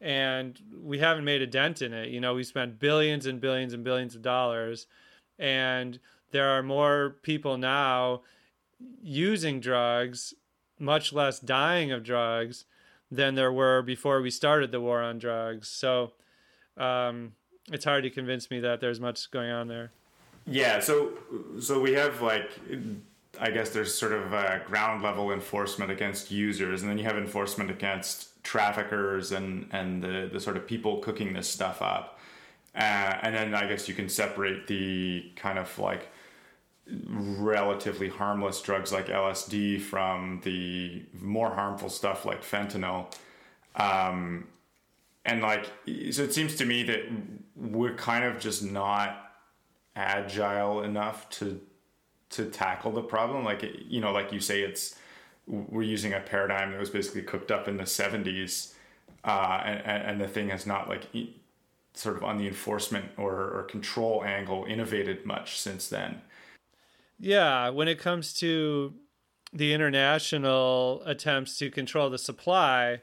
And 0.00 0.58
we 0.82 0.98
haven't 0.98 1.24
made 1.24 1.42
a 1.42 1.46
dent 1.46 1.82
in 1.82 1.92
it. 1.92 2.08
You 2.08 2.20
know 2.20 2.34
we 2.34 2.44
spent 2.44 2.78
billions 2.78 3.26
and 3.26 3.40
billions 3.40 3.72
and 3.72 3.84
billions 3.84 4.14
of 4.14 4.22
dollars. 4.22 4.86
And 5.38 5.98
there 6.32 6.48
are 6.48 6.62
more 6.62 7.16
people 7.22 7.58
now 7.58 8.22
using 9.02 9.60
drugs 9.60 10.34
much 10.78 11.12
less 11.12 11.38
dying 11.38 11.92
of 11.92 12.02
drugs 12.02 12.64
than 13.10 13.34
there 13.34 13.52
were 13.52 13.82
before 13.82 14.22
we 14.22 14.30
started 14.30 14.72
the 14.72 14.80
war 14.80 15.02
on 15.02 15.18
drugs. 15.18 15.68
So 15.68 16.12
um, 16.78 17.32
it's 17.70 17.84
hard 17.84 18.04
to 18.04 18.10
convince 18.10 18.50
me 18.50 18.60
that 18.60 18.80
there's 18.80 19.00
much 19.00 19.30
going 19.30 19.50
on 19.50 19.68
there 19.68 19.92
yeah, 20.50 20.80
so 20.80 21.12
so 21.60 21.80
we 21.80 21.92
have 21.92 22.20
like 22.20 22.50
I 23.40 23.50
guess 23.50 23.70
there's 23.70 23.94
sort 23.94 24.12
of 24.12 24.32
a 24.32 24.62
ground 24.66 25.02
level 25.02 25.32
enforcement 25.32 25.90
against 25.90 26.30
users, 26.30 26.82
and 26.82 26.90
then 26.90 26.98
you 26.98 27.04
have 27.04 27.16
enforcement 27.16 27.70
against 27.70 28.42
traffickers 28.42 29.32
and 29.32 29.68
and 29.70 30.02
the 30.02 30.28
the 30.30 30.40
sort 30.40 30.56
of 30.56 30.66
people 30.66 30.98
cooking 30.98 31.32
this 31.32 31.48
stuff 31.48 31.80
up. 31.80 32.18
Uh, 32.74 33.18
and 33.22 33.34
then 33.34 33.54
I 33.54 33.66
guess 33.68 33.88
you 33.88 33.94
can 33.94 34.08
separate 34.08 34.66
the 34.66 35.32
kind 35.36 35.58
of 35.58 35.76
like 35.78 36.08
relatively 37.06 38.08
harmless 38.08 38.60
drugs 38.60 38.92
like 38.92 39.06
LSD 39.06 39.80
from 39.80 40.40
the 40.44 41.04
more 41.20 41.50
harmful 41.50 41.88
stuff 41.88 42.24
like 42.24 42.42
fentanyl. 42.42 43.12
Um, 43.76 44.48
and 45.24 45.42
like, 45.42 45.66
so 46.10 46.22
it 46.22 46.32
seems 46.32 46.56
to 46.56 46.64
me 46.64 46.82
that 46.84 47.02
we're 47.54 47.94
kind 47.94 48.24
of 48.24 48.40
just 48.40 48.64
not 48.64 49.19
agile 50.00 50.82
enough 50.82 51.28
to 51.28 51.60
to 52.30 52.46
tackle 52.46 52.90
the 52.90 53.02
problem 53.02 53.44
like 53.44 53.62
you 53.86 54.00
know 54.00 54.12
like 54.12 54.32
you 54.32 54.40
say 54.40 54.62
it's 54.62 54.96
we're 55.46 55.82
using 55.82 56.14
a 56.14 56.20
paradigm 56.20 56.70
that 56.70 56.80
was 56.80 56.90
basically 56.90 57.22
cooked 57.22 57.50
up 57.50 57.68
in 57.68 57.76
the 57.76 57.84
70s 57.84 58.72
uh, 59.24 59.60
and, 59.64 60.02
and 60.04 60.20
the 60.20 60.28
thing 60.28 60.48
has 60.48 60.66
not 60.66 60.88
like 60.88 61.02
sort 61.92 62.16
of 62.16 62.22
on 62.22 62.38
the 62.38 62.46
enforcement 62.46 63.04
or, 63.18 63.32
or 63.32 63.66
control 63.68 64.24
angle 64.24 64.64
innovated 64.64 65.26
much 65.26 65.60
since 65.60 65.88
then 65.88 66.20
yeah 67.18 67.68
when 67.68 67.88
it 67.88 67.98
comes 67.98 68.32
to 68.32 68.94
the 69.52 69.74
international 69.74 71.02
attempts 71.04 71.58
to 71.58 71.70
control 71.70 72.08
the 72.08 72.18
supply 72.18 73.00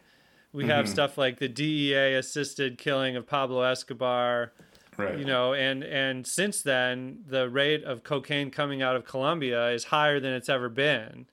we 0.54 0.66
have 0.66 0.86
mm-hmm. 0.86 0.94
stuff 0.94 1.18
like 1.18 1.38
the 1.38 1.50
DEA 1.50 2.16
assisted 2.16 2.78
killing 2.78 3.16
of 3.16 3.28
Pablo 3.28 3.62
Escobar 3.62 4.54
Right. 4.98 5.20
You 5.20 5.26
know, 5.26 5.54
and 5.54 5.84
and 5.84 6.26
since 6.26 6.64
then, 6.64 7.20
the 7.28 7.50
rate 7.50 7.84
of 7.84 8.04
cocaine 8.04 8.50
coming 8.50 8.82
out 8.82 8.96
of 8.96 9.06
Colombia 9.06 9.70
is 9.70 9.86
higher 9.86 10.20
than 10.20 10.34
it's 10.34 10.50
ever 10.50 10.70
been. 10.70 11.28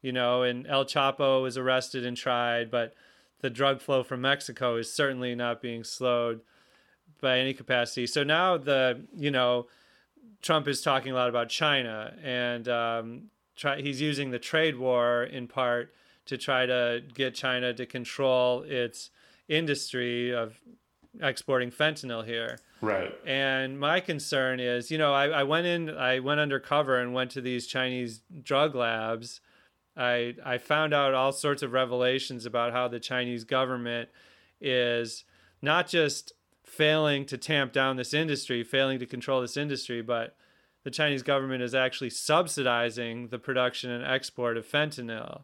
You 0.00 0.12
know, 0.12 0.42
and 0.42 0.66
El 0.66 0.86
Chapo 0.86 1.42
was 1.42 1.58
arrested 1.58 2.06
and 2.06 2.16
tried, 2.16 2.70
but 2.70 2.94
the 3.40 3.50
drug 3.50 3.82
flow 3.82 4.02
from 4.02 4.22
Mexico 4.22 4.76
is 4.76 4.92
certainly 4.92 5.34
not 5.34 5.60
being 5.60 5.84
slowed 5.84 6.40
by 7.20 7.38
any 7.38 7.52
capacity. 7.52 8.06
So 8.06 8.24
now 8.24 8.56
the 8.56 9.02
you 9.14 9.30
know, 9.30 9.66
Trump 10.40 10.66
is 10.66 10.80
talking 10.80 11.12
a 11.12 11.14
lot 11.14 11.28
about 11.28 11.50
China, 11.50 12.14
and 12.22 12.66
um, 12.68 13.22
try, 13.54 13.82
he's 13.82 14.00
using 14.00 14.30
the 14.30 14.38
trade 14.38 14.78
war 14.78 15.24
in 15.24 15.46
part 15.46 15.92
to 16.24 16.38
try 16.38 16.64
to 16.64 17.02
get 17.14 17.34
China 17.34 17.74
to 17.74 17.84
control 17.84 18.62
its 18.62 19.10
industry 19.48 20.32
of 20.32 20.58
exporting 21.20 21.70
fentanyl 21.70 22.24
here. 22.24 22.58
Right. 22.80 23.12
And 23.26 23.78
my 23.78 24.00
concern 24.00 24.60
is, 24.60 24.90
you 24.90 24.98
know, 24.98 25.12
I, 25.12 25.28
I 25.28 25.42
went 25.42 25.66
in, 25.66 25.90
I 25.90 26.20
went 26.20 26.40
undercover 26.40 26.98
and 26.98 27.12
went 27.12 27.30
to 27.32 27.40
these 27.40 27.66
Chinese 27.66 28.20
drug 28.42 28.74
labs. 28.74 29.40
I 29.96 30.34
I 30.44 30.58
found 30.58 30.94
out 30.94 31.14
all 31.14 31.32
sorts 31.32 31.62
of 31.62 31.72
revelations 31.72 32.46
about 32.46 32.72
how 32.72 32.88
the 32.88 33.00
Chinese 33.00 33.44
government 33.44 34.08
is 34.60 35.24
not 35.60 35.88
just 35.88 36.32
failing 36.64 37.26
to 37.26 37.36
tamp 37.36 37.72
down 37.72 37.96
this 37.96 38.14
industry, 38.14 38.62
failing 38.62 38.98
to 39.00 39.06
control 39.06 39.40
this 39.40 39.56
industry, 39.56 40.00
but 40.00 40.36
the 40.84 40.90
Chinese 40.90 41.22
government 41.22 41.62
is 41.62 41.74
actually 41.74 42.10
subsidizing 42.10 43.28
the 43.28 43.38
production 43.38 43.90
and 43.90 44.04
export 44.04 44.56
of 44.56 44.66
fentanyl 44.66 45.42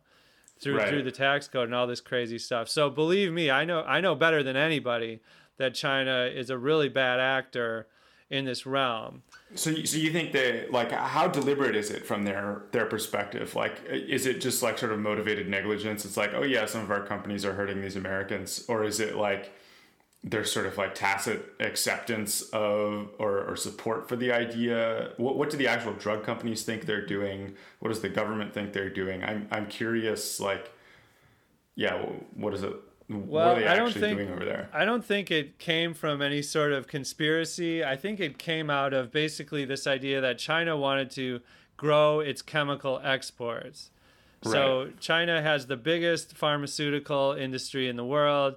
through 0.59 0.79
right. 0.79 0.89
through 0.89 1.03
the 1.03 1.11
tax 1.11 1.49
code 1.49 1.65
and 1.65 1.75
all 1.75 1.87
this 1.87 2.01
crazy 2.01 2.39
stuff. 2.39 2.69
So 2.69 2.89
believe 2.89 3.33
me, 3.33 3.51
I 3.51 3.65
know 3.65 3.83
I 3.83 4.01
know 4.01 4.15
better 4.15 4.43
than 4.43 4.57
anybody 4.57 5.21
that 5.59 5.75
China 5.75 6.31
is 6.33 6.51
a 6.51 6.59
really 6.59 6.89
bad 6.89 7.21
actor 7.21 7.87
in 8.29 8.45
this 8.45 8.67
realm. 8.67 9.23
So, 9.55 9.73
so 9.85 9.97
you 9.97 10.11
think 10.11 10.33
they 10.33 10.67
like 10.71 10.91
how 10.91 11.29
deliberate 11.29 11.77
is 11.77 11.91
it 11.91 12.05
from 12.05 12.25
their 12.25 12.65
their 12.73 12.87
perspective? 12.87 13.55
Like, 13.55 13.81
is 13.89 14.27
it 14.27 14.41
just 14.41 14.63
like 14.63 14.79
sort 14.79 14.93
of 14.93 14.99
motivated 14.99 15.49
negligence? 15.49 16.05
It's 16.05 16.17
like, 16.17 16.33
oh 16.35 16.43
yeah, 16.43 16.67
some 16.67 16.83
of 16.83 16.91
our 16.91 17.07
companies 17.07 17.45
are 17.45 17.53
hurting 17.53 17.81
these 17.81 17.97
Americans, 17.97 18.65
or 18.69 18.85
is 18.85 19.01
it 19.01 19.17
like 19.17 19.53
there's 20.25 20.51
sort 20.51 20.67
of 20.67 20.77
like 20.77 20.95
tacit 20.95 21.53
acceptance 21.61 22.43
of 22.53 23.11
or, 23.19 23.45
or 23.45 23.55
support 23.55 24.09
for 24.09 24.17
the 24.17 24.33
idea? 24.33 25.13
What, 25.19 25.37
what 25.39 25.51
do 25.51 25.57
the 25.57 25.69
actual 25.69 25.93
drug 25.93 26.25
companies 26.25 26.65
think 26.65 26.85
they're 26.85 27.07
doing? 27.07 27.55
What 27.79 27.91
does 27.91 28.01
the 28.01 28.09
government 28.09 28.53
think 28.53 28.73
they're 28.73 28.91
doing? 28.91 29.23
I'm 29.23 29.47
I'm 29.53 29.69
curious. 29.69 30.41
Like, 30.41 30.73
yeah, 31.77 32.05
what 32.35 32.55
is 32.55 32.65
it? 32.65 32.75
Well, 33.09 33.21
what 33.21 33.59
are 33.59 33.61
they 33.61 33.67
I 33.69 33.77
don't 33.77 33.87
actually 33.89 34.01
think 34.01 34.19
doing 34.19 34.33
over 34.33 34.45
there? 34.45 34.69
I 34.73 34.85
don't 34.85 35.05
think 35.05 35.31
it 35.31 35.59
came 35.59 35.95
from 35.95 36.21
any 36.21 36.43
sort 36.43 36.73
of 36.73 36.89
conspiracy. 36.89 37.85
I 37.85 37.97
think 37.97 38.19
it 38.19 38.39
came 38.39 38.69
out 38.69 38.93
of 38.93 39.13
basically 39.13 39.65
this 39.65 39.87
idea 39.87 40.21
that 40.21 40.39
China 40.39 40.77
wanted 40.77 41.11
to 41.13 41.41
grow 41.77 42.21
its 42.21 42.43
chemical 42.43 43.01
exports. 43.05 43.91
So 44.43 44.91
China 45.01 45.43
has 45.43 45.67
the 45.67 45.77
biggest 45.77 46.37
pharmaceutical 46.37 47.33
industry 47.33 47.89
in 47.89 47.97
the 47.97 48.05
world, 48.05 48.57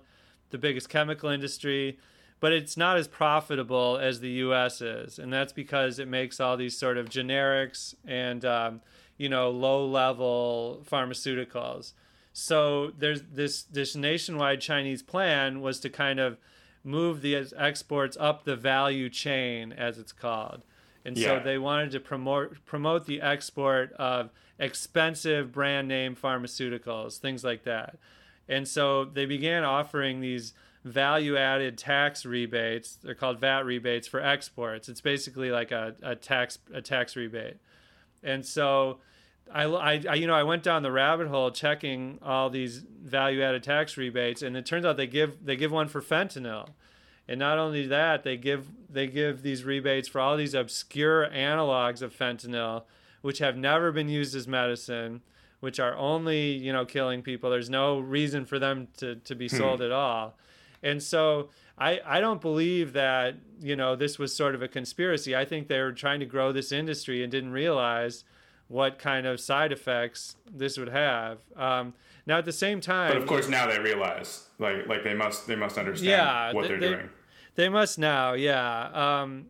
the 0.51 0.59
biggest 0.59 0.87
chemical 0.89 1.29
industry, 1.29 1.97
but 2.39 2.53
it's 2.53 2.77
not 2.77 2.97
as 2.97 3.07
profitable 3.07 3.97
as 3.97 4.19
the 4.19 4.29
U.S. 4.29 4.81
is, 4.81 5.19
and 5.19 5.33
that's 5.33 5.51
because 5.51 5.99
it 5.99 6.07
makes 6.07 6.39
all 6.39 6.57
these 6.57 6.77
sort 6.77 6.97
of 6.97 7.09
generics 7.09 7.95
and 8.05 8.45
um, 8.45 8.81
you 9.17 9.29
know 9.29 9.49
low-level 9.49 10.85
pharmaceuticals. 10.89 11.93
So 12.33 12.91
there's 12.97 13.23
this 13.23 13.63
this 13.63 13.95
nationwide 13.95 14.61
Chinese 14.61 15.01
plan 15.01 15.61
was 15.61 15.79
to 15.81 15.89
kind 15.89 16.19
of 16.19 16.37
move 16.83 17.21
the 17.21 17.35
exports 17.57 18.15
up 18.19 18.43
the 18.43 18.55
value 18.55 19.09
chain, 19.09 19.73
as 19.73 19.97
it's 19.97 20.11
called, 20.11 20.63
and 21.03 21.17
so 21.17 21.39
they 21.39 21.57
wanted 21.57 21.91
to 21.91 21.99
promote 21.99 22.63
promote 22.65 23.05
the 23.05 23.21
export 23.21 23.91
of 23.93 24.29
expensive 24.59 25.51
brand 25.51 25.87
name 25.87 26.15
pharmaceuticals, 26.15 27.17
things 27.17 27.43
like 27.43 27.63
that. 27.63 27.97
And 28.47 28.67
so 28.67 29.05
they 29.05 29.25
began 29.25 29.63
offering 29.63 30.21
these 30.21 30.53
value 30.83 31.37
added 31.37 31.77
tax 31.77 32.25
rebates. 32.25 32.95
They're 32.95 33.15
called 33.15 33.39
VAT 33.39 33.65
rebates 33.65 34.07
for 34.07 34.19
exports. 34.19 34.89
It's 34.89 35.01
basically 35.01 35.51
like 35.51 35.71
a, 35.71 35.95
a 36.01 36.15
tax 36.15 36.59
a 36.73 36.81
tax 36.81 37.15
rebate. 37.15 37.57
And 38.23 38.45
so 38.45 38.99
I, 39.51 39.63
I, 39.63 40.13
you 40.13 40.27
know, 40.27 40.35
I 40.35 40.43
went 40.43 40.63
down 40.63 40.83
the 40.83 40.91
rabbit 40.91 41.27
hole 41.27 41.51
checking 41.51 42.19
all 42.21 42.49
these 42.49 42.79
value-added 42.79 43.63
tax 43.63 43.97
rebates, 43.97 44.41
and 44.41 44.55
it 44.55 44.65
turns 44.65 44.85
out 44.85 44.97
they 44.97 45.07
give 45.07 45.43
they 45.43 45.55
give 45.55 45.71
one 45.71 45.87
for 45.87 46.01
fentanyl, 46.01 46.69
and 47.27 47.39
not 47.39 47.57
only 47.57 47.87
that, 47.87 48.23
they 48.23 48.37
give 48.37 48.67
they 48.89 49.07
give 49.07 49.41
these 49.41 49.63
rebates 49.63 50.07
for 50.07 50.21
all 50.21 50.37
these 50.37 50.53
obscure 50.53 51.27
analogs 51.29 52.01
of 52.01 52.15
fentanyl, 52.15 52.83
which 53.21 53.39
have 53.39 53.57
never 53.57 53.91
been 53.91 54.09
used 54.09 54.35
as 54.35 54.47
medicine, 54.47 55.21
which 55.59 55.79
are 55.79 55.95
only 55.95 56.51
you 56.51 56.71
know 56.71 56.85
killing 56.85 57.21
people. 57.23 57.49
There's 57.49 57.69
no 57.69 57.99
reason 57.99 58.45
for 58.45 58.59
them 58.59 58.87
to 58.97 59.15
to 59.15 59.35
be 59.35 59.47
hmm. 59.47 59.57
sold 59.57 59.81
at 59.81 59.91
all, 59.91 60.37
and 60.83 61.01
so. 61.01 61.49
I, 61.81 62.01
I 62.05 62.19
don't 62.19 62.41
believe 62.41 62.91
that 62.91 63.35
you 63.61 63.77
know 63.77 63.95
this 63.95 64.19
was 64.19 64.35
sort 64.35 64.53
of 64.53 64.61
a 64.61 64.67
conspiracy. 64.67 65.33
I 65.33 65.45
think 65.45 65.69
they 65.69 65.79
were 65.79 65.93
trying 65.93 66.19
to 66.19 66.25
grow 66.25 66.51
this 66.51 66.73
industry 66.73 67.23
and 67.23 67.31
didn't 67.31 67.53
realize 67.53 68.25
what 68.69 68.97
kind 68.99 69.25
of 69.27 69.39
side 69.41 69.71
effects 69.73 70.35
this 70.49 70.77
would 70.77 70.89
have. 70.89 71.39
Um, 71.57 71.93
now, 72.25 72.37
at 72.37 72.45
the 72.45 72.53
same 72.53 72.79
time, 72.79 73.09
But 73.11 73.17
of 73.17 73.27
course, 73.27 73.49
now 73.49 73.67
they 73.67 73.79
realize, 73.79 74.45
like, 74.59 74.87
like 74.87 75.03
they 75.03 75.15
must, 75.15 75.47
they 75.47 75.55
must 75.55 75.77
understand 75.77 76.09
Yeah, 76.09 76.53
what 76.53 76.61
they- 76.61 76.67
they're 76.69 76.79
they- 76.79 76.89
doing. 76.89 77.09
they 77.55 77.67
must 77.69 77.99
now, 77.99 78.33
yeah. 78.33 79.21
Um, 79.21 79.47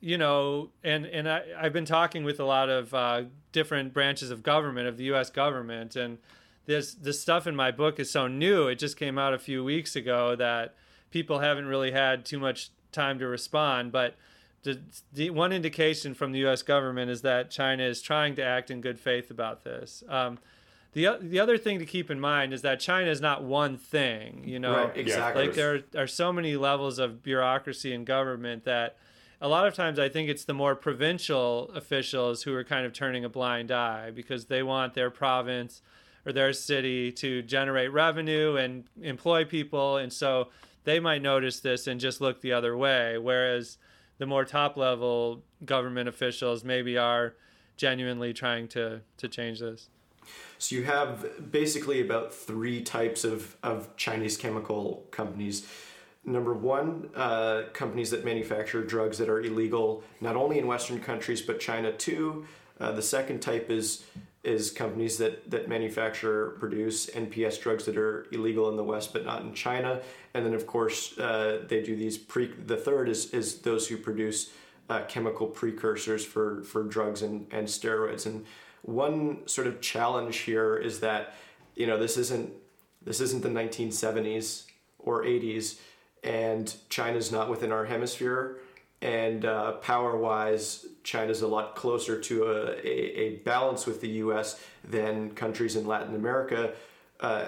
you 0.00 0.18
know, 0.18 0.70
and 0.82 1.06
and 1.06 1.26
I, 1.28 1.42
I've 1.58 1.72
been 1.72 1.84
talking 1.86 2.24
with 2.24 2.38
a 2.40 2.44
lot 2.44 2.68
of 2.68 2.92
uh, 2.92 3.22
different 3.52 3.94
branches 3.94 4.30
of 4.30 4.42
government 4.42 4.86
of 4.88 4.96
the 4.98 5.04
U.S. 5.04 5.30
government, 5.30 5.96
and 5.96 6.18
this 6.66 6.94
this 6.94 7.20
stuff 7.20 7.46
in 7.46 7.56
my 7.56 7.70
book 7.70 7.98
is 8.00 8.10
so 8.10 8.26
new. 8.26 8.66
It 8.68 8.74
just 8.78 8.98
came 8.98 9.18
out 9.18 9.32
a 9.32 9.38
few 9.38 9.64
weeks 9.64 9.96
ago 9.96 10.36
that 10.36 10.74
people 11.10 11.38
haven't 11.38 11.66
really 11.66 11.92
had 11.92 12.24
too 12.26 12.38
much 12.38 12.70
time 12.92 13.18
to 13.18 13.26
respond, 13.26 13.92
but. 13.92 14.16
The, 14.64 14.80
the 15.12 15.30
one 15.30 15.52
indication 15.52 16.14
from 16.14 16.32
the 16.32 16.40
U.S. 16.40 16.62
government 16.62 17.10
is 17.10 17.22
that 17.22 17.50
China 17.50 17.84
is 17.84 18.02
trying 18.02 18.34
to 18.36 18.42
act 18.42 18.70
in 18.70 18.80
good 18.80 18.98
faith 18.98 19.30
about 19.30 19.62
this. 19.62 20.02
Um, 20.08 20.38
the 20.94 21.18
the 21.20 21.40
other 21.40 21.58
thing 21.58 21.78
to 21.80 21.86
keep 21.86 22.10
in 22.10 22.18
mind 22.18 22.54
is 22.54 22.62
that 22.62 22.80
China 22.80 23.10
is 23.10 23.20
not 23.20 23.42
one 23.42 23.76
thing. 23.76 24.42
You 24.44 24.58
know, 24.58 24.86
right, 24.86 24.96
exactly. 24.96 25.46
like 25.46 25.54
there 25.54 25.82
are 25.96 26.06
so 26.06 26.32
many 26.32 26.56
levels 26.56 26.98
of 26.98 27.22
bureaucracy 27.22 27.92
and 27.92 28.06
government 28.06 28.64
that 28.64 28.96
a 29.40 29.48
lot 29.48 29.66
of 29.66 29.74
times 29.74 29.98
I 29.98 30.08
think 30.08 30.30
it's 30.30 30.44
the 30.44 30.54
more 30.54 30.74
provincial 30.74 31.70
officials 31.74 32.44
who 32.44 32.54
are 32.54 32.64
kind 32.64 32.86
of 32.86 32.92
turning 32.92 33.24
a 33.24 33.28
blind 33.28 33.70
eye 33.70 34.10
because 34.12 34.46
they 34.46 34.62
want 34.62 34.94
their 34.94 35.10
province 35.10 35.82
or 36.24 36.32
their 36.32 36.52
city 36.52 37.12
to 37.12 37.42
generate 37.42 37.92
revenue 37.92 38.56
and 38.56 38.84
employ 39.02 39.44
people 39.44 39.98
and 39.98 40.12
so 40.12 40.48
they 40.84 41.00
might 41.00 41.20
notice 41.20 41.60
this 41.60 41.86
and 41.86 42.00
just 42.00 42.20
look 42.20 42.40
the 42.40 42.52
other 42.52 42.76
way 42.76 43.18
whereas 43.18 43.76
the 44.18 44.26
more 44.26 44.44
top 44.44 44.76
level 44.76 45.42
government 45.64 46.08
officials 46.08 46.64
maybe 46.64 46.96
are 46.96 47.34
genuinely 47.76 48.32
trying 48.32 48.68
to 48.68 49.00
to 49.16 49.28
change 49.28 49.60
this 49.60 49.88
So 50.58 50.76
you 50.76 50.84
have 50.84 51.50
basically 51.50 52.00
about 52.00 52.32
three 52.32 52.82
types 52.82 53.24
of, 53.24 53.56
of 53.62 53.94
Chinese 53.96 54.36
chemical 54.36 55.04
companies. 55.10 55.66
Number 56.24 56.54
one, 56.54 57.10
uh, 57.14 57.64
companies 57.74 58.10
that 58.10 58.24
manufacture 58.24 58.82
drugs 58.82 59.18
that 59.18 59.28
are 59.28 59.40
illegal 59.40 60.02
not 60.20 60.36
only 60.36 60.58
in 60.58 60.66
Western 60.66 61.00
countries 61.00 61.42
but 61.42 61.60
China 61.60 61.92
too. 61.92 62.46
Uh, 62.80 62.92
the 62.92 63.02
second 63.02 63.40
type 63.40 63.70
is 63.70 64.04
is 64.44 64.70
companies 64.70 65.18
that, 65.18 65.50
that 65.50 65.68
manufacture 65.68 66.50
produce 66.58 67.06
NPS 67.06 67.60
drugs 67.60 67.86
that 67.86 67.96
are 67.96 68.26
illegal 68.30 68.68
in 68.68 68.76
the 68.76 68.84
West 68.84 69.12
but 69.12 69.24
not 69.24 69.42
in 69.42 69.54
China. 69.54 70.00
And 70.34 70.44
then 70.44 70.54
of 70.54 70.66
course 70.66 71.18
uh, 71.18 71.62
they 71.66 71.82
do 71.82 71.96
these 71.96 72.18
pre. 72.18 72.46
The 72.46 72.76
third 72.76 73.08
is 73.08 73.32
is 73.32 73.60
those 73.60 73.88
who 73.88 73.96
produce 73.96 74.50
uh, 74.90 75.02
chemical 75.08 75.46
precursors 75.46 76.24
for 76.24 76.62
for 76.62 76.82
drugs 76.82 77.22
and 77.22 77.46
and 77.50 77.66
steroids. 77.66 78.26
And 78.26 78.44
one 78.82 79.48
sort 79.48 79.66
of 79.66 79.80
challenge 79.80 80.38
here 80.38 80.76
is 80.76 81.00
that 81.00 81.34
you 81.74 81.86
know 81.86 81.98
this 81.98 82.16
isn't 82.16 82.52
this 83.02 83.20
isn't 83.20 83.42
the 83.42 83.48
1970s 83.48 84.64
or 84.98 85.24
80s 85.24 85.78
and 86.22 86.74
china's 86.88 87.30
not 87.30 87.50
within 87.50 87.70
our 87.70 87.84
hemisphere 87.84 88.58
and 89.02 89.44
uh, 89.44 89.72
power 89.72 90.16
wise 90.16 90.86
china's 91.02 91.42
a 91.42 91.48
lot 91.48 91.74
closer 91.76 92.20
to 92.20 92.44
a, 92.44 92.70
a, 92.86 93.20
a 93.20 93.36
balance 93.44 93.86
with 93.86 94.00
the 94.00 94.08
us 94.08 94.60
than 94.82 95.30
countries 95.30 95.76
in 95.76 95.86
latin 95.86 96.14
america 96.14 96.72
uh, 97.20 97.46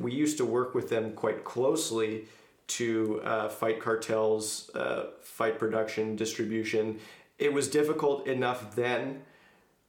we 0.00 0.12
used 0.12 0.38
to 0.38 0.44
work 0.44 0.74
with 0.74 0.88
them 0.88 1.12
quite 1.12 1.44
closely 1.44 2.24
to 2.66 3.20
uh, 3.24 3.48
fight 3.48 3.80
cartels 3.80 4.70
uh, 4.74 5.06
fight 5.22 5.58
production 5.58 6.16
distribution 6.16 6.98
it 7.38 7.52
was 7.52 7.68
difficult 7.68 8.26
enough 8.26 8.74
then 8.74 9.22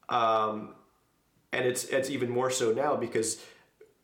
um, 0.09 0.73
and 1.51 1.65
it's 1.65 1.85
it's 1.85 2.09
even 2.09 2.29
more 2.29 2.49
so 2.49 2.71
now 2.71 2.95
because 2.95 3.43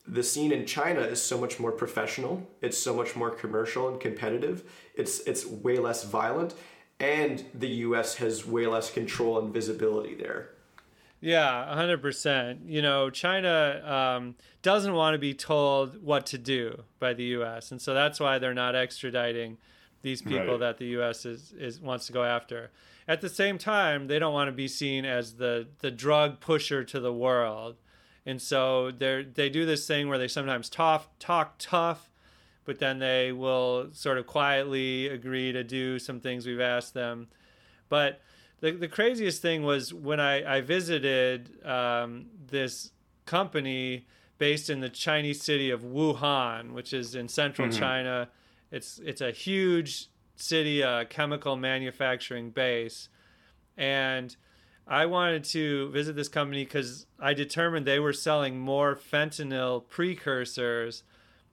the 0.07 0.23
scene 0.23 0.51
in 0.51 0.65
China 0.65 1.01
is 1.01 1.21
so 1.21 1.37
much 1.37 1.59
more 1.59 1.71
professional. 1.71 2.47
It's 2.61 2.77
so 2.77 2.93
much 2.93 3.15
more 3.15 3.31
commercial 3.31 3.87
and 3.87 3.99
competitive. 3.99 4.63
It's 4.95 5.19
it's 5.21 5.45
way 5.45 5.77
less 5.77 6.03
violent, 6.03 6.53
and 6.99 7.43
the 7.53 7.67
U.S. 7.67 8.15
has 8.15 8.45
way 8.45 8.67
less 8.67 8.91
control 8.91 9.39
and 9.39 9.53
visibility 9.53 10.15
there. 10.15 10.49
Yeah, 11.21 11.73
hundred 11.73 12.01
percent. 12.01 12.61
You 12.67 12.81
know, 12.81 13.09
China 13.09 13.81
um, 14.17 14.35
doesn't 14.61 14.93
want 14.93 15.15
to 15.15 15.17
be 15.17 15.33
told 15.33 16.03
what 16.03 16.25
to 16.27 16.37
do 16.37 16.83
by 16.99 17.13
the 17.13 17.23
U.S., 17.23 17.71
and 17.71 17.81
so 17.81 17.93
that's 17.93 18.19
why 18.19 18.37
they're 18.37 18.53
not 18.53 18.75
extraditing 18.75 19.57
these 20.03 20.21
people 20.21 20.51
Right. 20.51 20.59
that 20.59 20.77
the 20.77 20.85
U.S. 20.87 21.25
is, 21.25 21.51
is 21.57 21.81
wants 21.81 22.05
to 22.07 22.13
go 22.13 22.23
after. 22.23 22.69
At 23.07 23.21
the 23.21 23.29
same 23.29 23.57
time, 23.57 24.07
they 24.07 24.19
don't 24.19 24.33
want 24.33 24.49
to 24.49 24.51
be 24.51 24.67
seen 24.67 25.03
as 25.05 25.35
the 25.35 25.67
the 25.79 25.89
drug 25.91 26.39
pusher 26.39 26.83
to 26.83 26.99
the 26.99 27.13
world, 27.13 27.77
and 28.25 28.39
so 28.41 28.91
they 28.91 29.23
they 29.23 29.49
do 29.49 29.65
this 29.65 29.87
thing 29.87 30.07
where 30.09 30.17
they 30.19 30.27
sometimes 30.27 30.69
talk 30.69 31.11
talk 31.17 31.55
tough, 31.57 32.09
but 32.65 32.79
then 32.79 32.99
they 32.99 33.31
will 33.31 33.89
sort 33.93 34.17
of 34.17 34.25
quietly 34.27 35.07
agree 35.07 35.51
to 35.51 35.63
do 35.63 35.99
some 35.99 36.19
things 36.19 36.45
we've 36.45 36.59
asked 36.59 36.93
them. 36.93 37.27
But 37.89 38.21
the, 38.59 38.71
the 38.71 38.87
craziest 38.87 39.41
thing 39.41 39.63
was 39.63 39.93
when 39.93 40.19
I, 40.19 40.57
I 40.57 40.61
visited 40.61 41.63
um, 41.65 42.25
this 42.47 42.91
company 43.25 44.07
based 44.37 44.69
in 44.69 44.79
the 44.79 44.89
Chinese 44.89 45.41
city 45.41 45.69
of 45.69 45.81
Wuhan, 45.81 46.71
which 46.73 46.93
is 46.93 47.15
in 47.15 47.27
central 47.27 47.69
China. 47.69 48.29
It's 48.71 48.99
it's 49.03 49.21
a 49.21 49.31
huge 49.31 50.09
city, 50.35 50.81
a 50.81 51.05
chemical 51.05 51.55
manufacturing 51.55 52.49
base, 52.49 53.09
and 53.77 54.35
I 54.87 55.05
wanted 55.05 55.43
to 55.45 55.89
visit 55.89 56.15
this 56.15 56.27
company 56.27 56.63
because 56.63 57.07
I 57.19 57.33
determined 57.33 57.85
they 57.85 57.99
were 57.99 58.13
selling 58.13 58.59
more 58.59 58.95
fentanyl 58.95 59.87
precursors 59.87 61.03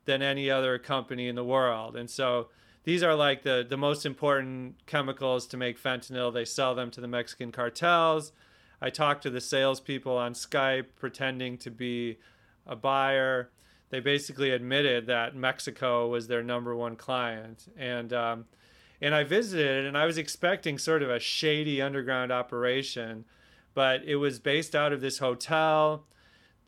than 0.04 0.22
any 0.22 0.50
other 0.50 0.78
company 0.78 1.28
in 1.28 1.34
the 1.34 1.44
world, 1.44 1.96
and 1.96 2.10
so 2.10 2.48
these 2.84 3.02
are 3.02 3.14
like 3.14 3.42
the 3.42 3.64
the 3.68 3.76
most 3.76 4.04
important 4.04 4.74
chemicals 4.86 5.46
to 5.48 5.56
make 5.56 5.80
fentanyl. 5.80 6.32
They 6.32 6.44
sell 6.44 6.74
them 6.74 6.90
to 6.92 7.00
the 7.00 7.08
Mexican 7.08 7.52
cartels. 7.52 8.32
I 8.80 8.90
talked 8.90 9.22
to 9.22 9.30
the 9.30 9.40
salespeople 9.40 10.16
on 10.16 10.34
Skype, 10.34 10.86
pretending 10.96 11.56
to 11.58 11.70
be 11.70 12.18
a 12.66 12.74
buyer. 12.74 13.50
They 13.90 14.00
basically 14.00 14.50
admitted 14.50 15.06
that 15.06 15.36
Mexico 15.36 16.08
was 16.08 16.26
their 16.26 16.42
number 16.42 16.74
one 16.74 16.96
client, 16.96 17.68
and 17.76 18.12
um, 18.12 18.46
and 19.00 19.14
I 19.14 19.24
visited, 19.24 19.84
and 19.84 19.96
I 19.96 20.06
was 20.06 20.18
expecting 20.18 20.78
sort 20.78 21.02
of 21.02 21.10
a 21.10 21.20
shady 21.20 21.82
underground 21.82 22.32
operation, 22.32 23.24
but 23.74 24.02
it 24.04 24.16
was 24.16 24.38
based 24.38 24.74
out 24.74 24.92
of 24.92 25.00
this 25.00 25.18
hotel. 25.18 26.04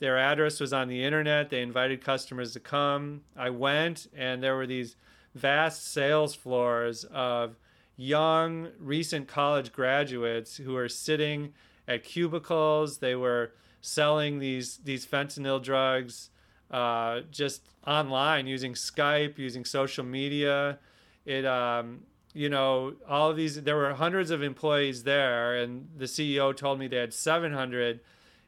Their 0.05 0.19
address 0.19 0.61
was 0.61 0.75
on 0.75 0.89
the 0.89 1.03
internet. 1.03 1.49
They 1.49 1.63
invited 1.63 2.05
customers 2.05 2.53
to 2.53 2.61
come. 2.61 3.23
I 3.35 3.49
went, 3.49 4.07
and 4.15 4.43
there 4.43 4.55
were 4.55 4.67
these 4.67 4.97
vast 5.35 5.95
sales 5.95 6.35
floors 6.35 7.05
of 7.05 7.57
young, 7.97 8.69
recent 8.79 9.29
college 9.29 9.73
graduates 9.73 10.59
who 10.59 10.75
were 10.75 10.91
sitting 10.91 11.55
at 11.89 12.05
cubicles. 12.05 12.99
They 12.99 13.15
were 13.15 13.53
selling 13.81 14.41
these 14.41 14.77
these 14.85 15.07
fentanyl 15.07 15.63
drugs 15.63 16.29
uh, 16.71 17.21
just 17.31 17.63
online 17.87 18.47
using 18.47 18.75
Skype, 18.75 19.39
using 19.39 19.65
social 19.65 20.05
media. 20.05 20.81
It 21.25 21.47
um, 21.47 22.01
you 22.35 22.51
know 22.51 22.93
all 23.09 23.31
of 23.31 23.39
these. 23.39 23.63
There 23.63 23.77
were 23.77 23.95
hundreds 23.95 24.31
of 24.31 24.43
employees 24.43 25.05
there, 25.05 25.57
and 25.57 25.89
the 25.97 26.05
CEO 26.05 26.55
told 26.55 26.79
me 26.79 26.89
they 26.89 26.99
had 26.99 27.15
700 27.15 28.01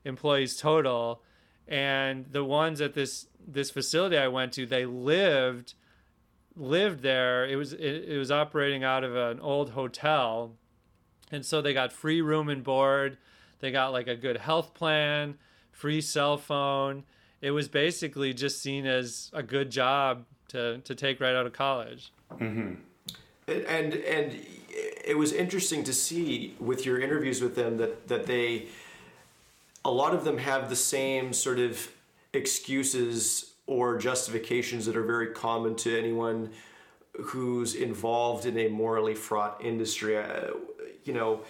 employees 0.05 0.59
total. 0.59 1.23
And 1.69 2.27
the 2.31 2.45
ones 2.45 2.81
at 2.81 2.95
this 2.95 3.27
this 3.47 3.71
facility 3.71 4.17
I 4.17 4.29
went 4.29 4.53
to, 4.55 4.67
they 4.67 4.87
lived 4.87 5.75
lived 6.57 7.03
there. 7.03 7.47
It 7.47 7.57
was 7.57 7.73
it, 7.73 8.05
it 8.09 8.19
was 8.19 8.31
operating 8.31 8.83
out 8.83 9.05
of 9.05 9.15
an 9.15 9.41
old 9.41 9.71
hotel, 9.71 10.53
and 11.31 11.45
so 11.45 11.61
they 11.61 11.75
got 11.75 11.93
free 11.93 12.21
room 12.21 12.49
and 12.49 12.65
board. 12.65 13.19
They 13.61 13.71
got 13.71 13.93
like 13.93 14.09
a 14.09 14.17
good 14.17 14.39
health 14.39 14.75
plan, 14.75 15.39
free 15.73 16.01
cell 16.01 16.37
phone. 16.37 17.05
It 17.41 17.51
was 17.51 17.69
basically 17.69 18.33
just 18.33 18.63
seen 18.63 18.87
as 18.87 19.31
a 19.33 19.43
good 19.43 19.71
job 19.71 20.25
to 20.49 20.79
to 20.79 20.95
take 20.95 21.21
right 21.21 21.35
out 21.35 21.47
of 21.47 21.53
college. 21.53 22.13
Mm-hmm. 22.33 22.75
And 23.49 23.95
and 23.95 24.47
it 25.05 25.17
was 25.17 25.33
interesting 25.33 25.85
to 25.85 25.93
see 25.93 26.55
with 26.59 26.85
your 26.85 27.01
interviews 27.01 27.41
with 27.41 27.55
them 27.55 27.77
that 27.77 28.09
that 28.09 28.27
they 28.27 28.67
a 29.87 29.91
lot 29.91 30.13
of 30.15 30.25
them 30.25 30.37
have 30.39 30.69
the 30.69 30.77
same 30.77 31.33
sort 31.33 31.61
of 31.61 31.89
excuses 32.33 33.53
or 33.69 33.97
justifications 33.97 34.85
that 34.87 34.97
are 34.97 35.05
very 35.05 35.29
common 35.29 35.77
to 35.77 35.97
anyone 35.97 36.51
who's 37.21 37.77
involved 37.77 38.47
in 38.47 38.59
a 38.59 38.69
morally 38.69 39.15
fraught 39.15 39.61
industry. 39.63 40.19
Uh, 40.19 40.51
you 41.05 41.13
know, 41.13 41.41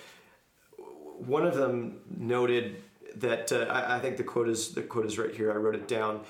one 0.77 1.47
of 1.47 1.55
them 1.55 2.01
noted 2.15 2.83
that 3.17 3.51
uh, 3.53 3.65
I, 3.71 3.97
I, 3.97 4.01
think 4.01 4.19
the 4.19 4.23
quote 4.23 4.51
is 4.51 4.75
the 4.75 4.83
quote 4.83 5.07
is 5.07 5.19
right 5.19 5.35
here. 5.35 5.51
I 5.51 5.57
wrote 5.57 5.75
it 5.75 5.89
down. 5.89 6.21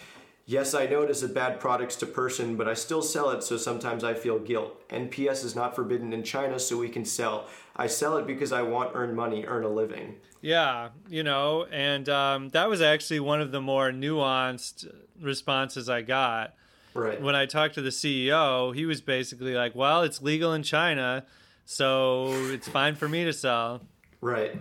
Yes, 0.48 0.74
I 0.74 0.86
know 0.86 1.02
it 1.02 1.10
is 1.10 1.24
a 1.24 1.28
bad 1.28 1.58
product 1.58 1.98
to 1.98 2.06
person, 2.06 2.54
but 2.54 2.68
I 2.68 2.74
still 2.74 3.02
sell 3.02 3.30
it, 3.30 3.42
so 3.42 3.56
sometimes 3.56 4.04
I 4.04 4.14
feel 4.14 4.38
guilt. 4.38 4.88
NPS 4.90 5.44
is 5.44 5.56
not 5.56 5.74
forbidden 5.74 6.12
in 6.12 6.22
China, 6.22 6.60
so 6.60 6.78
we 6.78 6.88
can 6.88 7.04
sell. 7.04 7.48
I 7.74 7.88
sell 7.88 8.16
it 8.16 8.28
because 8.28 8.52
I 8.52 8.62
want 8.62 8.92
earn 8.94 9.16
money, 9.16 9.44
earn 9.44 9.64
a 9.64 9.68
living. 9.68 10.14
Yeah, 10.40 10.90
you 11.08 11.24
know, 11.24 11.66
and 11.72 12.08
um, 12.08 12.50
that 12.50 12.68
was 12.68 12.80
actually 12.80 13.18
one 13.18 13.40
of 13.40 13.50
the 13.50 13.60
more 13.60 13.90
nuanced 13.90 14.88
responses 15.20 15.88
I 15.88 16.02
got. 16.02 16.54
Right. 16.94 17.20
When 17.20 17.34
I 17.34 17.46
talked 17.46 17.74
to 17.74 17.82
the 17.82 17.90
CEO, 17.90 18.72
he 18.72 18.86
was 18.86 19.00
basically 19.00 19.54
like, 19.54 19.74
"Well, 19.74 20.02
it's 20.02 20.22
legal 20.22 20.52
in 20.52 20.62
China, 20.62 21.26
so 21.64 22.30
it's 22.52 22.68
fine 22.68 22.94
for 22.94 23.08
me 23.08 23.24
to 23.24 23.32
sell." 23.32 23.80
Right. 24.20 24.56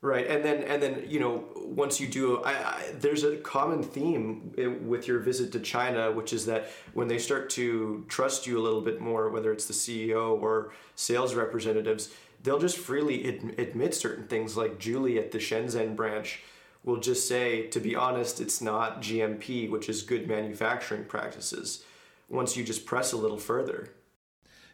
Right. 0.00 0.28
And 0.28 0.44
then 0.44 0.62
and 0.62 0.80
then, 0.80 1.04
you 1.08 1.18
know, 1.18 1.44
once 1.56 2.00
you 2.00 2.06
do 2.06 2.40
I, 2.44 2.52
I, 2.52 2.92
there's 3.00 3.24
a 3.24 3.36
common 3.38 3.82
theme 3.82 4.52
eh, 4.56 4.66
with 4.66 5.08
your 5.08 5.18
visit 5.18 5.50
to 5.52 5.60
China, 5.60 6.12
which 6.12 6.32
is 6.32 6.46
that 6.46 6.70
when 6.94 7.08
they 7.08 7.18
start 7.18 7.50
to 7.50 8.04
trust 8.08 8.46
you 8.46 8.58
a 8.58 8.62
little 8.62 8.80
bit 8.80 9.00
more, 9.00 9.28
whether 9.28 9.50
it's 9.50 9.66
the 9.66 9.72
CEO 9.72 10.40
or 10.40 10.72
sales 10.94 11.34
representatives, 11.34 12.10
they'll 12.44 12.60
just 12.60 12.78
freely 12.78 13.26
ad- 13.26 13.58
admit 13.58 13.92
certain 13.92 14.28
things 14.28 14.56
like 14.56 14.78
Julie 14.78 15.18
at 15.18 15.32
the 15.32 15.38
Shenzhen 15.38 15.96
branch 15.96 16.42
will 16.84 16.98
just 16.98 17.28
say 17.28 17.66
to 17.66 17.80
be 17.80 17.96
honest 17.96 18.40
it's 18.40 18.60
not 18.60 19.02
GMP 19.02 19.68
which 19.68 19.88
is 19.88 20.02
good 20.02 20.28
manufacturing 20.28 21.04
practices 21.04 21.84
once 22.28 22.56
you 22.56 22.64
just 22.64 22.86
press 22.86 23.12
a 23.12 23.16
little 23.16 23.36
further 23.36 23.90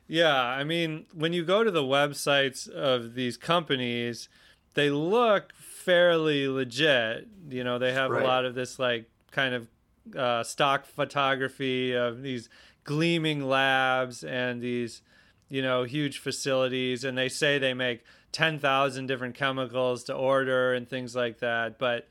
yeah 0.06 0.36
I 0.36 0.64
mean 0.64 1.06
when 1.14 1.32
you 1.32 1.44
go 1.44 1.64
to 1.64 1.70
the 1.70 1.82
websites 1.82 2.68
of 2.68 3.14
these 3.14 3.36
companies 3.36 4.28
they 4.74 4.90
look 4.90 5.52
fairly 5.54 6.48
legit 6.48 7.28
you 7.48 7.64
know 7.64 7.78
they 7.78 7.92
have 7.92 8.10
right. 8.10 8.22
a 8.22 8.26
lot 8.26 8.44
of 8.44 8.54
this 8.54 8.78
like 8.78 9.08
kind 9.30 9.54
of 9.54 9.68
uh, 10.16 10.42
stock 10.42 10.84
photography 10.84 11.92
of 11.92 12.22
these 12.22 12.48
gleaming 12.84 13.42
labs 13.42 14.22
and 14.22 14.60
these 14.60 15.02
you 15.48 15.62
know, 15.62 15.84
huge 15.84 16.18
facilities, 16.18 17.04
and 17.04 17.16
they 17.16 17.28
say 17.28 17.58
they 17.58 17.74
make 17.74 18.04
10,000 18.32 19.06
different 19.06 19.34
chemicals 19.34 20.02
to 20.04 20.14
order 20.14 20.74
and 20.74 20.88
things 20.88 21.14
like 21.14 21.38
that. 21.38 21.78
But, 21.78 22.08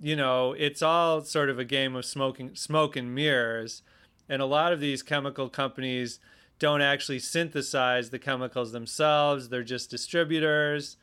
you 0.00 0.16
know, 0.16 0.54
it's 0.58 0.82
all 0.82 1.20
sort 1.22 1.50
of 1.50 1.58
a 1.58 1.64
game 1.64 1.94
of 1.94 2.04
smoking, 2.04 2.56
smoke 2.56 2.96
and 2.96 3.14
mirrors. 3.14 3.82
And 4.28 4.40
a 4.40 4.46
lot 4.46 4.72
of 4.72 4.80
these 4.80 5.02
chemical 5.02 5.48
companies 5.48 6.18
don't 6.58 6.82
actually 6.82 7.20
synthesize 7.20 8.10
the 8.10 8.18
chemicals 8.18 8.72
themselves, 8.72 9.48
they're 9.48 9.62
just 9.62 9.90
distributors. 9.90 10.96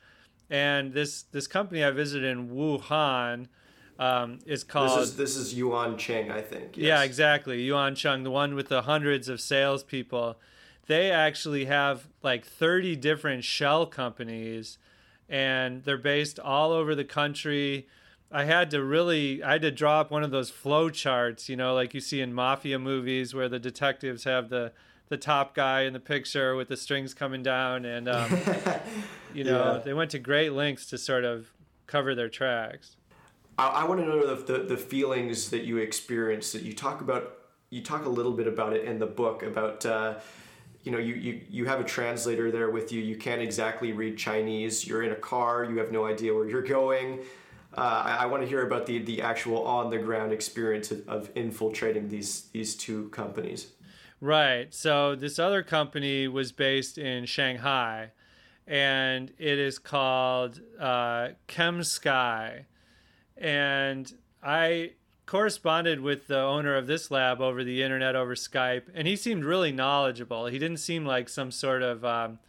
And 0.49 0.93
this, 0.93 1.23
this 1.23 1.47
company 1.47 1.83
I 1.83 1.91
visited 1.91 2.25
in 2.29 2.49
Wuhan, 2.49 3.47
um, 3.99 4.39
is 4.45 4.63
called. 4.63 4.99
This 4.99 5.09
is, 5.09 5.17
this 5.17 5.35
is 5.35 5.53
Yuan 5.55 5.97
Cheng, 5.97 6.29
I 6.29 6.41
think. 6.41 6.77
Yes. 6.77 6.85
Yeah, 6.85 7.03
exactly. 7.03 7.63
Yuan 7.63 7.95
Cheng, 7.95 8.23
the 8.23 8.31
one 8.31 8.53
with 8.53 8.69
the 8.69 8.83
hundreds 8.83 9.27
of 9.27 9.41
salespeople 9.41 10.37
they 10.87 11.11
actually 11.11 11.65
have 11.65 12.07
like 12.23 12.45
30 12.45 12.95
different 12.95 13.43
shell 13.43 13.85
companies 13.85 14.77
and 15.29 15.83
they're 15.83 15.97
based 15.97 16.39
all 16.39 16.71
over 16.71 16.95
the 16.95 17.03
country. 17.03 17.87
I 18.31 18.45
had 18.45 18.71
to 18.71 18.81
really 18.81 19.43
I 19.43 19.53
had 19.53 19.61
to 19.61 19.71
draw 19.71 20.01
up 20.01 20.11
one 20.11 20.23
of 20.23 20.31
those 20.31 20.49
flow 20.49 20.89
charts, 20.89 21.49
you 21.49 21.55
know, 21.55 21.75
like 21.75 21.93
you 21.93 21.99
see 21.99 22.21
in 22.21 22.33
mafia 22.33 22.79
movies 22.79 23.33
where 23.33 23.49
the 23.49 23.59
detectives 23.59 24.23
have 24.23 24.49
the 24.49 24.71
the 25.09 25.17
top 25.17 25.55
guy 25.55 25.81
in 25.81 25.93
the 25.93 25.99
picture 25.99 26.55
with 26.55 26.67
the 26.67 26.77
strings 26.77 27.13
coming 27.13 27.43
down 27.43 27.85
and 27.85 28.09
um, 28.09 28.29
you 29.33 29.43
know, 29.43 29.75
yeah. 29.75 29.81
they 29.83 29.93
went 29.93 30.11
to 30.11 30.19
great 30.19 30.53
lengths 30.53 30.85
to 30.87 30.97
sort 30.97 31.23
of 31.23 31.47
cover 31.85 32.13
their 32.13 32.29
tracks. 32.29 32.95
I, 33.57 33.67
I 33.67 33.83
want 33.85 34.01
to 34.01 34.05
know 34.05 34.35
the, 34.35 34.53
the, 34.53 34.59
the 34.63 34.77
feelings 34.77 35.49
that 35.49 35.63
you 35.63 35.77
experienced 35.77 36.53
that 36.53 36.63
you 36.63 36.73
talk 36.73 37.01
about 37.01 37.33
you 37.69 37.83
talk 37.83 38.05
a 38.05 38.09
little 38.09 38.31
bit 38.31 38.47
about 38.47 38.73
it 38.73 38.85
in 38.85 38.97
the 38.97 39.05
book 39.05 39.43
about 39.43 39.85
uh, 39.85 40.15
you 40.83 40.91
know 40.91 40.97
you, 40.97 41.15
you 41.15 41.41
you 41.49 41.65
have 41.65 41.79
a 41.79 41.83
translator 41.83 42.51
there 42.51 42.69
with 42.69 42.91
you 42.91 43.01
you 43.01 43.17
can't 43.17 43.41
exactly 43.41 43.91
read 43.91 44.17
chinese 44.17 44.87
you're 44.87 45.03
in 45.03 45.11
a 45.11 45.15
car 45.15 45.65
you 45.65 45.77
have 45.77 45.91
no 45.91 46.05
idea 46.05 46.33
where 46.33 46.47
you're 46.47 46.61
going 46.61 47.19
uh, 47.77 48.03
I, 48.05 48.15
I 48.23 48.25
want 48.27 48.41
to 48.41 48.47
hear 48.47 48.65
about 48.65 48.85
the 48.85 48.99
the 48.99 49.21
actual 49.21 49.65
on 49.65 49.89
the 49.89 49.97
ground 49.97 50.31
experience 50.31 50.91
of, 50.91 51.07
of 51.09 51.29
infiltrating 51.35 52.07
these 52.07 52.43
these 52.53 52.75
two 52.75 53.09
companies 53.09 53.67
right 54.19 54.73
so 54.73 55.15
this 55.15 55.37
other 55.39 55.63
company 55.63 56.27
was 56.27 56.51
based 56.51 56.97
in 56.97 57.25
shanghai 57.25 58.11
and 58.65 59.31
it 59.37 59.57
is 59.59 59.79
called 59.79 60.59
uh, 60.79 61.29
ChemSky 61.47 62.65
and 63.37 64.13
i 64.43 64.91
corresponded 65.27 65.99
with 65.99 66.27
the 66.27 66.39
owner 66.39 66.75
of 66.75 66.87
this 66.87 67.11
lab 67.11 67.39
over 67.41 67.63
the 67.63 67.83
internet 67.83 68.15
over 68.15 68.33
Skype, 68.33 68.83
and 68.95 69.07
he 69.07 69.15
seemed 69.15 69.43
really 69.43 69.71
knowledgeable. 69.71 70.47
He 70.47 70.57
didn't 70.57 70.77
seem 70.77 71.05
like 71.05 71.29
some 71.29 71.51
sort 71.51 71.83
of, 71.83 72.03
um, 72.03 72.39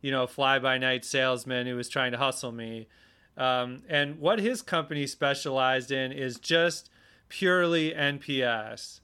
you 0.00 0.10
know, 0.10 0.26
fly 0.26 0.58
by 0.58 0.78
night 0.78 1.04
salesman 1.04 1.66
who 1.66 1.76
was 1.76 1.90
trying 1.90 2.10
to 2.12 2.18
hustle 2.18 2.50
me. 2.50 2.88
Um, 3.36 3.82
and 3.88 4.18
what 4.18 4.40
his 4.40 4.62
company 4.62 5.06
specialized 5.06 5.92
in 5.92 6.10
is 6.10 6.40
just 6.40 6.90
purely 7.28 7.92
NPS. 7.92 9.00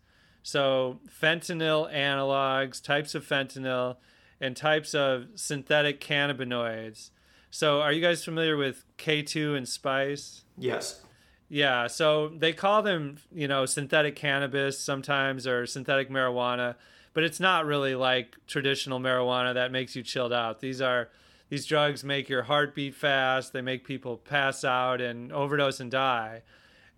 So, 0.49 0.99
fentanyl 1.07 1.93
analogs, 1.93 2.83
types 2.83 3.15
of 3.15 3.23
fentanyl, 3.23 3.97
and 4.41 4.57
types 4.57 4.95
of 4.95 5.27
synthetic 5.35 6.01
cannabinoids. 6.01 7.11
So, 7.51 7.83
are 7.83 7.93
you 7.93 8.01
guys 8.01 8.25
familiar 8.25 8.57
with 8.57 8.87
K2 8.97 9.59
and 9.59 9.69
Spice? 9.69 10.45
Yes. 10.57 11.03
Yeah, 11.51 11.87
so 11.87 12.29
they 12.29 12.55
call 12.55 12.81
them, 12.81 13.19
you 13.31 13.47
know, 13.47 13.67
synthetic 13.67 14.17
cannabis 14.17 14.79
sometimes 14.79 15.47
or 15.47 15.67
synthetic 15.67 16.09
marijuana, 16.09 16.77
but 17.13 17.25
it's 17.25 17.41
not 17.41 17.67
really 17.67 17.95
like 17.95 18.35
traditional 18.47 19.01
marijuana 19.01 19.53
that 19.53 19.71
makes 19.71 19.95
you 19.95 20.03
chilled 20.03 20.33
out. 20.33 20.61
These 20.61 20.81
are 20.81 21.11
these 21.51 21.67
drugs 21.67 22.03
make 22.03 22.31
your 22.31 22.45
heart 22.45 22.75
beat 22.75 22.95
fast, 22.95 23.53
they 23.53 23.61
make 23.61 23.85
people 23.85 24.17
pass 24.17 24.65
out 24.65 25.03
and 25.03 25.31
overdose 25.31 25.79
and 25.79 25.91
die. 25.91 26.41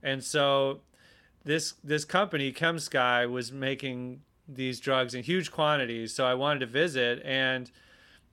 And 0.05 0.22
so 0.22 0.82
this 1.45 1.74
this 1.82 2.05
company 2.05 2.53
ChemSky 2.53 3.30
was 3.30 3.53
making 3.53 4.22
these 4.49 4.80
drugs 4.80 5.14
in 5.14 5.22
huge 5.22 5.51
quantities. 5.51 6.14
So 6.14 6.24
I 6.26 6.34
wanted 6.34 6.61
to 6.61 6.66
visit. 6.66 7.22
And 7.24 7.70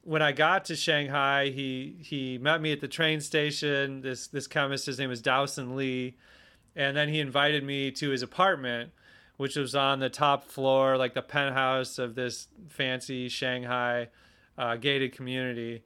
when 0.04 0.22
I 0.22 0.32
got 0.32 0.66
to 0.66 0.76
Shanghai, 0.76 1.50
he 1.50 1.98
he 2.02 2.38
met 2.38 2.62
me 2.62 2.72
at 2.72 2.82
the 2.82 2.88
train 2.88 3.22
station. 3.22 4.02
This 4.02 4.28
this 4.28 4.48
chemist, 4.48 4.86
his 4.86 5.00
name 5.00 5.10
was 5.10 5.22
Dowson 5.22 5.76
Lee, 5.76 6.16
and 6.76 6.96
then 6.96 7.10
he 7.10 7.20
invited 7.20 7.64
me 7.64 7.92
to 7.92 8.10
his 8.10 8.22
apartment, 8.22 8.92
which 9.38 9.56
was 9.56 9.76
on 9.76 10.00
the 10.00 10.10
top 10.10 10.46
floor, 10.46 10.98
like 10.98 11.14
the 11.14 11.22
penthouse 11.22 11.98
of 11.98 12.16
this 12.16 12.48
fancy 12.70 13.30
Shanghai 13.30 14.10
uh, 14.58 14.76
gated 14.76 15.14
community. 15.14 15.84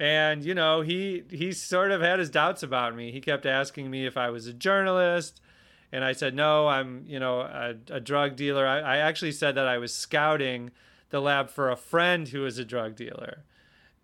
And 0.00 0.44
you 0.44 0.54
know, 0.54 0.80
he 0.80 1.24
he 1.30 1.52
sort 1.52 1.90
of 1.90 2.00
had 2.00 2.18
his 2.18 2.30
doubts 2.30 2.62
about 2.62 2.96
me. 2.96 3.12
He 3.12 3.20
kept 3.20 3.46
asking 3.46 3.90
me 3.90 4.06
if 4.06 4.16
I 4.16 4.30
was 4.30 4.46
a 4.46 4.52
journalist, 4.52 5.40
and 5.94 6.04
I 6.04 6.12
said 6.12 6.34
no. 6.34 6.66
I'm 6.66 7.04
you 7.06 7.20
know 7.20 7.40
a, 7.40 7.74
a 7.88 8.00
drug 8.00 8.34
dealer. 8.34 8.66
I, 8.66 8.80
I 8.80 8.96
actually 8.96 9.30
said 9.30 9.54
that 9.54 9.68
I 9.68 9.78
was 9.78 9.94
scouting 9.94 10.72
the 11.10 11.20
lab 11.20 11.48
for 11.48 11.70
a 11.70 11.76
friend 11.76 12.28
who 12.28 12.40
was 12.40 12.58
a 12.58 12.64
drug 12.64 12.96
dealer. 12.96 13.44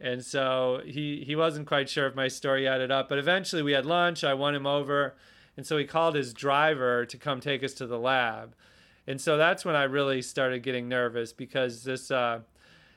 And 0.01 0.24
so 0.24 0.82
he 0.86 1.24
he 1.26 1.34
wasn't 1.34 1.66
quite 1.66 1.91
sure 1.91 2.07
if 2.07 2.14
my 2.14 2.28
story 2.28 2.66
added 2.68 2.93
up, 2.93 3.09
but 3.09 3.18
eventually 3.18 3.61
we 3.61 3.72
had 3.72 3.84
lunch. 3.84 4.22
I 4.22 4.34
won 4.34 4.55
him 4.55 4.66
over, 4.66 5.16
and 5.57 5.66
so 5.66 5.76
he 5.76 5.84
called 5.84 6.14
his 6.14 6.32
driver 6.32 7.05
to 7.05 7.16
come 7.18 7.41
take 7.41 7.64
us 7.64 7.74
to 7.74 7.86
the 7.88 7.99
lab. 7.99 8.55
And 9.09 9.20
so 9.20 9.36
that's 9.36 9.64
when 9.64 9.74
I 9.74 9.82
really 9.82 10.22
started 10.22 10.62
getting 10.62 10.88
nervous 10.88 11.32
because 11.32 11.82
this 11.82 12.12
uh, 12.12 12.41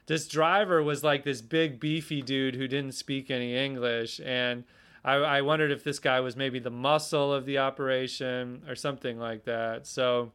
this 0.05 0.27
driver 0.27 0.83
was 0.83 1.03
like 1.03 1.23
this 1.23 1.41
big 1.41 1.79
beefy 1.79 2.21
dude 2.21 2.55
who 2.55 2.67
didn't 2.67 2.93
speak 2.93 3.31
any 3.31 3.57
English 3.57 4.21
and 4.23 4.65
I, 5.05 5.15
I 5.15 5.41
wondered 5.41 5.71
if 5.71 5.83
this 5.83 5.99
guy 5.99 6.19
was 6.21 6.35
maybe 6.35 6.59
the 6.59 6.69
muscle 6.69 7.33
of 7.33 7.45
the 7.45 7.57
operation 7.57 8.63
or 8.67 8.75
something 8.75 9.19
like 9.19 9.45
that. 9.45 9.85
So 9.85 10.31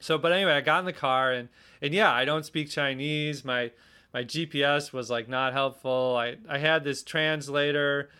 so 0.00 0.18
but 0.18 0.32
anyway, 0.32 0.52
I 0.52 0.60
got 0.60 0.80
in 0.80 0.84
the 0.84 0.92
car 0.92 1.32
and 1.32 1.48
and 1.80 1.94
yeah, 1.94 2.12
I 2.12 2.24
don't 2.24 2.44
speak 2.44 2.68
Chinese. 2.70 3.44
My 3.44 3.70
my 4.12 4.24
GPS 4.24 4.92
was 4.92 5.10
like 5.10 5.28
not 5.28 5.52
helpful. 5.52 6.16
I 6.18 6.36
I 6.48 6.58
had 6.58 6.84
this 6.84 7.02
translator 7.02 8.10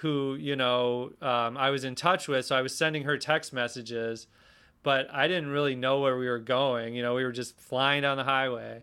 who 0.00 0.34
you 0.34 0.56
know 0.56 1.12
um, 1.20 1.56
I 1.56 1.70
was 1.70 1.84
in 1.84 1.94
touch 1.94 2.28
with, 2.28 2.46
so 2.46 2.56
I 2.56 2.62
was 2.62 2.74
sending 2.74 3.04
her 3.04 3.18
text 3.18 3.52
messages, 3.52 4.26
but 4.82 5.08
I 5.12 5.28
didn't 5.28 5.50
really 5.50 5.74
know 5.74 6.00
where 6.00 6.16
we 6.16 6.28
were 6.28 6.38
going. 6.38 6.94
You 6.94 7.02
know, 7.02 7.14
we 7.14 7.24
were 7.24 7.32
just 7.32 7.58
flying 7.58 8.02
down 8.02 8.16
the 8.16 8.24
highway, 8.24 8.82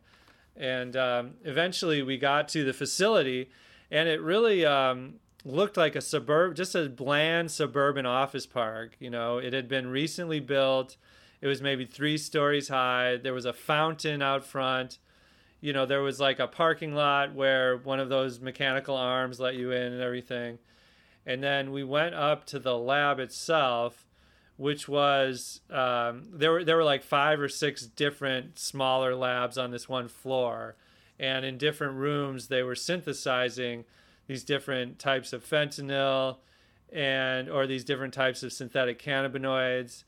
and 0.55 0.95
um, 0.95 1.31
eventually 1.43 2.03
we 2.03 2.17
got 2.17 2.47
to 2.49 2.63
the 2.63 2.73
facility, 2.73 3.49
and 3.89 4.07
it 4.07 4.21
really 4.21 4.65
um, 4.65 5.15
looked 5.45 5.77
like 5.77 5.95
a 5.95 6.01
suburb, 6.01 6.55
just 6.55 6.75
a 6.75 6.89
bland 6.89 7.51
suburban 7.51 8.05
office 8.05 8.45
park. 8.45 8.95
You 8.99 9.09
know, 9.09 9.37
it 9.37 9.53
had 9.53 9.67
been 9.67 9.87
recently 9.87 10.39
built. 10.39 10.97
It 11.41 11.47
was 11.47 11.61
maybe 11.61 11.85
three 11.85 12.17
stories 12.17 12.69
high. 12.69 13.17
There 13.17 13.33
was 13.33 13.45
a 13.45 13.53
fountain 13.53 14.21
out 14.21 14.45
front. 14.45 14.99
You 15.59 15.73
know, 15.73 15.85
there 15.85 16.01
was 16.01 16.19
like 16.19 16.39
a 16.39 16.47
parking 16.47 16.93
lot 16.93 17.33
where 17.33 17.77
one 17.77 17.99
of 17.99 18.09
those 18.09 18.39
mechanical 18.39 18.95
arms 18.95 19.39
let 19.39 19.55
you 19.55 19.71
in 19.71 19.93
and 19.93 20.01
everything. 20.01 20.59
And 21.25 21.43
then 21.43 21.71
we 21.71 21.83
went 21.83 22.15
up 22.15 22.45
to 22.47 22.59
the 22.59 22.77
lab 22.77 23.19
itself, 23.19 24.05
which 24.57 24.87
was 24.87 25.61
um, 25.69 26.23
there 26.31 26.51
were 26.51 26.63
there 26.63 26.75
were 26.75 26.83
like 26.83 27.03
five 27.03 27.39
or 27.39 27.49
six 27.49 27.85
different 27.85 28.59
smaller 28.59 29.15
labs 29.15 29.57
on 29.57 29.71
this 29.71 29.87
one 29.87 30.09
floor, 30.09 30.75
and 31.17 31.45
in 31.45 31.57
different 31.57 31.95
rooms 31.95 32.47
they 32.47 32.61
were 32.61 32.75
synthesizing 32.75 33.85
these 34.27 34.43
different 34.43 34.99
types 34.99 35.33
of 35.33 35.47
fentanyl 35.47 36.37
and 36.91 37.49
or 37.49 37.67
these 37.67 37.83
different 37.83 38.13
types 38.13 38.43
of 38.43 38.53
synthetic 38.53 39.01
cannabinoids. 39.01 40.03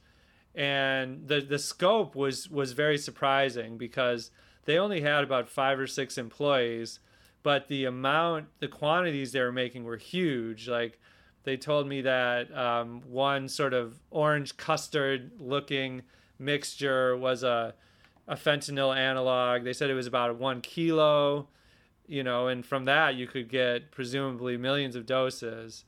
And 0.54 1.28
the 1.28 1.42
the 1.42 1.60
scope 1.60 2.16
was 2.16 2.50
was 2.50 2.72
very 2.74 2.98
surprising 2.98 3.78
because 3.78 4.32
they 4.66 4.78
only 4.78 5.02
had 5.02 5.24
about 5.24 5.48
5 5.48 5.80
or 5.80 5.88
6 5.88 6.18
employees 6.18 7.00
but 7.46 7.68
the 7.68 7.86
amount 7.86 8.48
the 8.60 8.68
quantities 8.68 9.32
they 9.32 9.40
were 9.40 9.52
making 9.52 9.84
were 9.84 9.98
huge. 9.98 10.68
Like 10.68 11.00
they 11.44 11.58
told 11.58 11.88
me 11.88 12.02
that 12.02 12.52
um, 12.58 13.04
one 13.08 13.50
sort 13.50 13.76
of 13.76 14.00
orange 14.10 14.58
custard 14.58 15.30
looking 15.38 16.02
mixture 16.40 17.16
was 17.16 17.44
a 17.44 17.76
a 18.28 18.36
fentanyl 18.36 18.98
analog. 18.98 19.64
They 19.64 19.74
said 19.74 19.92
it 19.92 19.94
was 19.94 20.08
about 20.08 20.40
1 20.40 20.62
kilo 20.62 21.48
you 22.08 22.24
know, 22.24 22.48
and 22.48 22.66
from 22.66 22.86
that 22.86 23.16
you 23.16 23.28
could 23.28 23.50
get 23.50 23.92
presumably 23.92 24.58
millions 24.58 24.96
of 24.96 25.06
doses. 25.06 25.86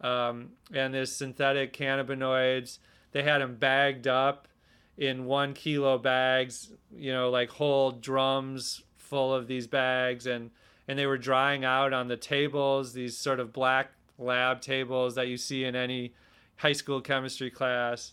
Um, 0.00 0.50
and 0.72 0.92
this 0.92 1.16
synthetic 1.16 1.72
cannabinoids, 1.72 2.78
they 3.12 3.22
had 3.22 3.40
them 3.40 3.56
bagged 3.56 4.06
up 4.06 4.48
in 4.96 5.24
one 5.24 5.54
kilo 5.54 5.98
bags, 5.98 6.72
you 6.94 7.12
know, 7.12 7.30
like 7.30 7.50
whole 7.50 7.90
drums 7.90 8.82
full 8.96 9.34
of 9.34 9.46
these 9.46 9.66
bags, 9.66 10.26
and 10.26 10.50
and 10.86 10.98
they 10.98 11.06
were 11.06 11.18
drying 11.18 11.64
out 11.64 11.92
on 11.92 12.08
the 12.08 12.16
tables, 12.16 12.92
these 12.92 13.16
sort 13.16 13.40
of 13.40 13.52
black 13.52 13.92
lab 14.18 14.60
tables 14.60 15.14
that 15.14 15.28
you 15.28 15.36
see 15.36 15.64
in 15.64 15.74
any 15.74 16.12
high 16.56 16.72
school 16.72 17.00
chemistry 17.00 17.50
class. 17.50 18.12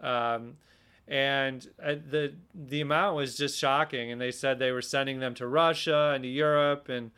Um, 0.00 0.56
and 1.08 1.68
uh, 1.82 1.94
the 2.10 2.34
the 2.54 2.80
amount 2.80 3.16
was 3.16 3.36
just 3.36 3.58
shocking. 3.58 4.10
And 4.10 4.20
they 4.20 4.32
said 4.32 4.58
they 4.58 4.72
were 4.72 4.82
sending 4.82 5.20
them 5.20 5.34
to 5.34 5.46
Russia 5.46 6.12
and 6.14 6.24
to 6.24 6.28
Europe 6.28 6.88
and 6.88 7.10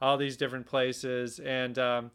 all 0.00 0.16
these 0.16 0.36
different 0.36 0.66
places. 0.66 1.38
And 1.38 1.78
um, 1.78 2.10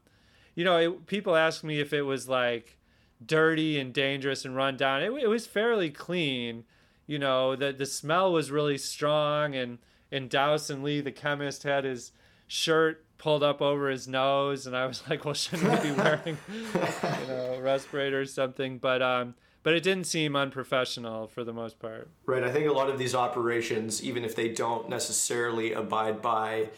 you 0.55 0.65
know 0.65 0.77
it, 0.77 1.05
people 1.07 1.35
ask 1.35 1.63
me 1.63 1.79
if 1.79 1.93
it 1.93 2.01
was 2.01 2.27
like 2.27 2.77
dirty 3.25 3.79
and 3.79 3.93
dangerous 3.93 4.43
and 4.43 4.55
run 4.55 4.75
down. 4.75 5.01
It, 5.01 5.11
it 5.11 5.27
was 5.27 5.47
fairly 5.47 5.89
clean. 5.89 6.65
You 7.07 7.19
know 7.19 7.55
the 7.55 7.71
the 7.71 7.85
smell 7.85 8.33
was 8.33 8.51
really 8.51 8.77
strong. 8.77 9.55
And 9.55 9.77
and 10.11 10.29
Dowson 10.29 10.83
Lee 10.83 10.99
the 10.99 11.11
chemist 11.13 11.63
had 11.63 11.85
his 11.85 12.11
shirt 12.47 13.05
pulled 13.17 13.43
up 13.43 13.61
over 13.61 13.89
his 13.89 14.05
nose. 14.05 14.67
And 14.67 14.75
I 14.75 14.85
was 14.85 15.01
like 15.09 15.23
well 15.23 15.33
shouldn't 15.33 15.71
we 15.81 15.91
be 15.91 15.95
wearing 15.95 16.37
you 16.49 17.27
know 17.27 17.57
respirator 17.61 18.19
or 18.19 18.25
something? 18.25 18.79
But 18.79 19.01
um 19.01 19.35
but 19.63 19.73
it 19.73 19.83
didn't 19.83 20.05
seem 20.05 20.35
unprofessional 20.35 21.27
for 21.27 21.43
the 21.43 21.53
most 21.53 21.79
part. 21.79 22.09
Right. 22.25 22.43
I 22.43 22.51
think 22.51 22.67
a 22.67 22.71
lot 22.71 22.89
of 22.89 22.97
these 22.97 23.13
operations, 23.13 24.03
even 24.03 24.23
if 24.23 24.35
they 24.35 24.49
don't 24.49 24.89
necessarily 24.89 25.73
abide 25.73 26.21
by 26.21 26.69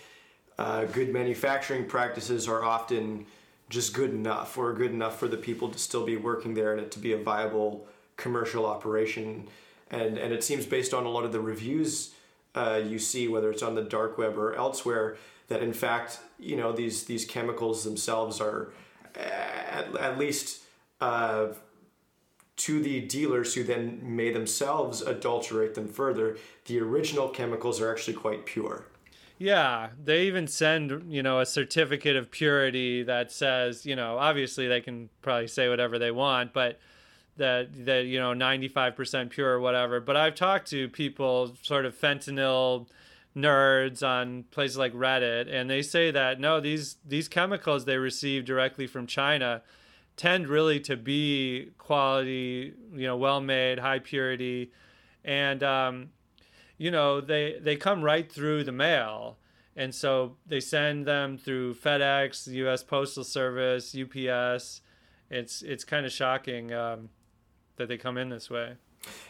uh, 0.57 0.85
good 0.85 1.11
manufacturing 1.11 1.85
practices, 1.85 2.47
are 2.47 2.63
often 2.63 3.25
just 3.69 3.93
good 3.93 4.11
enough 4.11 4.57
or 4.57 4.73
good 4.73 4.91
enough 4.91 5.17
for 5.17 5.27
the 5.27 5.37
people 5.37 5.69
to 5.69 5.79
still 5.79 6.05
be 6.05 6.17
working 6.17 6.53
there 6.53 6.73
and 6.73 6.81
it 6.81 6.91
to 6.91 6.99
be 6.99 7.13
a 7.13 7.17
viable 7.17 7.87
commercial 8.17 8.65
operation. 8.65 9.47
And, 9.89 10.17
and 10.17 10.33
it 10.33 10.43
seems 10.43 10.65
based 10.65 10.93
on 10.93 11.05
a 11.05 11.09
lot 11.09 11.23
of 11.23 11.31
the 11.31 11.39
reviews 11.39 12.13
uh, 12.55 12.81
you 12.85 12.99
see, 12.99 13.27
whether 13.27 13.49
it's 13.49 13.63
on 13.63 13.75
the 13.75 13.81
dark 13.81 14.17
web 14.17 14.37
or 14.37 14.53
elsewhere, 14.53 15.17
that 15.47 15.63
in 15.63 15.73
fact, 15.73 16.19
you 16.39 16.55
know, 16.55 16.71
these, 16.71 17.05
these 17.05 17.25
chemicals 17.25 17.83
themselves 17.83 18.39
are 18.39 18.71
at, 19.15 19.95
at 19.97 20.19
least 20.19 20.63
uh, 21.01 21.47
to 22.55 22.81
the 22.81 23.01
dealers 23.01 23.55
who 23.55 23.63
then 23.63 23.99
may 24.03 24.31
themselves 24.31 25.01
adulterate 25.01 25.73
them 25.75 25.87
further, 25.87 26.37
the 26.65 26.79
original 26.79 27.29
chemicals 27.29 27.81
are 27.81 27.91
actually 27.91 28.13
quite 28.13 28.45
pure. 28.45 28.85
Yeah, 29.39 29.89
they 30.01 30.23
even 30.27 30.47
send, 30.47 31.11
you 31.11 31.23
know, 31.23 31.39
a 31.39 31.45
certificate 31.45 32.15
of 32.15 32.31
purity 32.31 33.03
that 33.03 33.31
says, 33.31 33.85
you 33.85 33.95
know, 33.95 34.17
obviously 34.17 34.67
they 34.67 34.79
can 34.79 35.09
probably 35.21 35.47
say 35.47 35.67
whatever 35.67 35.97
they 35.97 36.11
want, 36.11 36.53
but 36.53 36.79
that 37.37 37.85
that 37.85 38.05
you 38.05 38.19
know 38.19 38.33
95% 38.33 39.29
pure 39.29 39.53
or 39.53 39.59
whatever. 39.59 39.99
But 39.99 40.15
I've 40.15 40.35
talked 40.35 40.69
to 40.69 40.87
people 40.89 41.55
sort 41.61 41.85
of 41.85 41.99
fentanyl 41.99 42.87
nerds 43.35 44.07
on 44.07 44.43
places 44.51 44.77
like 44.77 44.93
Reddit 44.93 45.51
and 45.51 45.69
they 45.69 45.81
say 45.81 46.11
that 46.11 46.39
no, 46.39 46.59
these 46.59 46.97
these 47.05 47.27
chemicals 47.27 47.85
they 47.85 47.97
receive 47.97 48.45
directly 48.45 48.85
from 48.85 49.07
China 49.07 49.63
tend 50.15 50.47
really 50.47 50.79
to 50.81 50.95
be 50.95 51.71
quality, 51.77 52.73
you 52.93 53.07
know, 53.07 53.17
well 53.17 53.41
made, 53.41 53.79
high 53.79 53.99
purity, 53.99 54.71
and 55.23 55.63
um, 55.63 56.09
you 56.77 56.91
know 56.91 57.21
they 57.21 57.57
they 57.61 57.75
come 57.75 58.03
right 58.03 58.31
through 58.31 58.63
the 58.63 58.71
mail, 58.71 59.37
and 59.75 59.93
so 59.93 60.37
they 60.45 60.59
send 60.59 61.05
them 61.05 61.37
through 61.37 61.75
FedEx, 61.75 62.47
U.S. 62.47 62.83
Postal 62.83 63.23
Service, 63.23 63.95
UPS. 63.95 64.81
It's 65.29 65.61
it's 65.61 65.83
kind 65.83 66.05
of 66.05 66.11
shocking 66.11 66.73
um, 66.73 67.09
that 67.77 67.87
they 67.87 67.97
come 67.97 68.17
in 68.17 68.29
this 68.29 68.49
way. 68.49 68.73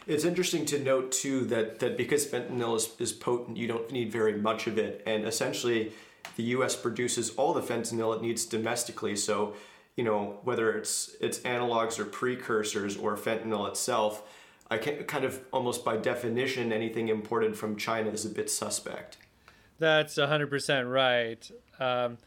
It's 0.06 0.24
interesting 0.24 0.64
to 0.66 0.78
note 0.78 1.10
too 1.10 1.44
that 1.46 1.80
that 1.80 1.96
because 1.96 2.26
fentanyl 2.26 2.76
is, 2.76 2.90
is 2.98 3.12
potent, 3.12 3.56
you 3.56 3.66
don't 3.66 3.90
need 3.90 4.12
very 4.12 4.36
much 4.36 4.66
of 4.66 4.78
it, 4.78 5.02
and 5.06 5.24
essentially, 5.24 5.92
the 6.36 6.44
U.S. 6.44 6.76
produces 6.76 7.30
all 7.30 7.54
the 7.54 7.62
fentanyl 7.62 8.14
it 8.14 8.22
needs 8.22 8.44
domestically. 8.44 9.16
So 9.16 9.54
you 9.96 10.04
know, 10.04 10.38
whether 10.42 10.72
it's 10.72 11.16
it's 11.20 11.38
analogs 11.40 11.98
or 11.98 12.04
precursors 12.04 12.96
or 12.96 13.16
fentanyl 13.16 13.68
itself, 13.68 14.22
I 14.70 14.78
can 14.78 15.04
kind 15.04 15.24
of 15.24 15.40
almost 15.52 15.84
by 15.84 15.96
definition 15.96 16.72
anything 16.72 17.08
imported 17.08 17.56
from 17.56 17.76
China 17.76 18.10
is 18.10 18.24
a 18.24 18.30
bit 18.30 18.50
suspect. 18.50 19.18
That's 19.78 20.16
100% 20.16 20.90
right. 20.90 21.50
Um, 21.80 22.18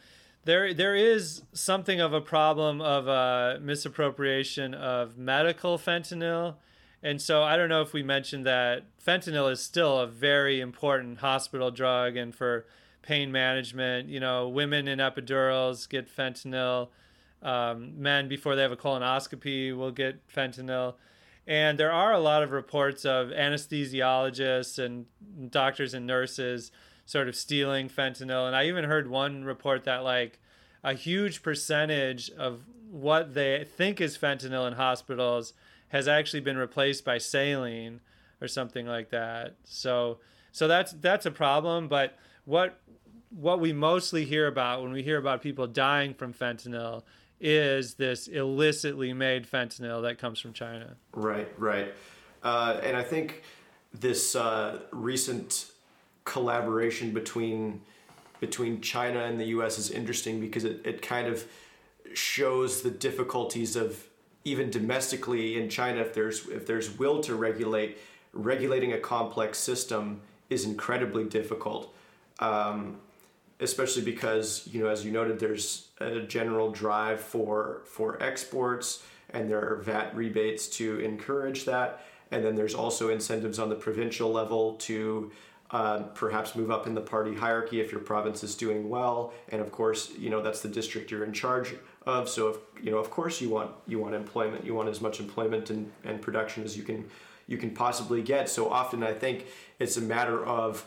there, 0.47 0.73
there 0.73 0.95
is 0.95 1.43
something 1.53 1.99
of 1.99 2.13
a 2.13 2.21
problem 2.21 2.81
of 2.81 3.61
misappropriation 3.61 4.73
of 4.73 5.17
medical 5.17 5.77
fentanyl 5.77 6.55
And 7.03 7.21
so 7.21 7.43
I 7.43 7.57
don't 7.57 7.69
know 7.69 7.81
if 7.81 7.93
we 7.93 8.03
mentioned 8.03 8.45
that 8.45 8.85
fentanyl 9.05 9.51
is 9.51 9.61
still 9.61 9.99
a 9.99 10.07
very 10.07 10.61
important 10.61 11.19
hospital 11.19 11.69
drug 11.69 12.15
and 12.15 12.33
for 12.33 12.65
pain 13.01 13.31
management. 13.31 14.09
You 14.09 14.19
know, 14.19 14.47
women 14.47 14.87
in 14.87 14.99
epidurals 14.99 15.87
get 15.87 16.13
fentanyl. 16.13 16.89
Um, 17.41 18.01
men 18.01 18.27
before 18.27 18.55
they 18.55 18.61
have 18.61 18.71
a 18.71 18.77
colonoscopy 18.77 19.75
will 19.75 19.91
get 19.91 20.27
fentanyl. 20.27 20.95
And 21.45 21.77
there 21.77 21.91
are 21.91 22.11
a 22.11 22.19
lot 22.19 22.43
of 22.43 22.51
reports 22.51 23.05
of 23.05 23.29
anesthesiologists 23.29 24.83
and 24.83 25.05
doctors 25.49 25.93
and 25.93 26.05
nurses 26.05 26.71
sort 27.05 27.29
of 27.29 27.35
stealing 27.35 27.89
fentanyl. 27.89 28.47
And 28.47 28.55
I 28.55 28.65
even 28.67 28.83
heard 28.83 29.09
one 29.09 29.45
report 29.45 29.85
that 29.85 30.03
like 30.03 30.39
a 30.83 30.93
huge 30.93 31.41
percentage 31.41 32.29
of 32.31 32.61
what 32.91 33.33
they 33.33 33.65
think 33.77 34.01
is 34.01 34.17
fentanyl 34.17 34.67
in 34.67 34.73
hospitals 34.73 35.53
has 35.89 36.07
actually 36.07 36.41
been 36.41 36.57
replaced 36.57 37.05
by 37.05 37.17
saline 37.17 38.01
or 38.41 38.47
something 38.47 38.85
like 38.85 39.09
that. 39.11 39.55
So 39.63 40.19
so 40.51 40.67
that's 40.67 40.93
that's 40.93 41.25
a 41.25 41.31
problem, 41.31 41.87
but 41.87 42.17
what 42.45 42.79
what 43.29 43.59
we 43.59 43.73
mostly 43.73 44.25
hear 44.25 44.47
about 44.47 44.81
when 44.81 44.91
we 44.91 45.03
hear 45.03 45.17
about 45.17 45.41
people 45.41 45.67
dying 45.67 46.13
from 46.13 46.33
fentanyl 46.33 47.03
is 47.39 47.95
this 47.95 48.27
illicitly 48.27 49.13
made 49.13 49.49
fentanyl 49.49 50.01
that 50.03 50.17
comes 50.17 50.39
from 50.39 50.53
China. 50.53 50.95
Right, 51.13 51.47
right. 51.57 51.93
Uh, 52.43 52.79
and 52.83 52.95
I 52.97 53.03
think 53.03 53.43
this 53.93 54.35
uh, 54.35 54.79
recent 54.91 55.71
collaboration 56.23 57.13
between 57.13 57.81
between 58.39 58.81
China 58.81 59.23
and 59.23 59.39
the 59.39 59.45
U.S. 59.45 59.79
is 59.79 59.89
interesting 59.89 60.39
because 60.39 60.63
it, 60.63 60.81
it 60.85 61.01
kind 61.01 61.27
of 61.27 61.45
shows 62.13 62.83
the 62.83 62.91
difficulties 62.91 63.75
of 63.75 64.05
even 64.43 64.69
domestically 64.69 65.59
in 65.59 65.69
China 65.69 66.01
if 66.01 66.13
there's 66.13 66.47
if 66.47 66.67
there's 66.67 66.97
will 66.97 67.21
to 67.21 67.35
regulate 67.35 67.97
regulating 68.33 68.93
a 68.93 68.99
complex 68.99 69.57
system 69.57 70.21
is 70.49 70.65
incredibly 70.65 71.25
difficult. 71.25 71.93
Um, 72.39 72.97
especially 73.59 74.03
because 74.03 74.67
you 74.71 74.81
know 74.81 74.89
as 74.89 75.03
you 75.05 75.11
noted 75.11 75.39
there's 75.39 75.87
a 75.99 76.21
general 76.21 76.71
drive 76.71 77.19
for 77.19 77.81
for 77.85 78.21
exports 78.21 79.03
and 79.31 79.49
there 79.49 79.59
are 79.59 79.77
VAT 79.77 80.15
rebates 80.15 80.67
to 80.67 80.99
encourage 80.99 81.65
that. 81.65 82.05
And 82.31 82.43
then 82.43 82.55
there's 82.55 82.75
also 82.75 83.09
incentives 83.09 83.59
on 83.59 83.69
the 83.69 83.75
provincial 83.75 84.31
level 84.31 84.73
to 84.75 85.31
uh, 85.71 86.03
perhaps 86.13 86.55
move 86.55 86.71
up 86.71 86.87
in 86.87 86.95
the 86.95 87.01
party 87.01 87.35
hierarchy 87.35 87.81
if 87.81 87.91
your 87.91 87.99
province 87.99 88.43
is 88.43 88.55
doing 88.55 88.89
well. 88.89 89.33
And 89.49 89.61
of 89.61 89.71
course 89.71 90.11
you 90.17 90.29
know 90.29 90.41
that's 90.41 90.61
the 90.61 90.69
district 90.69 91.11
you're 91.11 91.25
in 91.25 91.33
charge 91.33 91.75
of. 92.05 92.29
So 92.29 92.49
if 92.49 92.57
you 92.81 92.91
know 92.91 92.97
of 92.97 93.09
course 93.09 93.41
you 93.41 93.49
want 93.49 93.71
you 93.85 93.99
want 93.99 94.15
employment 94.15 94.65
you 94.65 94.73
want 94.73 94.89
as 94.89 95.01
much 95.01 95.19
employment 95.19 95.69
and, 95.69 95.91
and 96.05 96.21
production 96.21 96.63
as 96.63 96.77
you 96.77 96.83
can 96.83 97.09
you 97.47 97.57
can 97.57 97.71
possibly 97.71 98.21
get. 98.21 98.49
So 98.49 98.69
often 98.69 99.03
i 99.03 99.13
think 99.13 99.47
it's 99.79 99.97
a 99.97 100.01
matter 100.01 100.45
of 100.45 100.85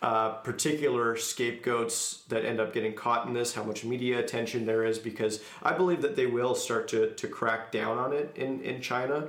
uh, 0.00 0.30
particular 0.30 1.16
scapegoats 1.16 2.22
that 2.28 2.44
end 2.44 2.60
up 2.60 2.72
getting 2.72 2.94
caught 2.94 3.26
in 3.26 3.34
this, 3.34 3.54
how 3.54 3.64
much 3.64 3.84
media 3.84 4.18
attention 4.20 4.64
there 4.64 4.84
is, 4.84 4.98
because 4.98 5.42
I 5.62 5.72
believe 5.72 6.02
that 6.02 6.14
they 6.14 6.26
will 6.26 6.54
start 6.54 6.88
to, 6.88 7.10
to 7.14 7.26
crack 7.26 7.72
down 7.72 7.98
on 7.98 8.12
it 8.12 8.32
in, 8.36 8.60
in 8.60 8.80
China. 8.80 9.28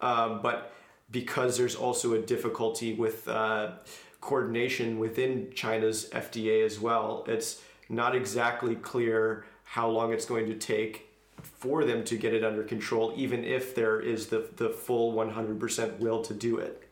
Um, 0.00 0.40
but 0.42 0.72
because 1.10 1.56
there's 1.56 1.74
also 1.74 2.14
a 2.14 2.18
difficulty 2.18 2.92
with 2.92 3.26
uh, 3.28 3.72
coordination 4.20 4.98
within 4.98 5.52
China's 5.54 6.08
FDA 6.10 6.64
as 6.64 6.78
well, 6.78 7.24
it's 7.26 7.62
not 7.88 8.14
exactly 8.14 8.74
clear 8.76 9.46
how 9.64 9.88
long 9.88 10.12
it's 10.12 10.26
going 10.26 10.46
to 10.46 10.54
take 10.54 11.08
for 11.42 11.84
them 11.84 12.04
to 12.04 12.16
get 12.16 12.34
it 12.34 12.44
under 12.44 12.62
control, 12.62 13.12
even 13.16 13.44
if 13.44 13.74
there 13.74 14.00
is 14.00 14.26
the, 14.26 14.48
the 14.56 14.68
full 14.68 15.14
100% 15.14 15.98
will 15.98 16.22
to 16.22 16.34
do 16.34 16.58
it. 16.58 16.89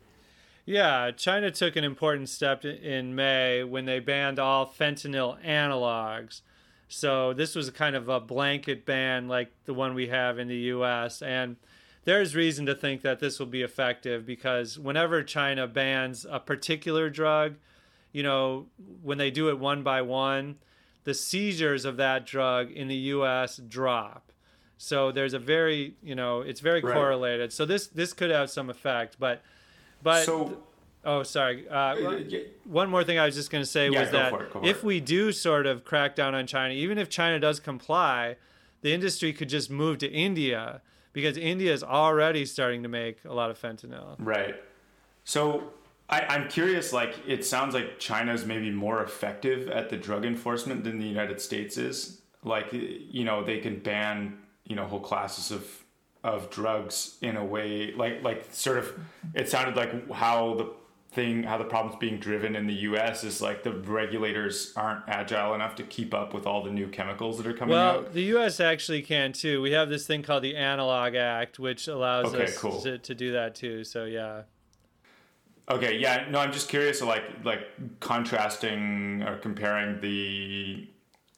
Yeah, 0.69 1.13
China 1.13 1.51
took 1.51 1.77
an 1.77 1.85
important 1.85 2.29
step 2.29 2.63
in 2.63 3.15
May 3.15 3.65
when 3.65 3.87
they 3.87 4.01
banned 4.01 4.39
all 4.39 4.67
fentanyl 4.67 5.43
analogs. 5.43 6.43
So 6.89 7.33
this 7.33 7.55
was 7.55 7.71
kind 7.71 7.97
of 7.97 8.11
a 8.11 8.21
blanket 8.21 8.85
ban 8.85 9.29
like 9.29 9.51
the 9.65 9.73
one 9.73 9.95
we 9.95 10.09
have 10.09 10.39
in 10.39 10.47
the 10.47 10.59
US 10.75 11.23
and 11.23 11.57
there's 12.05 12.37
reason 12.37 12.67
to 12.67 12.75
think 12.75 13.01
that 13.01 13.19
this 13.19 13.39
will 13.39 13.47
be 13.47 13.63
effective 13.63 14.27
because 14.27 14.79
whenever 14.79 15.23
China 15.23 15.67
bans 15.67 16.27
a 16.29 16.39
particular 16.39 17.09
drug, 17.09 17.55
you 18.13 18.23
know, 18.23 18.67
when 19.03 19.17
they 19.17 19.31
do 19.31 19.49
it 19.49 19.59
one 19.59 19.83
by 19.83 20.03
one, 20.03 20.57
the 21.05 21.15
seizures 21.15 21.87
of 21.87 21.97
that 21.97 22.27
drug 22.27 22.71
in 22.71 22.89
the 22.89 22.97
US 23.17 23.57
drop. 23.57 24.33
So 24.77 25.13
there's 25.13 25.33
a 25.33 25.39
very, 25.39 25.95
you 26.03 26.15
know, 26.15 26.43
it's 26.43 26.61
very 26.61 26.83
right. 26.83 26.93
correlated. 26.93 27.55
So 27.55 27.65
this 27.65 27.87
this 27.87 28.13
could 28.13 28.31
have 28.31 28.51
some 28.51 28.69
effect, 28.69 29.17
but 29.19 29.41
but 30.03 30.25
so, 30.25 30.59
oh, 31.05 31.23
sorry. 31.23 31.69
Uh, 31.69 32.21
one 32.65 32.91
more 32.91 33.05
thing 33.05 33.19
I 33.19 33.27
was 33.27 33.35
just 33.35 33.51
going 33.51 33.63
to 33.63 33.71
say 33.71 33.89
yeah, 33.89 34.01
was 34.01 34.11
that 34.11 34.33
it, 34.33 34.49
if 34.63 34.85
we 34.85 35.01
do 35.01 35.33
sort 35.33 35.67
of 35.67 35.85
crack 35.85 36.15
down 36.15 36.35
on 36.35 36.47
China, 36.47 36.75
even 36.75 36.99
if 36.99 37.09
China 37.09 37.39
does 37.39 37.61
comply, 37.61 38.37
the 38.83 38.93
industry 38.93 39.33
could 39.33 39.49
just 39.49 39.71
move 39.71 39.99
to 39.99 40.11
India 40.11 40.83
because 41.13 41.37
India 41.37 41.73
is 41.73 41.83
already 41.83 42.45
starting 42.45 42.83
to 42.83 42.89
make 42.89 43.25
a 43.25 43.33
lot 43.33 43.51
of 43.51 43.61
fentanyl. 43.61 44.17
Right. 44.19 44.57
So 45.25 45.73
I, 46.09 46.21
I'm 46.21 46.49
curious. 46.49 46.93
Like, 46.93 47.17
it 47.27 47.45
sounds 47.45 47.75
like 47.75 47.99
China 47.99 48.33
is 48.33 48.45
maybe 48.45 48.71
more 48.71 49.03
effective 49.03 49.69
at 49.69 49.91
the 49.91 49.97
drug 49.97 50.25
enforcement 50.25 50.85
than 50.85 50.99
the 50.99 51.07
United 51.07 51.41
States 51.41 51.77
is. 51.77 52.21
Like, 52.45 52.69
you 52.73 53.25
know, 53.25 53.43
they 53.43 53.59
can 53.59 53.81
ban 53.81 54.39
you 54.69 54.77
know 54.77 54.85
whole 54.85 55.01
classes 55.01 55.51
of 55.51 55.78
of 56.25 56.51
drugs 56.51 57.17
in 57.23 57.37
a 57.37 57.45
way 57.45 57.93
like 57.93 58.23
like 58.23 58.47
sort 58.51 58.79
of 58.79 58.93
it 59.35 59.49
sounded 59.49 59.77
like 59.77 60.11
how 60.11 60.55
the 60.55 60.71
thing 61.13 61.43
how 61.43 61.57
the 61.57 61.65
problem's 61.65 61.99
being 61.99 62.19
driven 62.19 62.55
in 62.55 62.67
the 62.67 62.75
US 62.75 63.25
is 63.25 63.41
like 63.41 63.63
the 63.63 63.73
regulators 63.73 64.73
aren't 64.77 65.09
agile 65.09 65.55
enough 65.55 65.75
to 65.77 65.83
keep 65.85 66.13
up 66.13 66.35
with 66.35 66.47
all 66.47 66.63
the 66.63 66.71
new 66.71 66.89
chemicals 66.89 67.39
that 67.39 67.47
are 67.47 67.55
coming 67.55 67.75
well, 67.75 67.91
out. 67.91 68.03
Well, 68.03 68.13
the 68.13 68.37
US 68.37 68.61
actually 68.61 69.03
can 69.03 69.33
too. 69.33 69.63
We 69.63 69.73
have 69.73 69.89
this 69.89 70.07
thing 70.07 70.23
called 70.23 70.43
the 70.43 70.57
Analog 70.57 71.15
Act 71.15 71.59
which 71.59 71.89
allows 71.89 72.35
okay, 72.35 72.45
us 72.45 72.59
cool. 72.59 72.81
to, 72.83 72.99
to 72.99 73.15
do 73.15 73.33
that 73.33 73.55
too. 73.55 73.85
So 73.85 74.05
yeah. 74.05 74.43
Okay, 75.71 75.99
yeah, 75.99 76.27
no, 76.31 76.39
I'm 76.39 76.53
just 76.53 76.69
curious 76.69 77.03
like 77.03 77.25
like 77.45 77.69
contrasting 78.01 79.23
or 79.23 79.37
comparing 79.39 80.01
the 80.01 80.89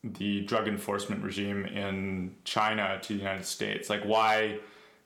the 0.03 0.41
drug 0.43 0.66
enforcement 0.66 1.22
regime 1.22 1.66
in 1.66 2.35
China 2.45 2.99
to 3.03 3.12
the 3.12 3.18
United 3.18 3.45
States. 3.45 3.91
Like 3.91 4.03
why 4.03 4.59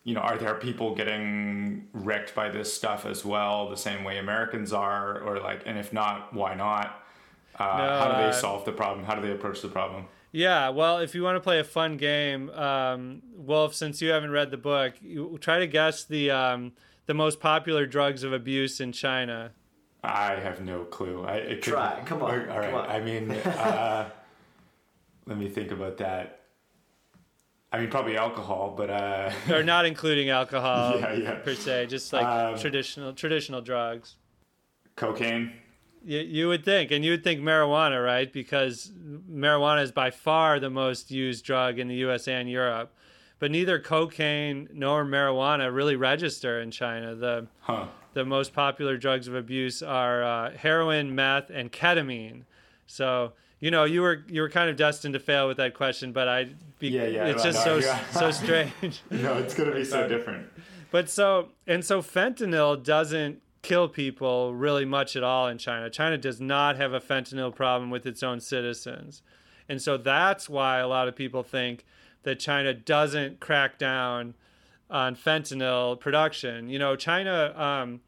you 0.04 0.14
know, 0.14 0.20
are 0.20 0.36
there 0.36 0.54
people 0.54 0.94
getting 0.94 1.88
wrecked 1.92 2.34
by 2.34 2.50
this 2.50 2.72
stuff 2.72 3.06
as 3.06 3.24
well, 3.24 3.70
the 3.70 3.76
same 3.76 4.04
way 4.04 4.18
Americans 4.18 4.72
are, 4.72 5.18
or 5.20 5.40
like, 5.40 5.62
and 5.64 5.78
if 5.78 5.92
not, 5.92 6.32
why 6.34 6.54
not? 6.54 7.02
Uh, 7.58 7.64
no, 7.64 7.98
how 7.98 8.12
do 8.12 8.22
they 8.22 8.28
uh, 8.28 8.32
solve 8.32 8.64
the 8.64 8.72
problem? 8.72 9.06
How 9.06 9.14
do 9.14 9.22
they 9.22 9.32
approach 9.32 9.62
the 9.62 9.68
problem? 9.68 10.06
Yeah, 10.30 10.68
well, 10.70 10.98
if 10.98 11.14
you 11.14 11.22
want 11.22 11.36
to 11.36 11.40
play 11.40 11.58
a 11.60 11.64
fun 11.64 11.96
game, 11.96 12.50
um, 12.50 13.22
Wolf, 13.34 13.74
since 13.74 14.02
you 14.02 14.10
haven't 14.10 14.32
read 14.32 14.50
the 14.50 14.56
book, 14.56 14.94
you 15.00 15.38
try 15.40 15.60
to 15.60 15.66
guess 15.66 16.04
the 16.04 16.30
um, 16.30 16.72
the 17.06 17.14
most 17.14 17.40
popular 17.40 17.86
drugs 17.86 18.24
of 18.24 18.32
abuse 18.32 18.80
in 18.80 18.92
China. 18.92 19.52
I 20.02 20.34
have 20.34 20.60
no 20.60 20.84
clue. 20.84 21.24
I 21.24 21.40
could, 21.40 21.62
try. 21.62 22.02
Come 22.04 22.22
on. 22.22 22.50
All 22.50 22.58
right. 22.58 22.70
Come 22.70 22.80
on. 22.80 22.90
I 22.90 23.00
mean, 23.00 23.30
uh, 23.30 24.10
let 25.26 25.38
me 25.38 25.48
think 25.48 25.70
about 25.70 25.96
that. 25.98 26.40
I 27.74 27.80
mean, 27.80 27.90
probably 27.90 28.16
alcohol, 28.16 28.72
but 28.76 28.88
uh, 28.88 29.32
or 29.50 29.64
not 29.64 29.84
including 29.84 30.30
alcohol 30.30 30.96
yeah, 31.00 31.12
yeah. 31.12 31.34
per 31.34 31.56
se, 31.56 31.86
just 31.86 32.12
like 32.12 32.24
um, 32.24 32.56
traditional 32.56 33.12
traditional 33.12 33.60
drugs. 33.60 34.14
Cocaine. 34.94 35.52
You, 36.04 36.20
you 36.20 36.48
would 36.48 36.64
think, 36.64 36.92
and 36.92 37.04
you 37.04 37.10
would 37.10 37.24
think 37.24 37.40
marijuana, 37.40 38.04
right? 38.04 38.32
Because 38.32 38.92
marijuana 39.28 39.82
is 39.82 39.90
by 39.90 40.12
far 40.12 40.60
the 40.60 40.70
most 40.70 41.10
used 41.10 41.44
drug 41.44 41.80
in 41.80 41.88
the 41.88 41.96
U.S. 41.96 42.28
and 42.28 42.48
Europe. 42.48 42.94
But 43.40 43.50
neither 43.50 43.80
cocaine 43.80 44.68
nor 44.72 45.04
marijuana 45.04 45.74
really 45.74 45.96
register 45.96 46.60
in 46.60 46.70
China. 46.70 47.16
The 47.16 47.48
huh. 47.58 47.86
the 48.12 48.24
most 48.24 48.52
popular 48.52 48.96
drugs 48.96 49.26
of 49.26 49.34
abuse 49.34 49.82
are 49.82 50.22
uh, 50.22 50.52
heroin, 50.52 51.12
meth, 51.12 51.50
and 51.50 51.72
ketamine. 51.72 52.44
So 52.86 53.32
you 53.60 53.70
know, 53.70 53.84
you 53.84 54.02
were 54.02 54.24
you 54.28 54.42
were 54.42 54.48
kind 54.48 54.68
of 54.68 54.76
destined 54.76 55.14
to 55.14 55.20
fail 55.20 55.48
with 55.48 55.56
that 55.56 55.74
question, 55.74 56.12
but 56.12 56.28
I, 56.28 56.48
be, 56.78 56.88
yeah, 56.88 57.04
yeah, 57.04 57.26
it's 57.26 57.42
just 57.42 57.64
no, 57.66 57.80
so 57.80 57.86
yeah. 57.86 58.10
so 58.10 58.30
strange. 58.30 59.02
no, 59.10 59.38
it's 59.38 59.54
gonna 59.54 59.72
be 59.72 59.84
so 59.84 60.08
different. 60.08 60.48
But 60.90 61.08
so 61.08 61.48
and 61.66 61.84
so, 61.84 62.02
fentanyl 62.02 62.82
doesn't 62.82 63.40
kill 63.62 63.88
people 63.88 64.54
really 64.54 64.84
much 64.84 65.16
at 65.16 65.22
all 65.22 65.48
in 65.48 65.58
China. 65.58 65.88
China 65.88 66.18
does 66.18 66.40
not 66.40 66.76
have 66.76 66.92
a 66.92 67.00
fentanyl 67.00 67.54
problem 67.54 67.90
with 67.90 68.06
its 68.06 68.22
own 68.22 68.40
citizens, 68.40 69.22
and 69.68 69.80
so 69.80 69.96
that's 69.96 70.48
why 70.48 70.78
a 70.78 70.88
lot 70.88 71.08
of 71.08 71.16
people 71.16 71.42
think 71.42 71.84
that 72.24 72.38
China 72.38 72.74
doesn't 72.74 73.40
crack 73.40 73.78
down 73.78 74.34
on 74.90 75.16
fentanyl 75.16 75.98
production. 75.98 76.68
You 76.68 76.78
know, 76.78 76.96
China. 76.96 77.54
Um, 77.56 78.00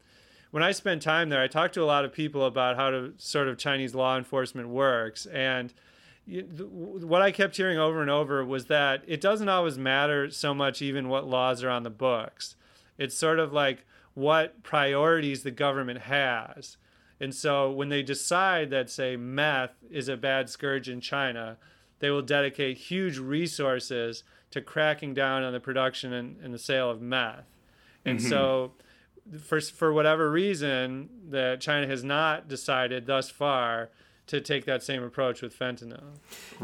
when 0.51 0.63
I 0.63 0.71
spent 0.71 1.01
time 1.01 1.29
there, 1.29 1.41
I 1.41 1.47
talked 1.47 1.73
to 1.75 1.83
a 1.83 1.85
lot 1.85 2.05
of 2.05 2.13
people 2.13 2.45
about 2.45 2.75
how 2.75 2.89
to 2.89 3.13
sort 3.17 3.47
of 3.47 3.57
Chinese 3.57 3.93
law 3.93 4.17
enforcement 4.17 4.69
works. 4.69 5.25
And 5.25 5.73
what 6.25 7.21
I 7.21 7.31
kept 7.31 7.57
hearing 7.57 7.77
over 7.77 8.01
and 8.01 8.09
over 8.09 8.43
was 8.43 8.65
that 8.65 9.03
it 9.07 9.21
doesn't 9.21 9.49
always 9.49 9.77
matter 9.77 10.29
so 10.29 10.53
much 10.53 10.81
even 10.81 11.09
what 11.09 11.27
laws 11.27 11.63
are 11.63 11.69
on 11.69 11.83
the 11.83 11.89
books. 11.89 12.55
It's 12.97 13.15
sort 13.15 13.39
of 13.39 13.53
like 13.53 13.85
what 14.13 14.63
priorities 14.63 15.43
the 15.43 15.51
government 15.51 16.01
has. 16.01 16.77
And 17.19 17.33
so 17.33 17.71
when 17.71 17.89
they 17.89 18.03
decide 18.03 18.69
that, 18.71 18.89
say, 18.89 19.15
meth 19.15 19.75
is 19.89 20.09
a 20.09 20.17
bad 20.17 20.49
scourge 20.49 20.89
in 20.89 21.01
China, 21.01 21.57
they 21.99 22.09
will 22.09 22.21
dedicate 22.21 22.77
huge 22.77 23.17
resources 23.17 24.23
to 24.51 24.61
cracking 24.61 25.13
down 25.13 25.43
on 25.43 25.53
the 25.53 25.59
production 25.59 26.13
and, 26.13 26.37
and 26.43 26.53
the 26.53 26.59
sale 26.59 26.89
of 26.89 27.01
meth. 27.01 27.45
And 28.05 28.19
mm-hmm. 28.19 28.29
so, 28.29 28.71
for, 29.39 29.59
for 29.61 29.93
whatever 29.93 30.29
reason, 30.31 31.09
that 31.29 31.61
China 31.61 31.87
has 31.87 32.03
not 32.03 32.47
decided 32.47 33.05
thus 33.05 33.29
far 33.29 33.89
to 34.27 34.41
take 34.41 34.65
that 34.65 34.83
same 34.83 35.03
approach 35.03 35.41
with 35.41 35.57
fentanyl. 35.57 36.03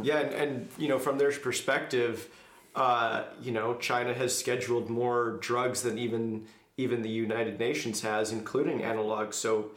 Yeah, 0.01 0.19
and, 0.19 0.33
and 0.33 0.69
you 0.77 0.87
know, 0.87 0.99
from 0.99 1.17
their 1.17 1.31
perspective, 1.31 2.27
uh, 2.75 3.23
you 3.41 3.51
know, 3.51 3.75
China 3.75 4.13
has 4.13 4.37
scheduled 4.37 4.89
more 4.89 5.37
drugs 5.41 5.81
than 5.81 5.97
even 5.97 6.45
even 6.75 7.03
the 7.03 7.09
United 7.09 7.59
Nations 7.59 8.01
has, 8.01 8.31
including 8.31 8.79
analogs. 8.79 9.35
So, 9.35 9.71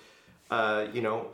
uh, 0.50 0.86
you 0.94 1.02
know, 1.02 1.28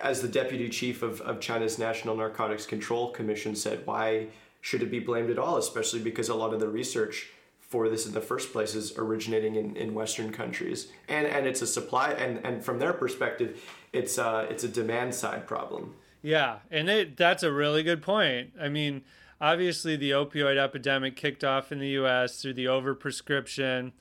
as 0.00 0.22
the 0.22 0.28
deputy 0.28 0.68
chief 0.68 1.02
of, 1.02 1.20
of 1.22 1.40
China's 1.40 1.78
National 1.80 2.14
Narcotics 2.16 2.64
Control 2.64 3.10
Commission 3.10 3.56
said, 3.56 3.84
why 3.86 4.28
should 4.60 4.82
it 4.82 4.90
be 4.92 5.00
blamed 5.00 5.30
at 5.30 5.38
all? 5.38 5.56
Especially 5.56 6.00
because 6.00 6.28
a 6.28 6.34
lot 6.34 6.54
of 6.54 6.60
the 6.60 6.68
research 6.68 7.30
for 7.68 7.88
this 7.88 8.06
in 8.06 8.12
the 8.12 8.20
first 8.20 8.52
place 8.52 8.74
is 8.74 8.96
originating 8.96 9.56
in, 9.56 9.76
in 9.76 9.94
Western 9.94 10.32
countries, 10.32 10.88
and 11.08 11.26
and 11.26 11.46
it's 11.46 11.62
a 11.62 11.66
supply 11.66 12.10
and 12.10 12.44
and 12.44 12.64
from 12.64 12.78
their 12.78 12.92
perspective, 12.92 13.62
it's 13.92 14.18
uh 14.18 14.46
it's 14.48 14.64
a 14.64 14.68
demand 14.68 15.14
side 15.14 15.46
problem. 15.46 15.94
Yeah, 16.22 16.60
and 16.70 16.88
it, 16.88 17.16
that's 17.16 17.42
a 17.42 17.52
really 17.52 17.82
good 17.82 18.00
point. 18.00 18.52
I 18.58 18.68
mean, 18.68 19.02
obviously 19.40 19.96
the 19.96 20.12
opioid 20.12 20.56
epidemic 20.56 21.16
kicked 21.16 21.44
off 21.44 21.70
in 21.70 21.78
the 21.78 21.88
U.S. 21.88 22.40
through 22.40 22.54
the 22.54 22.64
overprescription 22.64 23.92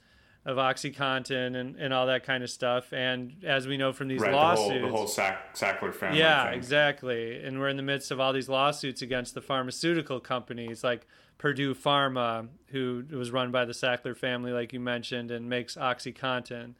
of 0.45 0.57
OxyContin 0.57 1.55
and, 1.55 1.75
and 1.75 1.93
all 1.93 2.07
that 2.07 2.23
kind 2.23 2.43
of 2.43 2.49
stuff. 2.49 2.91
And 2.93 3.43
as 3.43 3.65
we 3.67 3.77
know 3.77 3.93
from 3.93 4.07
these 4.07 4.21
right, 4.21 4.33
lawsuits, 4.33 4.69
the 4.69 4.79
whole, 4.79 4.89
the 4.89 4.95
whole 4.97 5.07
Sack, 5.07 5.55
Sackler 5.55 5.93
family. 5.93 6.19
Yeah, 6.19 6.45
thing. 6.45 6.57
exactly. 6.57 7.43
And 7.43 7.59
we're 7.59 7.69
in 7.69 7.77
the 7.77 7.83
midst 7.83 8.11
of 8.11 8.19
all 8.19 8.33
these 8.33 8.49
lawsuits 8.49 9.01
against 9.01 9.35
the 9.35 9.41
pharmaceutical 9.41 10.19
companies 10.19 10.83
like 10.83 11.07
Purdue 11.43 11.75
Pharma, 11.75 12.47
who 12.67 13.03
was 13.11 13.29
run 13.31 13.51
by 13.51 13.65
the 13.65 13.73
Sackler 13.73 14.15
family, 14.15 14.53
like 14.53 14.71
you 14.71 14.79
mentioned, 14.79 15.29
and 15.29 15.49
makes 15.49 15.75
OxyContin. 15.75 16.75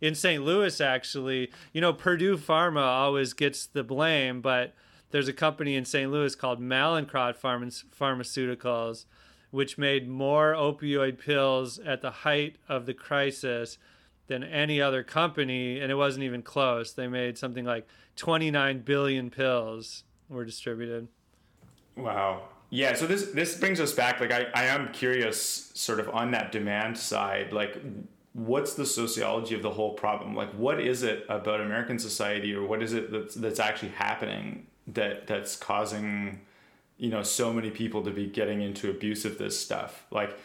In 0.00 0.16
St. 0.16 0.42
Louis, 0.42 0.80
actually, 0.80 1.52
you 1.72 1.80
know, 1.80 1.92
Purdue 1.92 2.36
Pharma 2.36 2.82
always 2.82 3.32
gets 3.32 3.64
the 3.64 3.84
blame, 3.84 4.40
but 4.40 4.74
there's 5.12 5.28
a 5.28 5.32
company 5.32 5.76
in 5.76 5.84
St. 5.84 6.10
Louis 6.10 6.34
called 6.34 6.60
Mallinckrodt 6.60 7.38
Pharmaceuticals 7.96 9.04
which 9.52 9.78
made 9.78 10.08
more 10.08 10.52
opioid 10.52 11.20
pills 11.20 11.78
at 11.78 12.02
the 12.02 12.10
height 12.10 12.56
of 12.68 12.86
the 12.86 12.94
crisis 12.94 13.78
than 14.26 14.42
any 14.42 14.82
other 14.82 15.04
company, 15.04 15.78
and 15.78 15.92
it 15.92 15.94
wasn't 15.94 16.24
even 16.24 16.42
close. 16.42 16.92
They 16.92 17.06
made 17.06 17.38
something 17.38 17.64
like 17.64 17.86
29 18.16 18.80
billion 18.80 19.30
pills 19.30 20.02
were 20.28 20.44
distributed. 20.44 21.06
Wow. 21.96 22.48
Yeah, 22.70 22.94
so 22.94 23.06
this 23.06 23.30
this 23.32 23.56
brings 23.56 23.80
us 23.80 23.92
back. 23.94 24.20
Like, 24.20 24.32
I, 24.32 24.46
I 24.54 24.64
am 24.64 24.92
curious, 24.92 25.70
sort 25.74 26.00
of 26.00 26.08
on 26.10 26.32
that 26.32 26.52
demand 26.52 26.98
side, 26.98 27.52
like, 27.52 27.80
what's 28.34 28.74
the 28.74 28.84
sociology 28.84 29.54
of 29.54 29.62
the 29.62 29.70
whole 29.70 29.94
problem? 29.94 30.34
Like, 30.34 30.50
what 30.50 30.78
is 30.80 31.02
it 31.02 31.24
about 31.28 31.60
American 31.60 31.98
society, 31.98 32.54
or 32.54 32.66
what 32.66 32.82
is 32.82 32.92
it 32.92 33.10
that's 33.10 33.34
that's 33.34 33.60
actually 33.60 33.90
happening 33.90 34.66
that 34.88 35.26
that's 35.26 35.56
causing 35.56 36.40
you 36.98 37.10
know 37.10 37.22
so 37.22 37.52
many 37.52 37.70
people 37.70 38.02
to 38.02 38.10
be 38.10 38.26
getting 38.26 38.60
into 38.60 38.90
abuse 38.90 39.24
of 39.24 39.38
this 39.38 39.58
stuff 39.58 40.04
like 40.10 40.36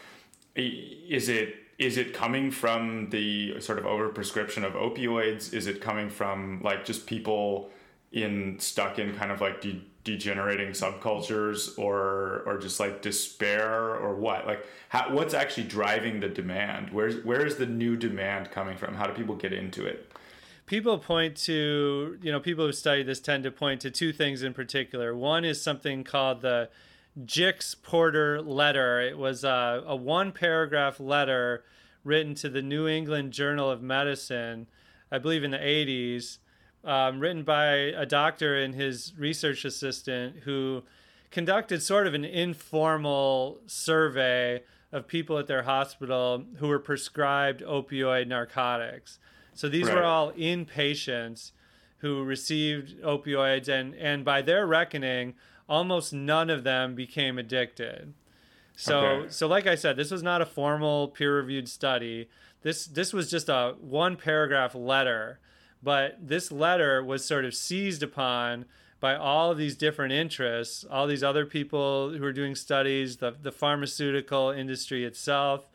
is 0.56 1.30
it 1.30 1.56
is 1.80 1.98
it 1.98 2.14
coming 2.14 2.52
from 2.52 3.10
the 3.10 3.60
sort 3.60 3.80
of 3.80 3.86
overprescription 3.86 4.64
of 4.64 4.74
opioids 4.74 5.54
is 5.54 5.66
it 5.68 5.82
coming 5.82 6.10
from 6.10 6.62
like 6.62 6.86
just 6.86 7.08
people 7.08 7.72
in 8.12 8.58
stuck 8.60 9.00
in 9.00 9.16
kind 9.16 9.32
of 9.32 9.42
like 9.42 9.60
de- 9.62 9.84
degenerating 10.04 10.70
subcultures 10.70 11.78
or 11.80 12.44
or 12.46 12.58
just 12.58 12.80
like 12.80 13.02
despair 13.02 13.96
or 13.96 14.16
what 14.16 14.46
like 14.46 14.66
how, 14.90 15.14
what's 15.14 15.34
actually 15.34 15.64
driving 15.64 16.20
the 16.20 16.28
demand 16.28 16.90
where's 16.90 17.24
where 17.24 17.46
is 17.46 17.56
the 17.56 17.66
new 17.66 17.96
demand 17.96 18.52
coming 18.52 18.76
from 18.76 18.96
how 18.96 19.08
do 19.08 19.14
people 19.14 19.36
get 19.36 19.54
into 19.54 19.86
it 19.86 20.12
people 20.66 20.98
point 20.98 21.36
to, 21.36 22.18
you 22.22 22.32
know, 22.32 22.40
people 22.40 22.66
who 22.66 22.72
study 22.72 23.04
this 23.04 23.20
tend 23.20 23.44
to 23.44 23.52
point 23.52 23.82
to 23.82 23.92
two 23.92 24.14
things 24.14 24.44
in 24.44 24.54
particular. 24.54 25.16
One 25.16 25.46
is 25.46 25.62
something 25.62 26.04
called 26.04 26.42
the 26.42 26.70
Jick's 27.26 27.76
Porter 27.76 28.42
letter. 28.42 29.02
It 29.02 29.18
was 29.18 29.44
a, 29.44 29.84
a 29.86 29.96
one 29.96 30.32
paragraph 30.32 31.00
letter 31.00 31.64
written 32.04 32.36
to 32.36 32.50
the 32.50 32.62
New 32.62 32.88
England 32.88 33.34
Journal 33.34 33.70
of 33.70 33.82
Medicine, 33.82 34.68
I 35.12 35.20
believe 35.20 35.44
in 35.44 35.52
the 35.52 35.58
80s, 35.58 36.40
um, 36.84 37.20
written 37.20 37.44
by 37.44 37.74
a 37.74 38.06
doctor 38.06 38.58
and 38.58 38.76
his 38.76 39.14
research 39.18 39.66
assistant 39.66 40.38
who 40.44 40.84
conducted 41.32 41.82
sort 41.82 42.08
of 42.08 42.14
an 42.14 42.26
informal 42.26 43.60
survey 43.66 44.64
of 44.92 45.08
people 45.08 45.40
at 45.40 45.48
their 45.48 45.64
hospital 45.64 46.44
who 46.58 46.68
were 46.68 46.80
prescribed 46.80 47.62
opioid 47.62 48.28
narcotics. 48.28 49.18
So 49.56 49.68
these 49.68 49.88
right. 49.88 49.96
were 49.96 50.04
all 50.04 50.32
inpatients 50.34 51.52
who 51.98 52.24
received 52.24 53.02
opioids, 53.02 53.70
and, 53.70 53.96
and 53.96 54.26
by 54.26 54.42
their 54.42 54.68
reckoning, 54.68 55.36
almost 55.70 56.14
none 56.14 56.50
of 56.50 56.64
them 56.64 56.96
became 56.96 57.40
addicted. 57.40 58.14
So, 58.76 59.00
okay. 59.00 59.30
so 59.30 59.48
like 59.48 59.68
I 59.68 59.76
said, 59.76 59.96
this 59.96 60.12
was 60.12 60.22
not 60.22 60.42
a 60.42 60.46
formal 60.46 61.08
peer-reviewed 61.08 61.70
study. 61.70 62.28
This 62.62 62.86
this 62.86 63.14
was 63.14 63.30
just 63.30 63.50
a 63.50 63.76
one 63.80 64.16
paragraph 64.16 64.74
letter, 64.76 65.40
but 65.84 66.18
this 66.26 66.52
letter 66.52 67.04
was 67.04 67.26
sort 67.26 67.46
of 67.46 67.54
seized 67.54 68.02
upon 68.02 68.66
by 69.00 69.16
all 69.16 69.52
of 69.52 69.58
these 69.58 69.76
different 69.76 70.14
interests, 70.14 70.86
all 70.90 71.08
these 71.08 71.24
other 71.24 71.46
people 71.46 72.12
who 72.12 72.24
are 72.24 72.32
doing 72.32 72.56
studies, 72.56 73.18
the 73.18 73.36
the 73.42 73.52
pharmaceutical 73.52 74.50
industry 74.50 75.04
itself, 75.04 75.70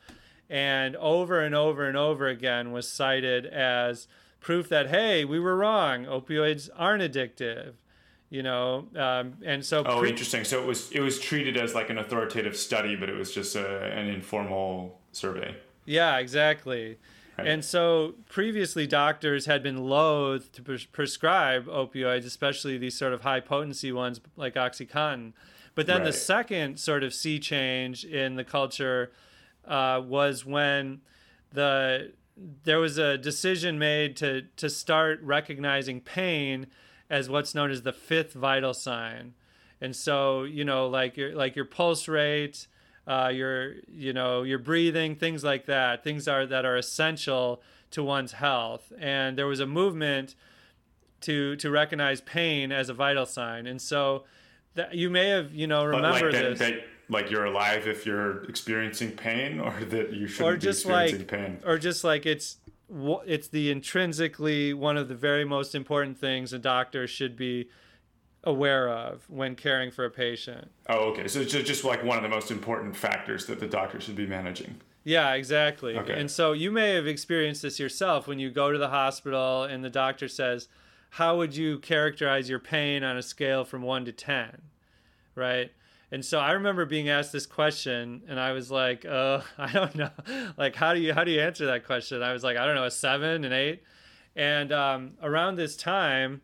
and 0.48 0.96
over 0.96 1.40
and 1.40 1.54
over 1.54 1.86
and 1.86 1.96
over 1.96 2.26
again 2.26 2.72
was 2.72 2.88
cited 2.88 3.44
as 3.44 4.08
proof 4.40 4.68
that 4.68 4.88
hey 4.88 5.24
we 5.24 5.38
were 5.38 5.56
wrong. 5.56 6.06
Opioids 6.06 6.70
aren't 6.74 7.02
addictive 7.02 7.74
you 8.30 8.42
know 8.42 8.86
um, 8.96 9.34
and 9.44 9.64
so 9.64 9.82
oh 9.86 10.00
pre- 10.00 10.10
interesting. 10.10 10.44
So 10.44 10.62
it 10.62 10.66
was 10.66 10.90
it 10.92 11.00
was 11.00 11.18
treated 11.18 11.56
as 11.56 11.74
like 11.74 11.90
an 11.90 11.98
authoritative 11.98 12.56
study 12.56 12.96
but 12.96 13.08
it 13.08 13.16
was 13.16 13.32
just 13.32 13.56
a, 13.56 13.84
an 13.92 14.08
informal 14.08 15.00
survey. 15.12 15.54
Yeah 15.84 16.18
exactly. 16.18 16.98
And 17.46 17.64
so 17.64 18.14
previously 18.28 18.86
doctors 18.86 19.46
had 19.46 19.62
been 19.62 19.78
loath 19.78 20.50
to 20.52 20.62
pres- 20.62 20.84
prescribe 20.84 21.66
opioids 21.66 22.24
especially 22.24 22.78
these 22.78 22.98
sort 22.98 23.12
of 23.12 23.22
high 23.22 23.40
potency 23.40 23.92
ones 23.92 24.20
like 24.36 24.54
oxycontin. 24.54 25.32
But 25.74 25.86
then 25.86 25.98
right. 25.98 26.06
the 26.06 26.12
second 26.12 26.80
sort 26.80 27.04
of 27.04 27.14
sea 27.14 27.38
change 27.38 28.04
in 28.04 28.34
the 28.34 28.42
culture 28.42 29.12
uh, 29.64 30.02
was 30.04 30.44
when 30.44 31.02
the 31.52 32.12
there 32.64 32.78
was 32.78 32.98
a 32.98 33.18
decision 33.18 33.78
made 33.78 34.16
to 34.16 34.42
to 34.56 34.68
start 34.68 35.20
recognizing 35.22 36.00
pain 36.00 36.66
as 37.10 37.28
what's 37.28 37.54
known 37.54 37.70
as 37.70 37.82
the 37.82 37.92
fifth 37.92 38.32
vital 38.32 38.74
sign, 38.74 39.34
and 39.80 39.94
so 39.94 40.44
you 40.44 40.64
know 40.64 40.88
like 40.88 41.16
your 41.16 41.34
like 41.34 41.56
your 41.56 41.64
pulse 41.64 42.08
rate, 42.08 42.66
uh, 43.08 43.30
your 43.32 43.74
you 43.90 44.12
know 44.12 44.42
your 44.42 44.58
breathing, 44.58 45.16
things 45.16 45.42
like 45.42 45.66
that, 45.66 46.04
things 46.04 46.28
are 46.28 46.46
that 46.46 46.64
are 46.64 46.76
essential 46.76 47.62
to 47.90 48.04
one's 48.04 48.32
health, 48.32 48.92
and 48.98 49.38
there 49.38 49.46
was 49.46 49.60
a 49.60 49.66
movement 49.66 50.34
to 51.22 51.56
to 51.56 51.70
recognize 51.70 52.20
pain 52.20 52.70
as 52.70 52.90
a 52.90 52.94
vital 52.94 53.24
sign, 53.24 53.66
and 53.66 53.80
so 53.80 54.24
that 54.74 54.94
you 54.94 55.08
may 55.08 55.30
have 55.30 55.54
you 55.54 55.66
know 55.66 55.84
remember 55.84 56.30
like 56.30 56.40
this. 56.40 56.58
That, 56.58 56.84
like 57.08 57.30
you're 57.30 57.46
alive 57.46 57.88
if 57.88 58.04
you're 58.04 58.44
experiencing 58.44 59.12
pain 59.12 59.58
or 59.58 59.72
that 59.86 60.12
you 60.12 60.26
shouldn't 60.26 60.54
or 60.54 60.58
just 60.58 60.86
be 60.86 60.92
experiencing 60.92 61.18
like, 61.20 61.28
pain? 61.28 61.58
or 61.64 61.78
just 61.78 62.04
like 62.04 62.26
it's 62.26 62.58
it's 63.26 63.48
the 63.48 63.70
intrinsically 63.70 64.74
one 64.74 64.98
of 64.98 65.08
the 65.08 65.14
very 65.14 65.46
most 65.46 65.74
important 65.74 66.18
things 66.18 66.52
a 66.52 66.58
doctor 66.58 67.06
should 67.06 67.36
be 67.36 67.70
aware 68.48 68.88
of 68.88 69.28
when 69.28 69.54
caring 69.54 69.90
for 69.90 70.04
a 70.04 70.10
patient. 70.10 70.70
Oh, 70.88 71.10
okay. 71.10 71.28
So 71.28 71.40
it's 71.40 71.52
just 71.52 71.84
like 71.84 72.02
one 72.02 72.16
of 72.16 72.22
the 72.22 72.28
most 72.28 72.50
important 72.50 72.96
factors 72.96 73.46
that 73.46 73.60
the 73.60 73.66
doctor 73.66 74.00
should 74.00 74.16
be 74.16 74.26
managing. 74.26 74.80
Yeah, 75.04 75.34
exactly. 75.34 75.96
Okay. 75.96 76.18
And 76.18 76.30
so 76.30 76.52
you 76.52 76.70
may 76.70 76.94
have 76.94 77.06
experienced 77.06 77.62
this 77.62 77.78
yourself 77.78 78.26
when 78.26 78.38
you 78.38 78.50
go 78.50 78.72
to 78.72 78.78
the 78.78 78.88
hospital 78.88 79.64
and 79.64 79.84
the 79.84 79.90
doctor 79.90 80.28
says, 80.28 80.68
"How 81.10 81.36
would 81.36 81.56
you 81.56 81.78
characterize 81.78 82.48
your 82.48 82.58
pain 82.58 83.04
on 83.04 83.16
a 83.16 83.22
scale 83.22 83.64
from 83.64 83.82
1 83.82 84.04
to 84.06 84.12
10?" 84.12 84.62
Right? 85.34 85.72
And 86.10 86.24
so 86.24 86.38
I 86.40 86.52
remember 86.52 86.86
being 86.86 87.10
asked 87.10 87.32
this 87.32 87.46
question, 87.46 88.22
and 88.28 88.40
I 88.40 88.52
was 88.52 88.70
like, 88.70 89.04
"Uh, 89.04 89.42
I 89.58 89.72
don't 89.72 89.94
know. 89.94 90.10
like, 90.56 90.74
how 90.74 90.94
do 90.94 91.00
you 91.00 91.12
how 91.12 91.24
do 91.24 91.30
you 91.30 91.40
answer 91.40 91.66
that 91.66 91.84
question?" 91.84 92.22
I 92.22 92.32
was 92.32 92.42
like, 92.42 92.56
"I 92.56 92.64
don't 92.64 92.74
know, 92.74 92.84
a 92.84 92.90
seven, 92.90 93.44
an 93.44 93.52
eight. 93.52 93.82
And 94.36 94.72
um, 94.72 95.12
around 95.22 95.56
this 95.56 95.76
time, 95.76 96.40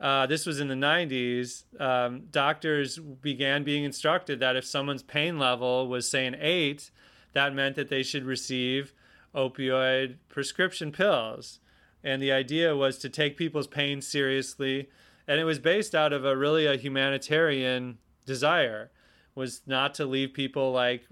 uh, 0.00 0.26
this 0.26 0.46
was 0.46 0.60
in 0.60 0.68
the 0.68 0.74
90s. 0.74 1.64
Um, 1.80 2.24
doctors 2.30 2.98
began 2.98 3.64
being 3.64 3.84
instructed 3.84 4.40
that 4.40 4.56
if 4.56 4.64
someone's 4.64 5.02
pain 5.02 5.38
level 5.38 5.88
was 5.88 6.08
say 6.08 6.26
an 6.26 6.36
eight, 6.38 6.90
that 7.32 7.54
meant 7.54 7.76
that 7.76 7.88
they 7.88 8.02
should 8.02 8.24
receive 8.24 8.92
opioid 9.34 10.16
prescription 10.28 10.92
pills. 10.92 11.60
And 12.02 12.20
the 12.20 12.32
idea 12.32 12.76
was 12.76 12.98
to 12.98 13.08
take 13.08 13.36
people's 13.36 13.66
pain 13.66 14.00
seriously. 14.00 14.88
And 15.26 15.40
it 15.40 15.44
was 15.44 15.58
based 15.58 15.94
out 15.94 16.12
of 16.12 16.24
a 16.24 16.36
really 16.36 16.66
a 16.66 16.76
humanitarian 16.76 17.98
desire 18.26 18.90
was 19.34 19.62
not 19.66 19.94
to 19.94 20.06
leave 20.06 20.32
people 20.32 20.70
like, 20.72 21.06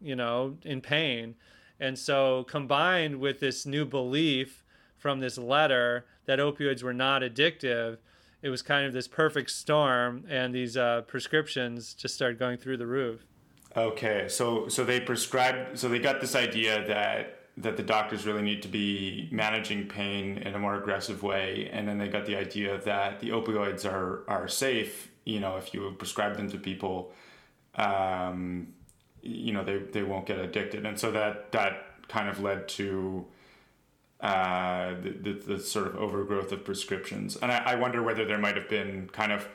you 0.00 0.16
know, 0.16 0.56
in 0.64 0.80
pain. 0.80 1.34
And 1.78 1.98
so 1.98 2.44
combined 2.44 3.20
with 3.20 3.40
this 3.40 3.66
new 3.66 3.84
belief 3.84 4.64
from 4.96 5.20
this 5.20 5.38
letter 5.38 6.06
that 6.26 6.40
opioids 6.40 6.82
were 6.82 6.94
not 6.94 7.22
addictive, 7.22 7.98
it 8.42 8.48
was 8.48 8.62
kind 8.62 8.86
of 8.86 8.92
this 8.92 9.08
perfect 9.08 9.50
storm 9.50 10.24
and 10.28 10.54
these 10.54 10.76
uh, 10.76 11.02
prescriptions 11.02 11.94
just 11.94 12.14
started 12.14 12.38
going 12.38 12.58
through 12.58 12.76
the 12.76 12.86
roof. 12.86 13.26
Okay, 13.76 14.28
so 14.28 14.68
so 14.68 14.84
they 14.84 14.98
prescribed. 14.98 15.78
So 15.78 15.88
they 15.88 15.98
got 15.98 16.20
this 16.20 16.34
idea 16.34 16.86
that 16.86 17.38
that 17.58 17.76
the 17.76 17.82
doctors 17.82 18.24
really 18.24 18.42
need 18.42 18.62
to 18.62 18.68
be 18.68 19.28
managing 19.30 19.86
pain 19.86 20.38
in 20.38 20.54
a 20.54 20.58
more 20.58 20.76
aggressive 20.76 21.22
way, 21.22 21.68
and 21.72 21.86
then 21.86 21.98
they 21.98 22.08
got 22.08 22.24
the 22.24 22.36
idea 22.36 22.80
that 22.84 23.20
the 23.20 23.30
opioids 23.30 23.84
are 23.84 24.24
are 24.28 24.48
safe. 24.48 25.10
You 25.24 25.40
know, 25.40 25.56
if 25.56 25.74
you 25.74 25.94
prescribe 25.98 26.36
them 26.36 26.50
to 26.50 26.58
people, 26.58 27.12
um, 27.74 28.68
you 29.22 29.52
know 29.52 29.62
they 29.62 29.78
they 29.78 30.02
won't 30.02 30.26
get 30.26 30.38
addicted, 30.38 30.86
and 30.86 30.98
so 30.98 31.12
that 31.12 31.52
that 31.52 32.08
kind 32.08 32.28
of 32.28 32.40
led 32.40 32.68
to 32.68 33.26
uh, 34.20 34.94
the, 35.02 35.10
the, 35.10 35.32
the 35.54 35.58
sort 35.60 35.86
of 35.86 35.96
overgrowth 35.96 36.50
of 36.52 36.64
prescriptions. 36.64 37.36
And 37.36 37.52
I, 37.52 37.58
I 37.58 37.74
wonder 37.76 38.02
whether 38.02 38.24
there 38.24 38.38
might 38.38 38.56
have 38.56 38.68
been 38.68 39.08
kind 39.12 39.30
of 39.32 39.48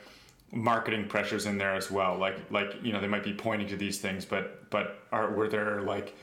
marketing 0.54 1.08
pressures 1.08 1.46
in 1.46 1.58
there 1.58 1.74
as 1.74 1.90
well. 1.90 2.16
Like 2.16 2.38
like 2.50 2.76
you 2.82 2.92
know 2.92 3.00
they 3.00 3.08
might 3.08 3.24
be 3.24 3.34
pointing 3.34 3.68
to 3.68 3.76
these 3.76 3.98
things, 3.98 4.24
but 4.24 4.70
but 4.70 5.02
are 5.12 5.30
were 5.30 5.48
there 5.48 5.82
like 5.82 6.16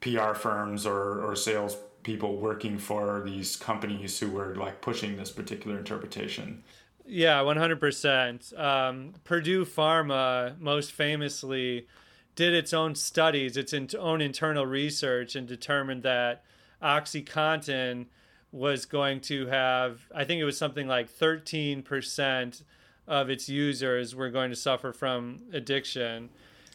PR 0.00 0.32
firms 0.34 0.86
or 0.86 1.22
or 1.24 1.36
sales 1.36 1.76
people 2.02 2.36
working 2.36 2.78
for 2.78 3.22
these 3.24 3.56
companies 3.56 4.18
who 4.18 4.28
were 4.28 4.54
like 4.56 4.80
pushing 4.80 5.16
this 5.16 5.30
particular 5.30 5.78
interpretation? 5.78 6.62
Yeah, 7.06 7.42
one 7.42 7.56
hundred 7.56 7.80
percent. 7.80 8.52
Um, 8.56 9.14
Purdue 9.24 9.64
Pharma 9.64 10.58
most 10.58 10.92
famously 10.92 11.86
did 12.34 12.54
its 12.54 12.72
own 12.72 12.94
studies, 12.94 13.56
its 13.56 13.72
own 13.94 14.20
internal 14.20 14.66
research, 14.66 15.36
and 15.36 15.46
determined 15.46 16.02
that 16.02 16.42
OxyContin 16.84 18.06
was 18.52 18.86
going 18.86 19.20
to 19.22 19.46
have, 19.46 20.02
I 20.14 20.24
think 20.24 20.40
it 20.40 20.44
was 20.44 20.58
something 20.58 20.86
like 20.86 21.08
thirteen 21.08 21.82
percent 21.82 22.62
of 23.06 23.28
its 23.28 23.48
users 23.48 24.14
were 24.14 24.30
going 24.30 24.50
to 24.50 24.56
suffer 24.56 24.92
from 24.92 25.40
addiction. 25.52 26.30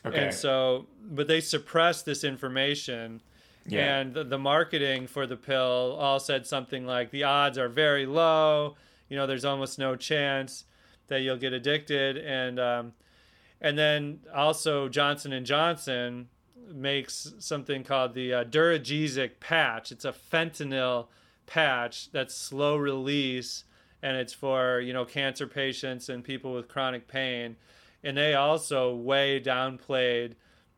Okay. 0.06 0.26
And 0.26 0.34
so, 0.34 0.88
but 1.02 1.28
they 1.28 1.42
suppressed 1.42 2.06
this 2.06 2.24
information. 2.24 3.22
Yeah. 3.66 4.00
And 4.00 4.14
the, 4.14 4.24
the, 4.24 4.38
marketing 4.38 5.08
for 5.08 5.28
the 5.28 5.36
pill 5.36 5.98
all 6.00 6.20
said 6.20 6.48
something 6.48 6.86
like 6.86 7.12
the 7.12 7.24
odds 7.24 7.58
are 7.58 7.70
very 7.70 8.06
low. 8.06 8.76
You 9.10 9.18
know, 9.18 9.28
there's 9.28 9.46
almost 9.46 9.78
no 9.78 9.96
chance 9.96 10.66
that 11.08 11.22
you'll 11.22 11.38
get 11.38 11.54
addicted. 11.54 12.18
And 12.18 12.60
um, 12.60 12.94
and 13.62 13.78
then 13.78 14.22
also 14.34 14.88
Johnson 14.88 15.34
and 15.34 15.46
Johnson 15.46 16.30
makes 16.74 17.34
something 17.40 17.84
called 17.84 18.14
the 18.14 18.34
uh, 18.34 18.44
Duragesic 18.44 19.40
patch. 19.40 19.92
It's 19.92 20.06
a 20.06 20.14
fentanyl 20.14 21.08
patch 21.46 22.12
that's 22.12 22.36
slow 22.36 22.78
release 22.78 23.64
and 24.04 24.16
it's 24.16 24.34
for 24.34 24.80
you 24.80 24.94
know 24.94 25.04
cancer 25.04 25.48
patients 25.48 26.08
and 26.08 26.24
people 26.24 26.54
with 26.54 26.68
chronic 26.68 27.08
pain 27.08 27.56
and 28.04 28.16
they 28.16 28.36
also 28.36 28.94
way 28.94 29.42
downplayed 29.42 30.34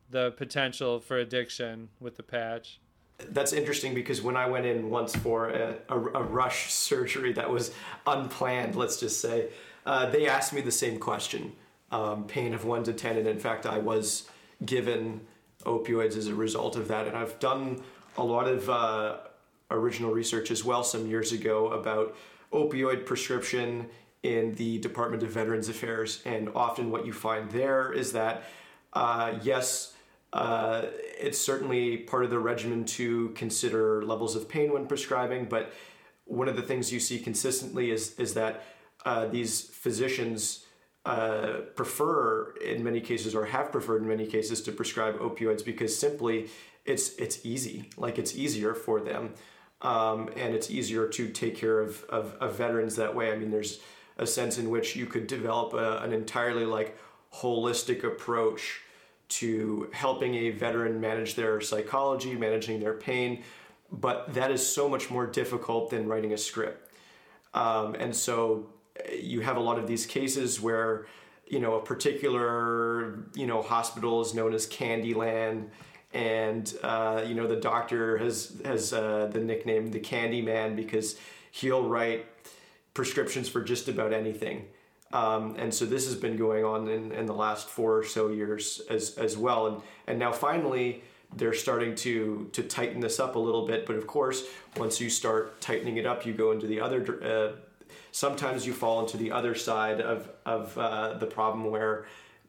the 0.08 0.30
potential 0.32 0.98
for 0.98 1.18
addiction 1.18 1.90
with 2.00 2.16
the 2.16 2.22
patch 2.22 2.80
that's 3.30 3.52
interesting 3.52 3.94
because 3.94 4.22
when 4.22 4.36
I 4.36 4.46
went 4.48 4.66
in 4.66 4.90
once 4.90 5.14
for 5.14 5.50
a, 5.50 5.76
a, 5.88 5.96
a 5.96 6.22
rush 6.22 6.72
surgery 6.72 7.32
that 7.34 7.48
was 7.48 7.72
unplanned, 8.06 8.74
let's 8.74 8.98
just 8.98 9.20
say, 9.20 9.48
uh, 9.86 10.10
they 10.10 10.26
asked 10.26 10.52
me 10.52 10.60
the 10.60 10.72
same 10.72 10.98
question 10.98 11.52
um, 11.90 12.24
pain 12.24 12.54
of 12.54 12.64
1 12.64 12.84
to 12.84 12.92
10. 12.92 13.18
And 13.18 13.28
in 13.28 13.38
fact, 13.38 13.66
I 13.66 13.78
was 13.78 14.28
given 14.64 15.20
opioids 15.64 16.16
as 16.16 16.28
a 16.28 16.34
result 16.34 16.76
of 16.76 16.88
that. 16.88 17.06
And 17.06 17.16
I've 17.16 17.38
done 17.38 17.82
a 18.16 18.24
lot 18.24 18.46
of 18.48 18.68
uh, 18.68 19.16
original 19.70 20.12
research 20.12 20.50
as 20.50 20.64
well 20.64 20.84
some 20.84 21.06
years 21.06 21.32
ago 21.32 21.68
about 21.72 22.14
opioid 22.52 23.06
prescription 23.06 23.88
in 24.22 24.54
the 24.54 24.78
Department 24.78 25.22
of 25.22 25.30
Veterans 25.30 25.68
Affairs. 25.68 26.22
And 26.24 26.50
often 26.54 26.90
what 26.90 27.06
you 27.06 27.12
find 27.12 27.50
there 27.50 27.92
is 27.92 28.12
that, 28.12 28.44
uh, 28.92 29.34
yes, 29.42 29.94
uh, 30.32 30.86
it's 31.18 31.38
certainly 31.38 31.98
part 31.98 32.24
of 32.24 32.30
the 32.30 32.38
regimen 32.38 32.84
to 32.84 33.30
consider 33.30 34.04
levels 34.04 34.36
of 34.36 34.48
pain 34.48 34.72
when 34.72 34.86
prescribing, 34.86 35.46
but 35.46 35.72
one 36.24 36.48
of 36.48 36.56
the 36.56 36.62
things 36.62 36.92
you 36.92 37.00
see 37.00 37.18
consistently 37.18 37.90
is, 37.90 38.18
is 38.18 38.34
that 38.34 38.64
uh, 39.04 39.26
these 39.26 39.60
physicians 39.60 40.64
uh, 41.04 41.60
prefer, 41.74 42.52
in 42.64 42.82
many 42.84 43.00
cases, 43.00 43.34
or 43.34 43.46
have 43.46 43.72
preferred 43.72 44.02
in 44.02 44.08
many 44.08 44.26
cases, 44.26 44.62
to 44.62 44.72
prescribe 44.72 45.18
opioids 45.18 45.64
because 45.64 45.96
simply 45.98 46.48
it's 46.84 47.14
it's 47.16 47.44
easy, 47.44 47.90
like 47.96 48.18
it's 48.18 48.36
easier 48.36 48.74
for 48.74 49.00
them 49.00 49.34
um, 49.82 50.30
and 50.36 50.54
it's 50.54 50.70
easier 50.70 51.08
to 51.08 51.28
take 51.28 51.56
care 51.56 51.80
of, 51.80 52.04
of, 52.04 52.36
of, 52.40 52.56
veterans 52.56 52.96
that 52.96 53.14
way. 53.14 53.32
I 53.32 53.36
mean, 53.36 53.50
there's 53.50 53.80
a 54.16 54.26
sense 54.26 54.56
in 54.58 54.70
which 54.70 54.94
you 54.94 55.06
could 55.06 55.26
develop 55.26 55.74
a, 55.74 55.98
an 55.98 56.12
entirely 56.12 56.64
like 56.64 56.96
holistic 57.34 58.04
approach 58.04 58.80
to 59.28 59.90
helping 59.92 60.34
a 60.34 60.50
veteran 60.50 61.00
manage 61.00 61.34
their 61.34 61.60
psychology, 61.60 62.34
managing 62.34 62.78
their 62.78 62.94
pain, 62.94 63.42
but 63.90 64.32
that 64.34 64.50
is 64.50 64.64
so 64.64 64.88
much 64.88 65.10
more 65.10 65.26
difficult 65.26 65.90
than 65.90 66.06
writing 66.06 66.32
a 66.32 66.38
script. 66.38 66.92
Um, 67.54 67.94
and 67.96 68.14
so 68.14 68.66
you 69.12 69.40
have 69.40 69.56
a 69.56 69.60
lot 69.60 69.78
of 69.78 69.86
these 69.86 70.06
cases 70.06 70.60
where 70.60 71.06
you 71.46 71.60
know 71.60 71.74
a 71.74 71.82
particular 71.82 73.24
you 73.34 73.46
know 73.46 73.62
hospital 73.62 74.20
is 74.20 74.34
known 74.34 74.54
as 74.54 74.66
Candyland 74.66 75.68
and 76.14 76.74
uh, 76.82 77.24
you 77.26 77.34
know 77.34 77.46
the 77.46 77.56
doctor 77.56 78.18
has 78.18 78.60
has 78.64 78.92
uh, 78.92 79.28
the 79.32 79.40
nickname 79.40 79.90
the 79.90 80.00
Candy 80.00 80.42
Man 80.42 80.76
because 80.76 81.16
he'll 81.50 81.88
write 81.88 82.26
prescriptions 82.94 83.48
for 83.48 83.62
just 83.62 83.88
about 83.88 84.12
anything. 84.12 84.66
Um, 85.12 85.56
and 85.58 85.72
so 85.72 85.84
this 85.84 86.06
has 86.06 86.14
been 86.14 86.36
going 86.36 86.64
on 86.64 86.88
in, 86.88 87.12
in 87.12 87.26
the 87.26 87.34
last 87.34 87.68
four 87.68 87.98
or 87.98 88.04
so 88.04 88.28
years 88.28 88.80
as 88.90 89.16
as 89.18 89.36
well. 89.36 89.66
And 89.66 89.82
and 90.06 90.18
now 90.18 90.32
finally 90.32 91.02
they're 91.36 91.54
starting 91.54 91.94
to 91.96 92.48
to 92.52 92.62
tighten 92.62 93.00
this 93.00 93.20
up 93.20 93.36
a 93.36 93.38
little 93.38 93.66
bit. 93.66 93.86
But 93.86 93.96
of 93.96 94.06
course, 94.06 94.44
once 94.76 95.00
you 95.00 95.10
start 95.10 95.60
tightening 95.60 95.96
it 95.96 96.06
up, 96.06 96.26
you 96.26 96.32
go 96.32 96.52
into 96.52 96.66
the 96.66 96.80
other. 96.80 97.22
Uh, 97.22 97.52
sometimes 98.12 98.66
you 98.66 98.72
fall 98.72 99.00
into 99.00 99.16
the 99.16 99.32
other 99.32 99.54
side 99.56 100.00
of 100.00 100.30
of 100.46 100.78
uh, 100.78 101.14
the 101.14 101.26
problem 101.26 101.70
where 101.70 102.06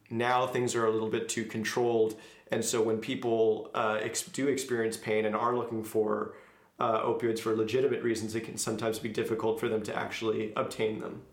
now 0.10 0.46
things 0.46 0.76
are 0.76 0.86
a 0.86 0.92
little 0.92 1.10
bit 1.10 1.28
too 1.28 1.46
controlled 1.46 2.16
and 2.54 2.64
so 2.64 2.84
when 2.84 3.00
people 3.00 3.72
uh, 3.74 3.98
ex- 4.00 4.22
do 4.22 4.48
experience 4.48 4.96
pain 4.96 5.26
and 5.26 5.36
are 5.36 5.56
looking 5.56 5.84
for 5.84 6.36
uh, 6.80 7.02
opioids 7.02 7.40
for 7.40 7.56
legitimate 7.56 8.04
reasons, 8.04 8.36
it 8.36 8.42
can 8.42 8.58
sometimes 8.58 9.00
be 9.00 9.10
difficult 9.10 9.60
for 9.60 9.68
them 9.68 9.82
to 9.84 9.96
actually 9.96 10.54
obtain 10.56 11.00
them. 11.00 11.24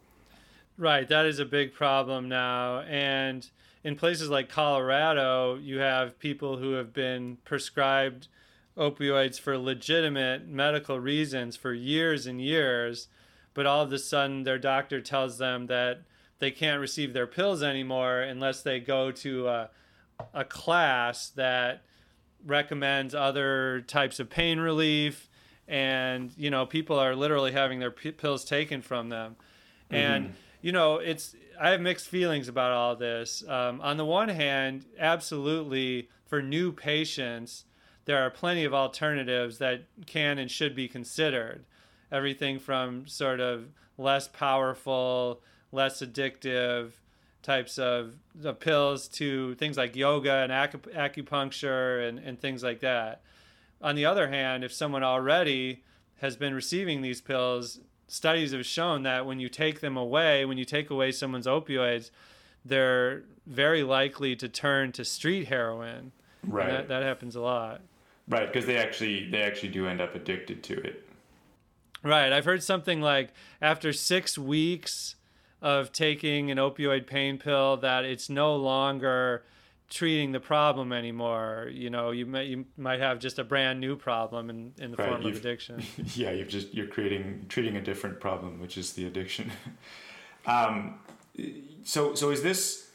Right, 0.78 1.06
that 1.08 1.26
is 1.26 1.38
a 1.38 1.44
big 1.44 1.74
problem 1.74 2.28
now. 2.28 2.80
And 2.80 3.46
in 3.84 3.96
places 3.96 4.30
like 4.30 4.48
Colorado, 4.48 5.56
you 5.56 5.78
have 5.78 6.18
people 6.18 6.56
who 6.56 6.72
have 6.72 6.94
been 6.94 7.36
prescribed 7.44 8.28
opioids 8.78 9.38
for 9.38 9.58
legitimate 9.58 10.48
medical 10.48 10.98
reasons 10.98 11.54
for 11.54 11.74
years 11.74 12.26
and 12.26 12.40
years, 12.40 13.08
but 13.54 13.66
all 13.66 13.82
of 13.82 13.92
a 13.92 13.98
sudden 13.98 14.44
their 14.44 14.58
doctor 14.58 15.00
tells 15.00 15.38
them 15.38 15.66
that 15.66 16.02
they 16.38 16.50
can't 16.50 16.80
receive 16.80 17.12
their 17.12 17.26
pills 17.26 17.62
anymore 17.62 18.20
unless 18.20 18.62
they 18.62 18.80
go 18.80 19.10
to 19.10 19.48
a 19.48 19.70
a 20.34 20.44
class 20.44 21.30
that 21.30 21.82
recommends 22.44 23.14
other 23.14 23.82
types 23.86 24.20
of 24.20 24.30
pain 24.30 24.58
relief. 24.58 25.28
And 25.68 26.32
you 26.36 26.50
know 26.50 26.66
people 26.66 26.98
are 26.98 27.14
literally 27.14 27.52
having 27.52 27.78
their 27.78 27.90
p- 27.90 28.12
pills 28.12 28.44
taken 28.44 28.82
from 28.82 29.08
them. 29.08 29.36
Mm-hmm. 29.90 29.94
and 29.94 30.34
you 30.62 30.70
know 30.70 30.98
it's 30.98 31.34
i 31.60 31.70
have 31.70 31.80
mixed 31.80 32.06
feelings 32.08 32.48
about 32.48 32.72
all 32.72 32.96
this. 32.96 33.42
Um, 33.48 33.80
on 33.80 33.96
the 33.96 34.04
one 34.04 34.28
hand 34.28 34.84
absolutely 34.98 36.08
for 36.26 36.42
new 36.42 36.72
patients 36.72 37.64
there 38.04 38.22
are 38.22 38.30
plenty 38.30 38.64
of 38.64 38.72
alternatives 38.72 39.58
that 39.58 39.82
can 40.06 40.38
and 40.38 40.50
should 40.50 40.74
be 40.74 40.88
considered 40.88 41.64
everything 42.10 42.58
from 42.58 43.06
sort 43.06 43.40
of 43.40 43.66
less 43.98 44.28
powerful 44.28 45.40
less 45.72 46.02
addictive 46.02 46.92
types 47.42 47.78
of 47.78 48.14
the 48.34 48.52
pills 48.52 49.08
to 49.08 49.54
things 49.54 49.76
like 49.76 49.96
yoga 49.96 50.32
and 50.32 50.52
acu- 50.52 50.94
acupuncture 50.94 52.06
and, 52.06 52.18
and 52.18 52.40
things 52.40 52.62
like 52.62 52.80
that. 52.80 53.22
On 53.80 53.94
the 53.94 54.04
other 54.04 54.28
hand, 54.28 54.62
if 54.62 54.72
someone 54.72 55.02
already 55.02 55.82
has 56.20 56.36
been 56.36 56.54
receiving 56.54 57.00
these 57.00 57.20
pills, 57.20 57.80
studies 58.08 58.52
have 58.52 58.66
shown 58.66 59.04
that 59.04 59.24
when 59.24 59.40
you 59.40 59.48
take 59.48 59.80
them 59.80 59.96
away, 59.96 60.44
when 60.44 60.58
you 60.58 60.66
take 60.66 60.90
away 60.90 61.12
someone's 61.12 61.46
opioids, 61.46 62.10
they're 62.62 63.22
very 63.46 63.82
likely 63.82 64.36
to 64.36 64.48
turn 64.48 64.92
to 64.92 65.04
street 65.04 65.48
heroin. 65.48 66.12
Right. 66.46 66.70
That, 66.70 66.88
that, 66.88 67.02
happens 67.02 67.36
a 67.36 67.40
lot. 67.40 67.80
Right, 68.28 68.46
because 68.46 68.66
they 68.66 68.76
actually 68.76 69.28
they 69.30 69.42
actually 69.42 69.70
do 69.70 69.86
end 69.86 70.00
up 70.00 70.14
addicted 70.14 70.62
to 70.64 70.74
it. 70.80 71.09
Right. 72.02 72.32
I've 72.32 72.44
heard 72.44 72.62
something 72.62 73.00
like 73.00 73.32
after 73.60 73.92
six 73.92 74.38
weeks 74.38 75.16
of 75.62 75.92
taking 75.92 76.50
an 76.50 76.58
opioid 76.58 77.06
pain 77.06 77.38
pill 77.38 77.76
that 77.78 78.04
it's 78.04 78.30
no 78.30 78.56
longer 78.56 79.44
treating 79.90 80.32
the 80.32 80.40
problem 80.40 80.92
anymore. 80.92 81.68
You 81.72 81.90
know, 81.90 82.12
you 82.12 82.24
might 82.24 82.46
you 82.46 82.64
might 82.76 83.00
have 83.00 83.18
just 83.18 83.38
a 83.38 83.44
brand 83.44 83.80
new 83.80 83.96
problem 83.96 84.48
in, 84.48 84.72
in 84.78 84.92
the 84.92 84.96
right, 84.96 85.08
form 85.08 85.26
of 85.26 85.36
addiction. 85.36 85.82
Yeah, 86.14 86.30
you've 86.30 86.48
just 86.48 86.72
you're 86.72 86.86
creating 86.86 87.46
treating 87.48 87.76
a 87.76 87.82
different 87.82 88.20
problem, 88.20 88.60
which 88.60 88.78
is 88.78 88.94
the 88.94 89.06
addiction. 89.06 89.50
um, 90.46 91.00
so 91.82 92.14
so 92.14 92.30
is 92.30 92.42
this 92.42 92.89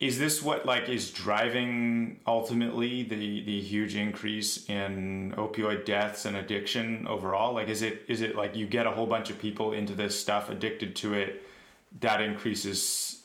is 0.00 0.18
this 0.18 0.42
what 0.42 0.66
like 0.66 0.88
is 0.88 1.10
driving 1.10 2.18
ultimately 2.26 3.04
the 3.04 3.44
the 3.44 3.60
huge 3.60 3.94
increase 3.94 4.68
in 4.68 5.32
opioid 5.36 5.84
deaths 5.84 6.24
and 6.24 6.36
addiction 6.36 7.06
overall? 7.06 7.54
Like 7.54 7.68
is 7.68 7.82
it 7.82 8.02
is 8.08 8.20
it 8.20 8.34
like 8.34 8.56
you 8.56 8.66
get 8.66 8.86
a 8.86 8.90
whole 8.90 9.06
bunch 9.06 9.30
of 9.30 9.38
people 9.38 9.72
into 9.72 9.94
this 9.94 10.18
stuff 10.18 10.50
addicted 10.50 10.96
to 10.96 11.14
it 11.14 11.42
that 12.00 12.20
increases 12.20 13.22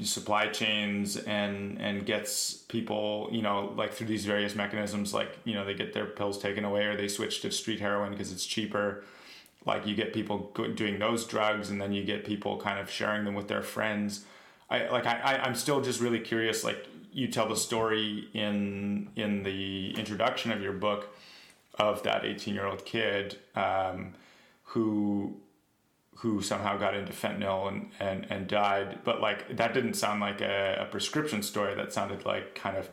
supply 0.00 0.46
chains 0.46 1.16
and 1.16 1.78
and 1.80 2.06
gets 2.06 2.54
people 2.68 3.28
you 3.32 3.42
know 3.42 3.74
like 3.76 3.92
through 3.92 4.06
these 4.06 4.24
various 4.24 4.54
mechanisms 4.54 5.12
like 5.12 5.36
you 5.44 5.54
know 5.54 5.64
they 5.64 5.74
get 5.74 5.92
their 5.92 6.06
pills 6.06 6.38
taken 6.38 6.64
away 6.64 6.84
or 6.84 6.96
they 6.96 7.08
switch 7.08 7.42
to 7.42 7.50
street 7.50 7.80
heroin 7.80 8.12
because 8.12 8.32
it's 8.32 8.46
cheaper? 8.46 9.04
Like 9.66 9.86
you 9.86 9.94
get 9.94 10.14
people 10.14 10.52
doing 10.76 10.98
those 10.98 11.26
drugs 11.26 11.70
and 11.70 11.80
then 11.80 11.92
you 11.92 12.04
get 12.04 12.24
people 12.24 12.56
kind 12.56 12.78
of 12.78 12.88
sharing 12.88 13.24
them 13.24 13.34
with 13.34 13.48
their 13.48 13.62
friends 13.62 14.24
i 14.70 14.88
like 14.88 15.06
i 15.06 15.40
i'm 15.42 15.54
still 15.54 15.80
just 15.80 16.00
really 16.00 16.20
curious 16.20 16.64
like 16.64 16.86
you 17.12 17.28
tell 17.28 17.48
the 17.48 17.56
story 17.56 18.28
in 18.34 19.08
in 19.16 19.42
the 19.42 19.92
introduction 19.98 20.52
of 20.52 20.60
your 20.60 20.72
book 20.72 21.14
of 21.78 22.02
that 22.02 22.24
18 22.24 22.54
year 22.54 22.66
old 22.66 22.84
kid 22.84 23.38
um, 23.54 24.14
who 24.64 25.36
who 26.16 26.40
somehow 26.40 26.78
got 26.78 26.94
into 26.94 27.12
fentanyl 27.12 27.68
and, 27.68 27.90
and, 28.00 28.26
and 28.30 28.48
died. 28.48 29.00
But 29.04 29.20
like 29.20 29.56
that 29.56 29.74
didn't 29.74 29.94
sound 29.94 30.20
like 30.20 30.40
a, 30.40 30.78
a, 30.80 30.84
prescription 30.86 31.42
story. 31.42 31.74
That 31.74 31.92
sounded 31.92 32.24
like 32.24 32.54
kind 32.54 32.76
of 32.76 32.88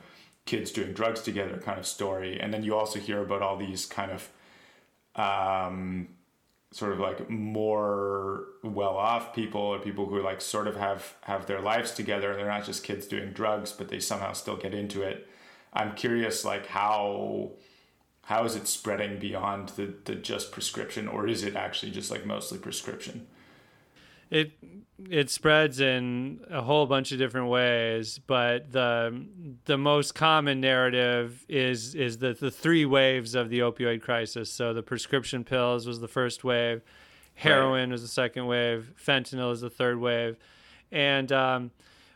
kids 0.46 0.72
doing 0.72 0.92
drugs 0.92 1.22
together 1.22 1.58
kind 1.58 1.80
of 1.80 1.88
story. 1.88 2.40
And 2.40 2.54
then 2.54 2.64
you 2.64 2.76
also 2.76 3.00
hear 3.00 3.22
about 3.22 3.42
all 3.42 3.56
these 3.56 3.86
kind 3.86 4.12
of 4.12 4.30
um, 5.16 6.10
sort 6.74 6.92
of 6.92 7.00
like 7.00 7.30
more 7.30 8.46
well 8.64 8.98
off 8.98 9.34
people 9.34 9.62
or 9.62 9.78
people 9.78 10.08
who 10.08 10.22
like 10.24 10.42
sort 10.42 10.68
of 10.68 10.76
have 10.76 11.14
have 11.22 11.46
their 11.46 11.62
lives 11.62 11.92
together. 11.92 12.32
And 12.32 12.40
they're 12.40 12.48
not 12.48 12.66
just 12.66 12.84
kids 12.84 13.06
doing 13.06 13.32
drugs, 13.32 13.72
but 13.72 13.90
they 13.90 14.00
somehow 14.00 14.34
still 14.34 14.58
get 14.58 14.74
into 14.74 15.04
it. 15.04 15.28
I'm 15.72 15.94
curious 15.94 16.44
like 16.44 16.66
how 16.66 17.52
how 18.24 18.44
is 18.46 18.56
it 18.56 18.68
spreading 18.68 19.20
beyond 19.20 19.70
the, 19.70 19.94
the 20.06 20.16
just 20.16 20.52
prescription 20.52 21.08
or 21.08 21.28
is 21.28 21.44
it 21.44 21.56
actually 21.56 21.92
just 21.92 22.10
like 22.10 22.26
mostly 22.26 22.58
prescription 22.58 23.28
it 24.34 24.52
it 25.10 25.30
spreads 25.30 25.82
in 25.82 26.40
a 26.50 26.62
whole 26.62 26.86
bunch 26.86 27.12
of 27.12 27.18
different 27.18 27.48
ways 27.48 28.20
but 28.26 28.72
the 28.72 29.26
the 29.66 29.78
most 29.78 30.16
common 30.16 30.62
narrative 30.62 31.46
is 31.50 31.96
is 31.96 32.18
the 32.20 32.34
the 32.34 32.52
three 32.52 32.86
waves 32.86 33.36
of 33.36 33.50
the 33.50 33.60
opioid 33.60 34.02
crisis 34.02 34.52
so 34.52 34.74
the 34.74 34.84
prescription 34.84 35.44
pills 35.44 35.86
was 35.86 36.00
the 36.00 36.08
first 36.08 36.44
wave 36.44 36.82
heroin 37.36 37.90
right. 37.90 37.92
was 37.92 38.02
the 38.02 38.08
second 38.08 38.46
wave 38.46 38.94
fentanyl 39.04 39.52
is 39.52 39.62
the 39.62 39.70
third 39.70 40.00
wave 40.00 40.38
and 40.92 41.32
um, 41.32 41.72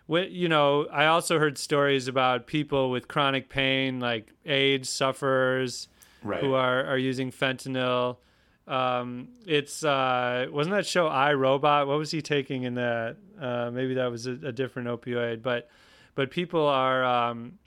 you 0.07 0.48
know, 0.48 0.88
I 0.91 1.07
also 1.07 1.38
heard 1.38 1.57
stories 1.57 2.07
about 2.07 2.48
people 2.48 2.89
with 2.91 3.07
chronic 3.07 3.49
pain, 3.49 3.99
like 3.99 4.31
AIDS 4.45 4.89
sufferers, 4.89 5.89
right. 6.23 6.41
who 6.41 6.53
are, 6.53 6.85
are 6.85 6.98
using 6.98 7.31
fentanyl. 7.31 8.18
Um, 8.68 9.30
it's 9.45 9.84
uh, 9.84 10.48
wasn't 10.52 10.76
that 10.76 10.85
show 10.85 11.07
I 11.07 11.34
Robot? 11.34 11.88
What 11.88 11.98
was 11.98 12.11
he 12.11 12.22
taking 12.22 12.64
in 12.64 12.76
that? 12.76 13.18
Uh, 13.39 13.72
maybe 13.72 13.94
that 13.94 14.11
was 14.11 14.27
a, 14.27 14.31
a, 14.31 14.52
different 14.52 14.89
opioid, 14.89 15.41
but 15.41 15.69
but 16.15 16.31
people 16.31 16.65
are. 16.65 17.03
Um, 17.03 17.60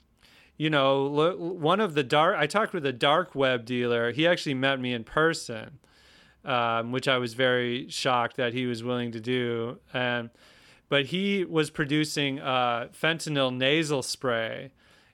you 0.57 0.69
know, 0.69 1.07
one 1.39 1.79
of 1.79 1.95
the 1.95 2.03
dark. 2.03 2.35
I 2.37 2.45
talked 2.45 2.71
with 2.71 2.85
a 2.85 2.93
dark 2.93 3.33
web 3.33 3.65
dealer. 3.65 4.11
He 4.11 4.27
actually 4.27 4.53
met 4.53 4.79
me 4.79 4.93
in 4.93 5.03
person, 5.03 5.79
um, 6.45 6.91
which 6.91 7.07
I 7.07 7.17
was 7.17 7.33
very 7.33 7.89
shocked 7.89 8.37
that 8.37 8.53
he 8.53 8.67
was 8.67 8.83
willing 8.83 9.11
to 9.13 9.19
do. 9.19 9.79
And 9.91 10.29
but 10.87 11.07
he 11.07 11.45
was 11.45 11.71
producing 11.71 12.39
uh, 12.39 12.89
fentanyl 12.93 13.51
nasal 13.51 14.03
spray 14.03 14.71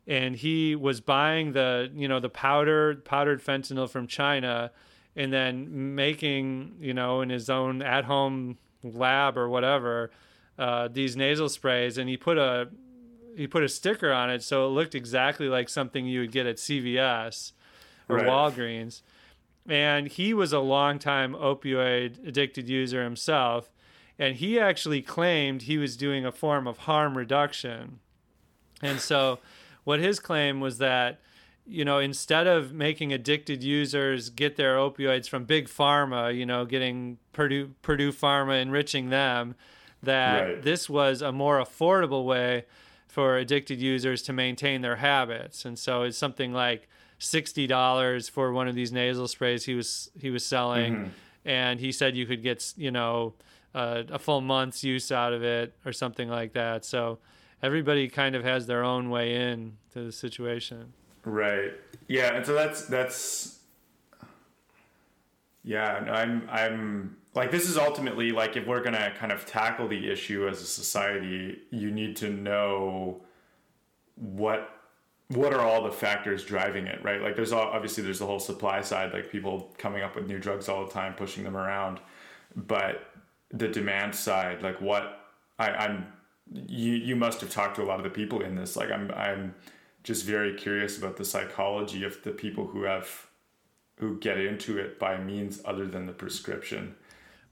and 0.07 0.38
he 0.38 0.76
was 0.76 1.01
buying 1.01 1.51
the 1.51 1.91
you 1.93 2.07
know 2.07 2.19
the 2.19 2.30
powdered 2.30 3.03
powdered 3.03 3.43
fentanyl 3.43 3.89
from 3.89 4.07
China 4.07 4.72
and 5.18 5.34
then 5.34 5.95
making 5.95 6.76
you 6.80 6.94
know 6.94 7.22
in 7.22 7.30
his 7.30 7.49
own 7.49 7.81
at 7.81 8.06
home 8.06 8.57
lab 8.84 9.38
or 9.38 9.49
whatever 9.49 10.11
uh, 10.57 10.88
these 10.88 11.18
nasal 11.18 11.49
sprays 11.49 11.98
and 11.98 12.07
he 12.07 12.15
put 12.15 12.38
a 12.38 12.69
he 13.35 13.48
put 13.48 13.64
a 13.64 13.69
sticker 13.69 14.14
on 14.14 14.30
it 14.30 14.41
so 14.41 14.65
it 14.65 14.69
looked 14.69 14.95
exactly 14.95 15.49
like 15.49 15.68
something 15.68 16.06
you 16.06 16.22
would 16.22 16.31
get 16.31 16.45
at 16.45 16.56
CVS 16.56 17.52
or 18.07 18.18
right. 18.18 18.26
Walgreens 18.26 19.02
and 19.68 20.07
he 20.07 20.34
was 20.34 20.53
a 20.53 20.60
longtime 20.60 21.34
opioid 21.34 22.26
addicted 22.26 22.69
user 22.69 23.03
himself 23.03 23.69
and 24.19 24.38
he 24.38 24.60
actually 24.60 25.02
claimed 25.02 25.64
he 25.64 25.77
was 25.77 25.98
doing 25.98 26.26
a 26.26 26.31
form 26.31 26.68
of 26.68 26.80
harm 26.80 27.18
reduction 27.18 27.99
and 28.81 28.99
so 28.99 29.39
what 29.84 29.99
his 29.99 30.19
claim 30.19 30.60
was 30.60 30.77
that 30.77 31.19
you 31.68 31.84
know 31.84 31.99
instead 31.99 32.48
of 32.48 32.73
making 32.73 33.11
addicted 33.11 33.64
users 33.64 34.30
get 34.30 34.56
their 34.56 34.77
opioids 34.77 35.27
from 35.27 35.44
big 35.44 35.68
pharma 35.68 36.35
you 36.35 36.45
know 36.45 36.65
getting 36.65 37.18
purdue 37.34 37.72
purdue 37.81 38.11
pharma 38.11 38.61
enriching 38.61 39.10
them 39.10 39.56
that 40.02 40.41
right. 40.41 40.61
this 40.64 40.89
was 40.89 41.22
a 41.22 41.31
more 41.31 41.60
affordable 41.60 42.26
way 42.26 42.65
for 43.07 43.38
addicted 43.38 43.80
users 43.80 44.22
to 44.22 44.34
maintain 44.34 44.81
their 44.81 44.98
habits 44.98 45.65
and 45.65 45.77
so 45.77 46.03
it's 46.03 46.18
something 46.18 46.53
like 46.53 46.88
$60 47.19 48.30
for 48.30 48.52
one 48.52 48.68
of 48.68 48.76
these 48.76 48.91
nasal 48.91 49.27
sprays 49.27 49.65
he 49.65 49.73
was 49.73 50.11
he 50.19 50.30
was 50.30 50.45
selling 50.45 50.94
mm-hmm. 50.94 51.10
and 51.45 51.80
he 51.80 51.91
said 51.91 52.15
you 52.15 52.26
could 52.26 52.44
get 52.44 52.73
you 52.77 52.91
know 52.91 53.34
uh, 53.73 54.03
a 54.10 54.19
full 54.19 54.41
month's 54.41 54.84
use 54.84 55.11
out 55.11 55.34
of 55.34 55.44
it 55.44 55.73
or 55.84 55.91
something 55.91 56.30
like 56.30 56.53
that 56.53 56.85
so 56.85 57.18
everybody 57.61 58.07
kind 58.07 58.35
of 58.35 58.44
has 58.44 58.68
their 58.68 58.84
own 58.84 59.10
way 59.10 59.35
in 59.35 59.77
to 59.94 60.03
the 60.03 60.11
situation. 60.11 60.94
Right. 61.27 61.73
Yeah, 62.07 62.35
and 62.35 62.45
so 62.45 62.53
that's 62.53 62.85
that's 62.85 63.59
yeah, 65.61 66.01
no, 66.05 66.13
I'm 66.13 66.47
I'm 66.49 67.17
like 67.35 67.51
this 67.51 67.67
is 67.67 67.77
ultimately 67.77 68.31
like 68.31 68.55
if 68.55 68.65
we're 68.65 68.79
going 68.79 68.93
to 68.93 69.13
kind 69.19 69.33
of 69.33 69.45
tackle 69.45 69.89
the 69.89 70.09
issue 70.09 70.47
as 70.47 70.61
a 70.61 70.65
society, 70.65 71.59
you 71.69 71.91
need 71.91 72.15
to 72.17 72.29
know 72.29 73.21
what 74.15 74.69
what 75.27 75.53
are 75.53 75.59
all 75.59 75.83
the 75.83 75.91
factors 75.91 76.45
driving 76.45 76.87
it, 76.87 77.03
right? 77.03 77.21
Like 77.21 77.35
there's 77.35 77.51
all, 77.51 77.67
obviously 77.67 78.05
there's 78.05 78.19
the 78.19 78.25
whole 78.25 78.39
supply 78.39 78.79
side, 78.79 79.11
like 79.11 79.29
people 79.29 79.75
coming 79.77 80.03
up 80.03 80.15
with 80.15 80.27
new 80.27 80.39
drugs 80.39 80.69
all 80.69 80.85
the 80.85 80.93
time, 80.93 81.13
pushing 81.13 81.43
them 81.43 81.57
around, 81.57 81.99
but 82.55 83.11
the 83.51 83.67
demand 83.67 84.15
side, 84.15 84.61
like 84.61 84.79
what 84.79 85.25
I, 85.59 85.71
I'm 85.71 86.07
you 86.53 86.93
you 86.93 87.17
must 87.17 87.41
have 87.41 87.49
talked 87.49 87.75
to 87.75 87.83
a 87.83 87.85
lot 87.85 87.97
of 87.97 88.05
the 88.05 88.09
people 88.09 88.39
in 88.39 88.55
this. 88.55 88.77
Like 88.77 88.91
I'm 88.91 89.11
I'm 89.11 89.55
just 90.07 90.23
very 90.23 90.53
curious 90.53 90.97
about 90.97 91.17
the 91.17 91.25
psychology 91.25 92.05
of 92.05 92.23
the 92.23 92.31
people 92.31 92.67
who 92.67 92.84
have 92.84 93.27
who 93.97 94.17
get 94.19 94.38
into 94.38 94.77
it 94.77 94.97
by 94.97 95.17
means 95.17 95.59
other 95.65 95.85
than 95.85 96.05
the 96.05 96.13
prescription. 96.13 96.95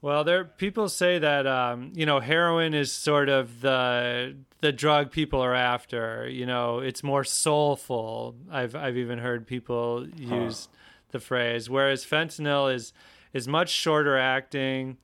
Well, 0.00 0.24
there 0.24 0.44
people 0.44 0.88
say 0.88 1.18
that 1.18 1.46
um, 1.46 1.92
you 1.94 2.06
know 2.06 2.18
heroin 2.18 2.72
is 2.72 2.90
sort 2.90 3.28
of 3.28 3.60
the 3.60 4.36
the 4.62 4.72
drug 4.72 5.10
people 5.10 5.38
are 5.40 5.54
after. 5.54 6.26
You 6.30 6.46
know, 6.46 6.78
it's 6.78 7.02
more 7.02 7.24
soulful. 7.24 8.34
I've 8.50 8.74
I've 8.74 8.96
even 8.96 9.18
heard 9.18 9.46
people 9.46 10.08
use 10.16 10.68
huh. 10.70 10.76
the 11.10 11.20
phrase, 11.20 11.68
whereas 11.68 12.06
fentanyl 12.06 12.74
is 12.74 12.94
is 13.34 13.46
much 13.46 13.68
shorter 13.68 14.16
acting. 14.16 14.96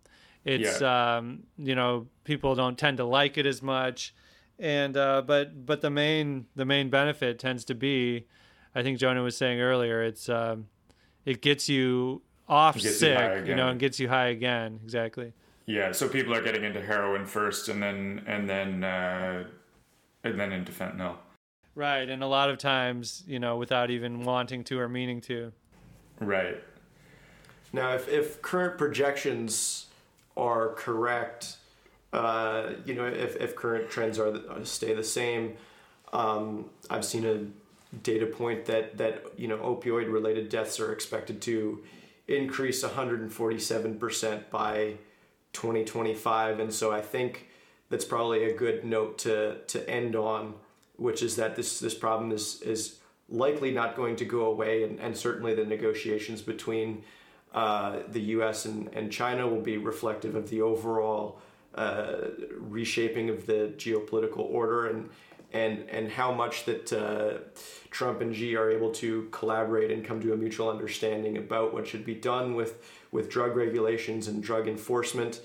It's 0.46 0.80
yeah. 0.80 1.16
um, 1.16 1.42
you 1.58 1.74
know 1.74 2.06
people 2.24 2.54
don't 2.54 2.78
tend 2.78 2.96
to 2.96 3.04
like 3.04 3.36
it 3.36 3.44
as 3.44 3.60
much, 3.60 4.14
and 4.62 4.96
uh, 4.96 5.22
but 5.26 5.66
but 5.66 5.80
the 5.80 5.90
main 5.90 6.46
the 6.54 6.64
main 6.64 6.88
benefit 6.88 7.38
tends 7.38 7.64
to 7.66 7.74
be, 7.74 8.26
I 8.74 8.82
think 8.82 8.98
Jonah 8.98 9.22
was 9.22 9.36
saying 9.36 9.60
earlier, 9.60 10.02
it's 10.02 10.28
um, 10.28 10.68
it 11.26 11.42
gets 11.42 11.68
you 11.68 12.22
off 12.48 12.76
gets 12.76 12.98
sick, 12.98 13.40
you, 13.40 13.50
you 13.50 13.54
know, 13.56 13.68
and 13.68 13.80
gets 13.80 13.98
you 13.98 14.08
high 14.08 14.28
again. 14.28 14.78
Exactly. 14.84 15.32
Yeah, 15.66 15.92
so 15.92 16.08
people 16.08 16.34
are 16.34 16.42
getting 16.42 16.64
into 16.64 16.80
heroin 16.80 17.26
first, 17.26 17.68
and 17.68 17.82
then 17.82 18.22
and 18.26 18.48
then 18.48 18.84
uh, 18.84 19.44
and 20.22 20.38
then 20.38 20.52
into 20.52 20.70
fentanyl. 20.70 21.16
Right, 21.74 22.08
and 22.08 22.22
a 22.22 22.26
lot 22.26 22.48
of 22.48 22.58
times, 22.58 23.24
you 23.26 23.40
know, 23.40 23.56
without 23.56 23.90
even 23.90 24.22
wanting 24.22 24.62
to 24.64 24.78
or 24.78 24.88
meaning 24.88 25.20
to. 25.22 25.52
Right. 26.20 26.62
Now, 27.72 27.94
if 27.94 28.08
if 28.08 28.40
current 28.42 28.78
projections 28.78 29.86
are 30.36 30.68
correct, 30.74 31.56
uh, 32.12 32.70
you 32.84 32.94
know, 32.94 33.06
if, 33.06 33.36
if 33.36 33.56
current 33.56 33.90
trends 33.90 34.18
are 34.18 34.40
stay 34.64 34.94
the 34.94 35.04
same, 35.04 35.56
um, 36.12 36.66
I've 36.90 37.04
seen 37.04 37.24
a 37.26 37.96
data 38.02 38.26
point 38.26 38.64
that 38.66 38.96
that 38.98 39.22
you 39.36 39.48
know 39.48 39.58
opioid 39.58 40.10
related 40.10 40.48
deaths 40.48 40.80
are 40.80 40.92
expected 40.92 41.42
to 41.42 41.82
increase 42.26 42.82
147% 42.82 44.50
by 44.50 44.94
2025 45.52 46.60
and 46.60 46.72
so 46.72 46.90
i 46.90 47.02
think 47.02 47.48
that's 47.90 48.06
probably 48.06 48.44
a 48.44 48.56
good 48.56 48.82
note 48.82 49.18
to 49.18 49.58
to 49.66 49.86
end 49.90 50.16
on 50.16 50.54
which 50.96 51.22
is 51.22 51.36
that 51.36 51.54
this 51.54 51.80
this 51.80 51.94
problem 51.94 52.32
is 52.32 52.62
is 52.62 52.96
likely 53.32 53.70
not 53.70 53.96
going 53.96 54.14
to 54.16 54.24
go 54.24 54.46
away. 54.46 54.84
And, 54.84 55.00
and 55.00 55.16
certainly 55.16 55.54
the 55.54 55.64
negotiations 55.64 56.42
between 56.42 57.02
uh, 57.52 58.00
the 58.08 58.20
US 58.36 58.66
and, 58.66 58.88
and 58.92 59.10
China 59.10 59.48
will 59.48 59.60
be 59.60 59.78
reflective 59.78 60.34
of 60.34 60.50
the 60.50 60.62
overall 60.62 61.40
uh, 61.74 62.28
reshaping 62.58 63.30
of 63.30 63.46
the 63.46 63.72
geopolitical 63.76 64.40
order 64.40 64.86
and 64.86 65.08
and 65.52 65.88
and 65.90 66.10
how 66.10 66.32
much 66.32 66.64
that 66.64 66.92
uh, 66.92 67.38
Trump 67.90 68.20
and 68.20 68.34
Xi 68.34 68.56
are 68.56 68.70
able 68.70 68.90
to 68.92 69.28
collaborate 69.30 69.90
and 69.90 70.04
come 70.04 70.20
to 70.20 70.32
a 70.32 70.36
mutual 70.36 70.70
understanding 70.70 71.36
about 71.36 71.74
what 71.74 71.86
should 71.86 72.04
be 72.04 72.14
done 72.14 72.54
with 72.54 72.82
with 73.10 73.28
drug 73.28 73.56
regulations 73.56 74.28
and 74.28 74.42
drug 74.42 74.66
enforcement. 74.66 75.40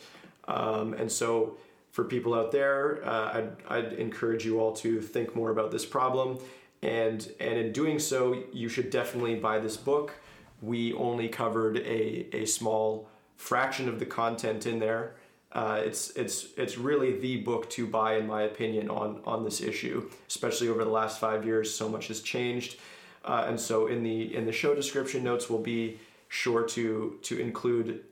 Um, 0.47 0.93
and 0.93 1.11
so, 1.11 1.57
for 1.91 2.05
people 2.05 2.33
out 2.33 2.53
there, 2.53 3.05
uh, 3.05 3.37
I'd, 3.37 3.51
I'd 3.67 3.93
encourage 3.93 4.45
you 4.45 4.61
all 4.61 4.71
to 4.77 5.01
think 5.01 5.35
more 5.35 5.49
about 5.49 5.71
this 5.71 5.85
problem. 5.85 6.39
And 6.81 7.29
and 7.39 7.57
in 7.57 7.71
doing 7.73 7.99
so, 7.99 8.43
you 8.53 8.69
should 8.69 8.89
definitely 8.89 9.35
buy 9.35 9.59
this 9.59 9.75
book. 9.75 10.13
We 10.61 10.93
only 10.93 11.27
covered 11.27 11.77
a 11.79 12.27
a 12.33 12.45
small 12.45 13.09
fraction 13.35 13.89
of 13.89 13.99
the 13.99 14.05
content 14.05 14.65
in 14.65 14.79
there. 14.79 15.15
Uh, 15.57 15.81
it's 15.84 16.11
it's 16.11 16.49
it's 16.55 16.77
really 16.77 17.17
the 17.19 17.38
book 17.38 17.67
to 17.67 17.88
buy 17.88 18.15
in 18.17 18.27
my 18.27 18.43
opinion 18.43 18.89
on 18.89 19.19
on 19.25 19.43
this 19.43 19.59
issue, 19.59 20.07
especially 20.27 20.69
over 20.69 20.84
the 20.84 20.91
last 20.91 21.19
five 21.19 21.43
years. 21.47 21.73
So 21.73 21.89
much 21.89 22.09
has 22.09 22.21
changed, 22.21 22.77
uh, 23.25 23.45
and 23.47 23.59
so 23.59 23.88
in 23.88 24.03
the 24.03 24.35
in 24.35 24.45
the 24.45 24.51
show 24.51 24.75
description 24.75 25.23
notes, 25.23 25.49
we'll 25.49 25.67
be 25.77 25.99
sure 26.27 26.61
to 26.61 27.17
to 27.23 27.39
include 27.39 28.03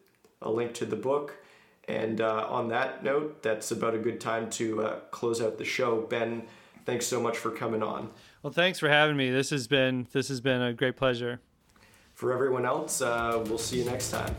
a 0.41 0.49
link 0.49 0.73
to 0.73 0.87
the 0.87 0.95
book. 0.95 1.35
And 1.87 2.19
uh, 2.19 2.47
on 2.49 2.69
that 2.69 3.03
note, 3.03 3.43
that's 3.43 3.69
about 3.69 3.93
a 3.93 3.99
good 3.99 4.19
time 4.19 4.49
to 4.51 4.81
uh, 4.81 4.99
close 5.11 5.39
out 5.39 5.59
the 5.59 5.65
show. 5.65 6.01
Ben, 6.01 6.47
thanks 6.83 7.05
so 7.05 7.21
much 7.21 7.37
for 7.37 7.51
coming 7.51 7.83
on. 7.83 8.09
Well, 8.41 8.53
thanks 8.53 8.79
for 8.79 8.89
having 8.89 9.17
me. 9.17 9.29
This 9.29 9.51
has 9.51 9.67
been 9.67 10.07
this 10.13 10.29
has 10.29 10.41
been 10.41 10.63
a 10.63 10.73
great 10.73 10.95
pleasure. 10.95 11.41
For 12.15 12.33
everyone 12.33 12.65
else, 12.65 13.03
uh, 13.03 13.43
we'll 13.45 13.59
see 13.59 13.77
you 13.77 13.85
next 13.85 14.09
time. 14.09 14.35